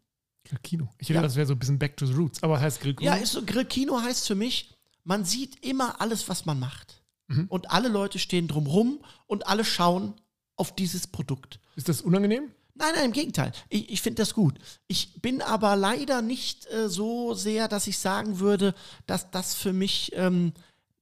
Grillkino. 0.44 0.88
Ich 0.98 1.08
hätte 1.08 1.16
Ja. 1.16 1.22
das 1.22 1.36
wäre 1.36 1.46
so 1.46 1.54
ein 1.54 1.58
bisschen 1.58 1.78
Back 1.78 1.96
to 1.96 2.06
the 2.06 2.12
Roots. 2.12 2.42
Aber 2.42 2.60
heißt 2.60 2.80
Grillkino? 2.80 3.10
Ja, 3.10 3.16
ist 3.16 3.32
so, 3.32 3.44
Grillkino 3.44 4.00
heißt 4.00 4.26
für 4.26 4.34
mich, 4.34 4.74
man 5.04 5.24
sieht 5.24 5.64
immer 5.64 6.00
alles, 6.00 6.28
was 6.28 6.44
man 6.46 6.58
macht. 6.58 6.97
Mhm. 7.28 7.46
Und 7.48 7.70
alle 7.70 7.88
Leute 7.88 8.18
stehen 8.18 8.48
drumrum 8.48 9.00
und 9.26 9.46
alle 9.46 9.64
schauen 9.64 10.14
auf 10.56 10.74
dieses 10.74 11.06
Produkt. 11.06 11.60
ist 11.76 11.88
das 11.88 12.00
unangenehm? 12.00 12.50
Nein, 12.74 12.92
nein, 12.94 13.04
im 13.06 13.12
Gegenteil. 13.12 13.52
Ich, 13.68 13.90
ich 13.90 14.02
finde 14.02 14.22
das 14.22 14.34
gut. 14.34 14.58
Ich 14.86 15.20
bin 15.20 15.42
aber 15.42 15.74
leider 15.76 16.22
nicht 16.22 16.66
äh, 16.70 16.88
so 16.88 17.34
sehr, 17.34 17.66
dass 17.68 17.86
ich 17.86 17.98
sagen 17.98 18.38
würde, 18.38 18.74
dass 19.06 19.30
das 19.30 19.54
für 19.54 19.72
mich 19.72 20.12
ähm, 20.14 20.52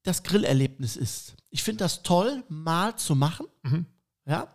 das 0.02 0.22
Grillerlebnis 0.22 0.96
ist. 0.96 1.34
Ich 1.50 1.62
finde 1.62 1.84
das 1.84 2.02
toll, 2.02 2.44
mal 2.48 2.96
zu 2.96 3.14
machen. 3.14 3.46
Ja. 4.26 4.48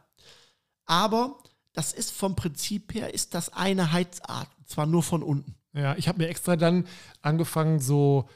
Aber 0.86 1.38
das 1.74 1.94
ist 1.94 2.12
vom 2.12 2.36
Prinzip 2.36 2.94
her, 2.94 3.14
ist 3.14 3.34
das 3.34 3.50
eine 3.50 3.92
Heizart. 3.92 4.50
und 4.58 4.70
Zwar 4.70 4.86
nur 4.86 5.04
von 5.04 5.24
unten. 5.24 5.56
Ja, 5.74 5.96
ich 5.96 6.08
habe 6.08 6.20
mir 6.20 6.28
extra 6.28 6.56
dann 6.56 6.86
angefangen, 7.22 7.80
so, 7.80 8.28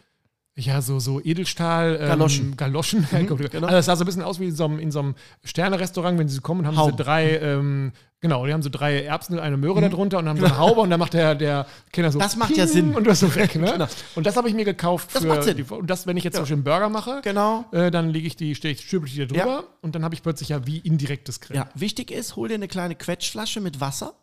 ja, 0.57 0.81
so, 0.81 0.99
so 0.99 1.19
Edelstahl. 1.21 1.97
Ähm, 1.99 2.07
Galoschen. 2.07 2.55
Galoschen. 2.57 3.07
genau. 3.11 3.67
Also 3.67 3.67
das 3.67 3.85
sah 3.87 3.95
so 3.97 4.03
ein 4.03 4.05
bisschen 4.05 4.21
aus 4.23 4.39
wie 4.39 4.45
in 4.47 4.55
so 4.55 4.65
einem, 4.65 4.79
in 4.79 4.91
so 4.91 4.99
einem 4.99 5.15
Sterne-Restaurant, 5.43 6.17
wenn 6.17 6.29
sie 6.29 6.39
kommen, 6.39 6.65
haben 6.65 6.77
Hauben. 6.77 6.95
sie 6.97 7.03
drei, 7.03 7.37
ähm, 7.39 7.91
genau, 8.21 8.45
die 8.45 8.53
haben 8.53 8.61
so 8.61 8.69
drei 8.69 9.03
Erbsen 9.03 9.33
und 9.35 9.41
eine 9.41 9.57
Möhre 9.57 9.81
da 9.81 9.89
drunter 9.89 10.17
und 10.19 10.29
haben 10.29 10.39
so 10.39 10.45
eine 10.45 10.57
Haube 10.57 10.79
und 10.79 10.89
dann 10.89 10.99
macht 10.99 11.13
der, 11.13 11.35
der 11.35 11.67
Kenner 11.91 12.09
so. 12.11 12.19
Mhm. 12.19 12.23
Das 12.23 12.35
macht 12.37 12.55
ja 12.55 12.67
Sinn. 12.75 12.95
Und 12.95 13.03
du 13.03 13.11
hast 13.11 13.19
so 13.19 13.35
weg, 13.35 13.55
ne? 13.55 13.69
Genau. 13.73 13.87
Und 14.15 14.25
das 14.25 14.37
habe 14.37 14.47
ich 14.47 14.55
mir 14.55 14.63
gekauft 14.63 15.09
Das 15.13 15.23
für 15.23 15.27
macht 15.27 15.43
Sinn. 15.43 15.57
Die, 15.57 15.63
und 15.63 15.87
das, 15.89 16.07
wenn 16.07 16.15
ich 16.15 16.23
jetzt 16.23 16.35
zum 16.35 16.43
Beispiel 16.43 16.55
einen 16.55 16.63
Burger 16.63 16.87
mache, 16.89 17.19
Genau. 17.23 17.65
äh, 17.73 17.91
dann 17.91 18.09
lege 18.09 18.25
ich 18.27 18.37
die, 18.37 18.55
stehe 18.55 18.73
ich, 18.73 18.81
stülpe 18.81 19.07
ich 19.07 19.13
die 19.13 19.19
da 19.19 19.25
drüber 19.25 19.45
Ja. 19.45 19.63
und 19.81 19.93
dann 19.95 20.05
habe 20.05 20.15
ich 20.15 20.23
plötzlich 20.23 20.49
ja 20.49 20.65
wie 20.65 20.77
indirektes 20.77 21.41
Grill. 21.41 21.57
Ja, 21.57 21.67
wichtig 21.75 22.11
ist, 22.11 22.37
hol 22.37 22.47
dir 22.47 22.55
eine 22.55 22.69
kleine 22.69 22.95
Quetschflasche 22.95 23.59
mit 23.59 23.81
Wasser. 23.81 24.13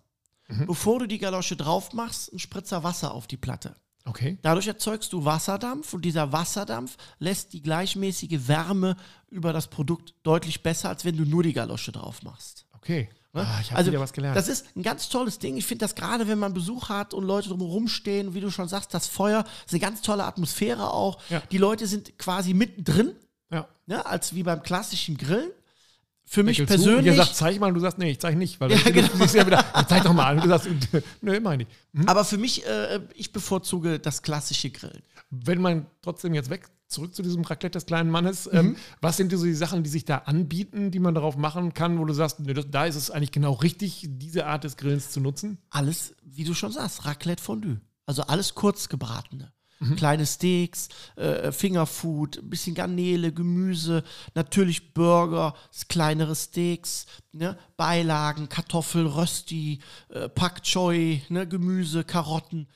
Bevor 0.66 0.98
du 0.98 1.06
die 1.06 1.16
Galosche 1.18 1.56
drauf 1.56 1.94
machst, 1.94 2.30
ein 2.32 2.38
Spritzer 2.38 2.82
Wasser 2.84 3.14
auf 3.14 3.26
die 3.26 3.38
Platte. 3.38 3.74
Okay. 4.04 4.38
Dadurch 4.42 4.66
erzeugst 4.66 5.12
du 5.12 5.24
Wasserdampf 5.24 5.94
und 5.94 6.04
dieser 6.04 6.32
Wasserdampf 6.32 6.96
lässt 7.18 7.52
die 7.52 7.62
gleichmäßige 7.62 8.48
Wärme 8.48 8.96
über 9.30 9.52
das 9.52 9.68
Produkt 9.68 10.14
deutlich 10.22 10.62
besser, 10.62 10.88
als 10.88 11.04
wenn 11.04 11.16
du 11.16 11.24
nur 11.24 11.42
die 11.42 11.52
Galosche 11.52 11.92
drauf 11.92 12.22
machst. 12.22 12.66
Okay. 12.72 13.08
Ne? 13.34 13.46
Ah, 13.46 13.60
ich 13.62 13.72
habe 13.72 13.86
wieder 13.86 14.00
was 14.00 14.12
gelernt. 14.12 14.36
Das 14.36 14.48
ist 14.48 14.76
ein 14.76 14.82
ganz 14.82 15.08
tolles 15.08 15.38
Ding. 15.38 15.56
Ich 15.56 15.64
finde 15.64 15.84
das 15.84 15.94
gerade, 15.94 16.28
wenn 16.28 16.38
man 16.38 16.52
Besuch 16.52 16.90
hat 16.90 17.14
und 17.14 17.24
Leute 17.24 17.48
drumherum 17.48 17.88
stehen, 17.88 18.34
wie 18.34 18.40
du 18.40 18.50
schon 18.50 18.68
sagst, 18.68 18.92
das 18.92 19.06
Feuer 19.06 19.44
ist 19.64 19.72
eine 19.72 19.80
ganz 19.80 20.02
tolle 20.02 20.24
Atmosphäre 20.24 20.92
auch. 20.92 21.18
Ja. 21.30 21.42
Die 21.50 21.58
Leute 21.58 21.86
sind 21.86 22.18
quasi 22.18 22.52
mittendrin, 22.52 23.12
ja. 23.50 23.66
ne, 23.86 24.04
als 24.04 24.34
wie 24.34 24.42
beim 24.42 24.62
klassischen 24.62 25.16
Grillen. 25.16 25.50
Für 26.24 26.42
mich 26.42 26.56
Deckel 26.58 26.76
zu. 26.78 26.84
persönlich. 26.84 26.98
Und 27.00 27.04
ihr 27.06 27.14
sagt, 27.24 27.36
zeig 27.36 27.60
mal, 27.60 27.68
und 27.68 27.74
du 27.74 27.80
sagst, 27.80 27.98
nee, 27.98 28.10
ich 28.10 28.18
zeig 28.20 28.36
nicht, 28.36 28.58
weil 28.60 28.70
Ja, 28.72 28.78
genau. 28.90 29.08
du 29.08 29.16
siehst 29.18 29.34
ja 29.34 29.46
wieder, 29.46 29.64
"Ja, 29.74 29.86
zeig 29.86 30.02
doch 30.04 30.14
mal. 30.14 30.34
Und 30.36 30.44
du 30.44 30.48
sagst, 30.48 30.68
nee, 31.20 31.40
meine 31.40 31.64
ich. 31.64 31.68
Hm? 31.94 32.08
Aber 32.08 32.24
für 32.24 32.38
mich, 32.38 32.64
äh, 32.66 33.00
ich 33.14 33.32
bevorzuge 33.32 33.98
das 33.98 34.22
klassische 34.22 34.70
Grillen. 34.70 35.02
Wenn 35.30 35.60
man 35.60 35.86
trotzdem 36.00 36.32
jetzt 36.34 36.48
weg, 36.50 36.68
zurück 36.88 37.14
zu 37.14 37.22
diesem 37.22 37.42
Raclette 37.42 37.78
des 37.78 37.86
kleinen 37.86 38.10
Mannes, 38.10 38.46
Mhm. 38.52 38.58
ähm, 38.58 38.76
was 39.00 39.16
sind 39.16 39.32
so 39.32 39.44
die 39.44 39.54
Sachen, 39.54 39.82
die 39.82 39.88
sich 39.90 40.04
da 40.04 40.18
anbieten, 40.18 40.90
die 40.90 40.98
man 41.00 41.14
darauf 41.14 41.36
machen 41.36 41.72
kann, 41.74 41.98
wo 41.98 42.04
du 42.04 42.12
sagst, 42.12 42.40
nee, 42.40 42.52
das, 42.54 42.66
da 42.70 42.84
ist 42.86 42.96
es 42.96 43.10
eigentlich 43.10 43.32
genau 43.32 43.52
richtig, 43.52 44.06
diese 44.10 44.46
Art 44.46 44.64
des 44.64 44.76
Grillens 44.76 45.10
zu 45.10 45.20
nutzen? 45.20 45.58
Alles, 45.70 46.14
wie 46.22 46.44
du 46.44 46.52
schon 46.54 46.70
sagst, 46.72 47.04
Raclette 47.06 47.42
Fondue. 47.42 47.80
Also 48.06 48.22
alles 48.22 48.54
kurz 48.54 48.88
gebratene. 48.90 49.52
Mhm. 49.82 49.96
Kleine 49.96 50.26
Steaks, 50.26 50.88
äh, 51.16 51.50
Fingerfood, 51.52 52.38
ein 52.38 52.50
bisschen 52.50 52.74
Garnele, 52.74 53.32
Gemüse, 53.32 54.04
natürlich 54.34 54.94
Burger, 54.94 55.54
kleinere 55.88 56.36
Steaks, 56.36 57.06
ne? 57.32 57.58
Beilagen, 57.76 58.48
Kartoffel, 58.48 59.06
Rösti, 59.06 59.80
äh, 60.08 60.28
Pak 60.28 60.62
Choi, 60.62 61.20
ne? 61.28 61.48
Gemüse, 61.48 62.04
Karotten. 62.04 62.68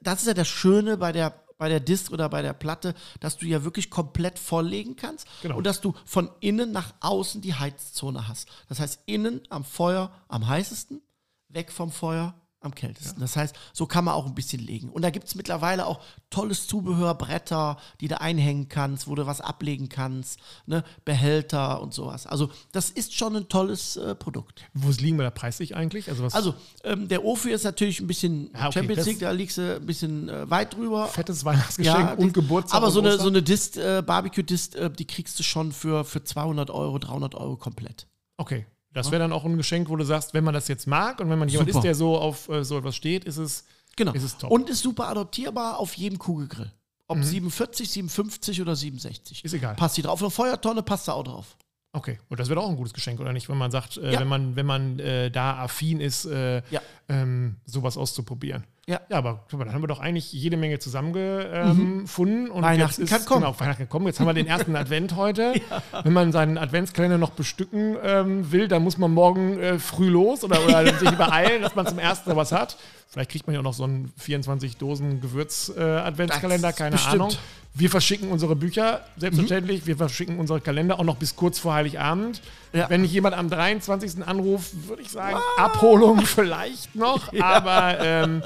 Das 0.00 0.22
ist 0.22 0.26
ja 0.28 0.34
das 0.34 0.48
Schöne 0.48 0.96
bei 0.96 1.12
der 1.12 1.40
bei 1.56 1.68
der 1.68 1.78
Disk 1.78 2.10
oder 2.10 2.28
bei 2.28 2.42
der 2.42 2.52
Platte, 2.52 2.94
dass 3.20 3.36
du 3.36 3.46
ja 3.46 3.62
wirklich 3.62 3.88
komplett 3.88 4.40
volllegen 4.40 4.96
kannst 4.96 5.26
Genau. 5.42 5.56
und 5.56 5.64
dass 5.64 5.80
du 5.80 5.94
von 6.04 6.28
innen 6.40 6.72
nach 6.72 6.92
außen 7.00 7.40
die 7.42 7.54
Heizzone 7.54 8.26
hast. 8.26 8.48
Das 8.68 8.80
heißt, 8.80 9.02
innen 9.06 9.40
am 9.50 9.64
Feuer 9.64 10.10
am 10.26 10.48
heißesten, 10.48 11.00
weg 11.48 11.70
vom 11.70 11.92
Feuer 11.92 12.34
am 12.64 12.74
kältesten. 12.74 13.20
Das 13.20 13.36
heißt, 13.36 13.54
so 13.72 13.86
kann 13.86 14.04
man 14.04 14.14
auch 14.14 14.26
ein 14.26 14.34
bisschen 14.34 14.60
legen. 14.60 14.88
Und 14.88 15.02
da 15.02 15.10
gibt 15.10 15.26
es 15.26 15.34
mittlerweile 15.34 15.86
auch 15.86 16.00
tolles 16.30 16.66
Zubehör, 16.66 17.14
Bretter, 17.14 17.76
die 18.00 18.08
du 18.08 18.20
einhängen 18.20 18.68
kannst, 18.68 19.06
wo 19.06 19.14
du 19.14 19.26
was 19.26 19.40
ablegen 19.40 19.88
kannst, 19.88 20.40
ne? 20.66 20.82
Behälter 21.04 21.80
und 21.82 21.94
sowas. 21.94 22.26
Also 22.26 22.50
das 22.72 22.90
ist 22.90 23.14
schon 23.14 23.36
ein 23.36 23.48
tolles 23.48 23.96
äh, 23.96 24.14
Produkt. 24.14 24.62
Wo 24.74 24.90
liegen 24.90 25.16
wir 25.18 25.24
da 25.24 25.30
preislich 25.30 25.76
eigentlich? 25.76 26.08
Also 26.08 26.24
was 26.24 26.34
Also 26.34 26.54
ähm, 26.82 27.08
der 27.08 27.24
Ofi 27.24 27.50
ist 27.50 27.64
natürlich 27.64 28.00
ein 28.00 28.06
bisschen 28.06 28.50
Ja, 28.54 28.68
okay, 28.68 28.78
Champions 28.80 29.06
League, 29.06 29.18
da 29.20 29.30
liegst 29.30 29.58
du 29.58 29.76
ein 29.76 29.86
bisschen 29.86 30.28
äh, 30.28 30.48
weit 30.50 30.74
drüber. 30.74 31.06
fettes 31.08 31.44
Weihnachtsgeschenk 31.44 32.16
die- 32.18 32.22
und 32.22 32.32
Geburtstag. 32.34 32.76
Aber 32.76 32.90
so 32.90 33.00
eine, 33.00 33.18
so 33.18 33.28
eine 33.28 33.42
Dist, 33.42 33.76
äh, 33.76 34.02
Barbecue-Dist, 34.04 34.74
äh, 34.76 34.90
die 34.90 35.06
kriegst 35.06 35.38
du 35.38 35.42
schon 35.42 35.72
für, 35.72 36.04
für 36.04 36.24
200 36.24 36.70
Euro, 36.70 36.98
300 36.98 37.34
Euro 37.34 37.56
komplett. 37.56 38.06
Okay. 38.36 38.66
Das 38.94 39.10
wäre 39.10 39.18
dann 39.20 39.32
auch 39.32 39.44
ein 39.44 39.56
Geschenk, 39.56 39.88
wo 39.90 39.96
du 39.96 40.04
sagst, 40.04 40.32
wenn 40.34 40.44
man 40.44 40.54
das 40.54 40.68
jetzt 40.68 40.86
mag 40.86 41.20
und 41.20 41.28
wenn 41.28 41.38
man 41.38 41.48
jemand 41.48 41.68
Super. 41.68 41.80
ist, 41.80 41.84
der 41.84 41.94
so 41.94 42.16
auf 42.16 42.48
äh, 42.48 42.64
so 42.64 42.78
etwas 42.78 42.96
steht, 42.96 43.24
ist 43.24 43.36
es. 43.36 43.64
Genau. 43.96 44.12
Ist 44.12 44.22
es 44.22 44.38
top. 44.38 44.50
Und 44.50 44.70
ist 44.70 44.80
super 44.82 45.08
adoptierbar 45.08 45.78
auf 45.78 45.94
jedem 45.94 46.18
Kugelgrill. 46.18 46.72
Ob 47.06 47.22
47, 47.22 47.90
57 47.90 48.62
oder 48.62 48.74
67. 48.74 49.42
Mhm. 49.42 49.46
Ist 49.46 49.52
egal. 49.52 49.74
Passt 49.74 49.96
die 49.96 50.02
drauf. 50.02 50.14
Auf 50.14 50.22
eine 50.22 50.30
Feuertonne 50.30 50.82
passt 50.82 51.06
da 51.08 51.12
auch 51.12 51.22
drauf. 51.24 51.56
Okay, 51.92 52.18
und 52.28 52.40
das 52.40 52.48
wäre 52.48 52.58
auch 52.60 52.68
ein 52.68 52.76
gutes 52.76 52.92
Geschenk, 52.92 53.20
oder 53.20 53.32
nicht? 53.32 53.48
Wenn 53.48 53.56
man 53.58 53.70
sagt, 53.70 53.98
äh, 53.98 54.12
Ja. 54.12 54.20
wenn 54.20 54.26
man, 54.26 54.56
wenn 54.56 54.66
man 54.66 54.98
äh, 54.98 55.30
da 55.30 55.58
affin 55.58 56.00
ist, 56.00 56.24
äh, 56.24 56.62
Ja. 56.70 56.80
ähm, 57.08 57.56
sowas 57.66 57.96
auszuprobieren. 57.96 58.64
Ja. 58.86 59.00
Ja, 59.08 59.16
aber 59.18 59.44
guck 59.50 59.58
mal, 59.58 59.64
dann 59.64 59.74
haben 59.74 59.82
wir 59.82 59.88
doch 59.88 60.00
eigentlich 60.00 60.32
jede 60.32 60.56
Menge 60.58 60.78
zusammengefunden. 60.78 62.50
Und 62.50 62.60
Mhm. 62.60 62.64
Weihnachten 62.64 63.00
jetzt 63.02 63.10
ist, 63.10 63.10
kann 63.10 63.24
kommen. 63.24 63.40
Genau, 63.42 63.58
Weihnachten 63.58 63.88
kommen. 63.88 64.06
Jetzt 64.06 64.20
haben 64.20 64.26
wir 64.26 64.34
den 64.34 64.46
ersten 64.46 64.76
Advent 64.76 65.16
heute. 65.16 65.54
Wenn 66.04 66.12
man 66.12 66.32
seinen 66.32 66.58
Adventskalender 66.58 67.16
noch 67.18 67.30
bestücken 67.30 67.96
ähm, 68.02 68.52
will, 68.52 68.68
dann 68.68 68.82
muss 68.82 68.98
man 68.98 69.12
morgen 69.12 69.58
äh, 69.58 69.78
früh 69.78 70.08
los 70.08 70.44
oder, 70.44 70.62
oder 70.64 70.84
sich 70.98 71.10
beeilen, 71.12 71.62
dass 71.62 71.74
man 71.74 71.86
zum 71.86 71.98
ersten 71.98 72.34
was 72.36 72.52
hat. 72.52 72.76
Vielleicht 73.08 73.30
kriegt 73.30 73.46
man 73.46 73.54
ja 73.54 73.60
auch 73.60 73.64
noch 73.64 73.74
so 73.74 73.84
einen 73.84 74.12
24 74.18 74.76
Dosen 74.76 75.20
Gewürz-Adventskalender, 75.20 76.68
Das 76.68 76.76
keine 76.76 76.90
bestimmt. 76.92 77.14
Ahnung. 77.14 77.30
Wir 77.76 77.90
verschicken 77.90 78.30
unsere 78.30 78.54
Bücher, 78.54 79.00
selbstverständlich. 79.16 79.84
Wir 79.84 79.96
verschicken 79.96 80.38
unsere 80.38 80.60
Kalender 80.60 81.00
auch 81.00 81.04
noch 81.04 81.16
bis 81.16 81.34
kurz 81.34 81.58
vor 81.58 81.74
Heiligabend. 81.74 82.40
Ja. 82.72 82.88
Wenn 82.88 83.04
jemand 83.04 83.34
am 83.34 83.50
23. 83.50 84.24
anruft, 84.24 84.88
würde 84.88 85.02
ich 85.02 85.08
sagen, 85.08 85.38
Abholung 85.56 86.20
vielleicht 86.24 86.94
noch. 86.94 87.32
Aber 87.40 87.98
ähm, 88.00 88.42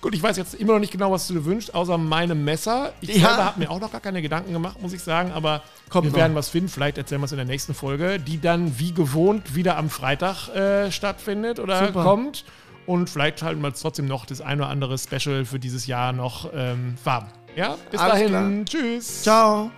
gut, 0.00 0.14
ich 0.14 0.22
weiß 0.22 0.36
jetzt 0.36 0.54
immer 0.54 0.74
noch 0.74 0.80
nicht 0.80 0.92
genau, 0.92 1.10
was 1.12 1.26
du 1.28 1.34
dir 1.34 1.44
wünschst, 1.44 1.74
außer 1.74 1.98
meinem 1.98 2.44
Messer. 2.44 2.92
Ich 3.00 3.10
Ja. 3.16 3.28
selber 3.28 3.44
habe 3.44 3.58
mir 3.60 3.70
auch 3.70 3.80
noch 3.80 3.90
gar 3.92 4.00
keine 4.00 4.22
Gedanken 4.22 4.52
gemacht, 4.52 4.80
muss 4.80 4.92
ich 4.92 5.02
sagen. 5.02 5.32
Aber 5.32 5.62
Kommt 5.88 6.06
wir 6.06 6.10
noch. 6.12 6.18
werden 6.18 6.34
was 6.34 6.48
finden. 6.48 6.68
Vielleicht 6.68 6.98
erzählen 6.98 7.20
wir 7.20 7.26
es 7.26 7.32
in 7.32 7.38
der 7.38 7.46
nächsten 7.46 7.74
Folge, 7.74 8.18
die 8.20 8.40
dann 8.40 8.78
wie 8.78 8.92
gewohnt 8.92 9.54
wieder 9.54 9.76
am 9.76 9.90
Freitag 9.90 10.48
äh, 10.54 10.90
stattfindet 10.92 11.58
oder 11.60 11.86
Super. 11.86 12.02
kommt. 12.02 12.44
Und 12.86 13.10
vielleicht 13.10 13.42
halten 13.42 13.60
wir 13.60 13.72
trotzdem 13.74 14.06
noch 14.06 14.24
das 14.24 14.40
ein 14.40 14.58
oder 14.60 14.70
andere 14.70 14.96
Special 14.96 15.44
für 15.44 15.58
dieses 15.58 15.86
Jahr 15.86 16.12
noch 16.12 16.48
ähm, 16.54 16.94
warm. 17.04 17.26
Ja, 17.54 17.76
bis 17.90 18.00
Alles 18.00 18.12
dahin. 18.14 18.28
klar. 18.28 18.50
Tschüss. 18.64 19.22
Ciao. 19.22 19.70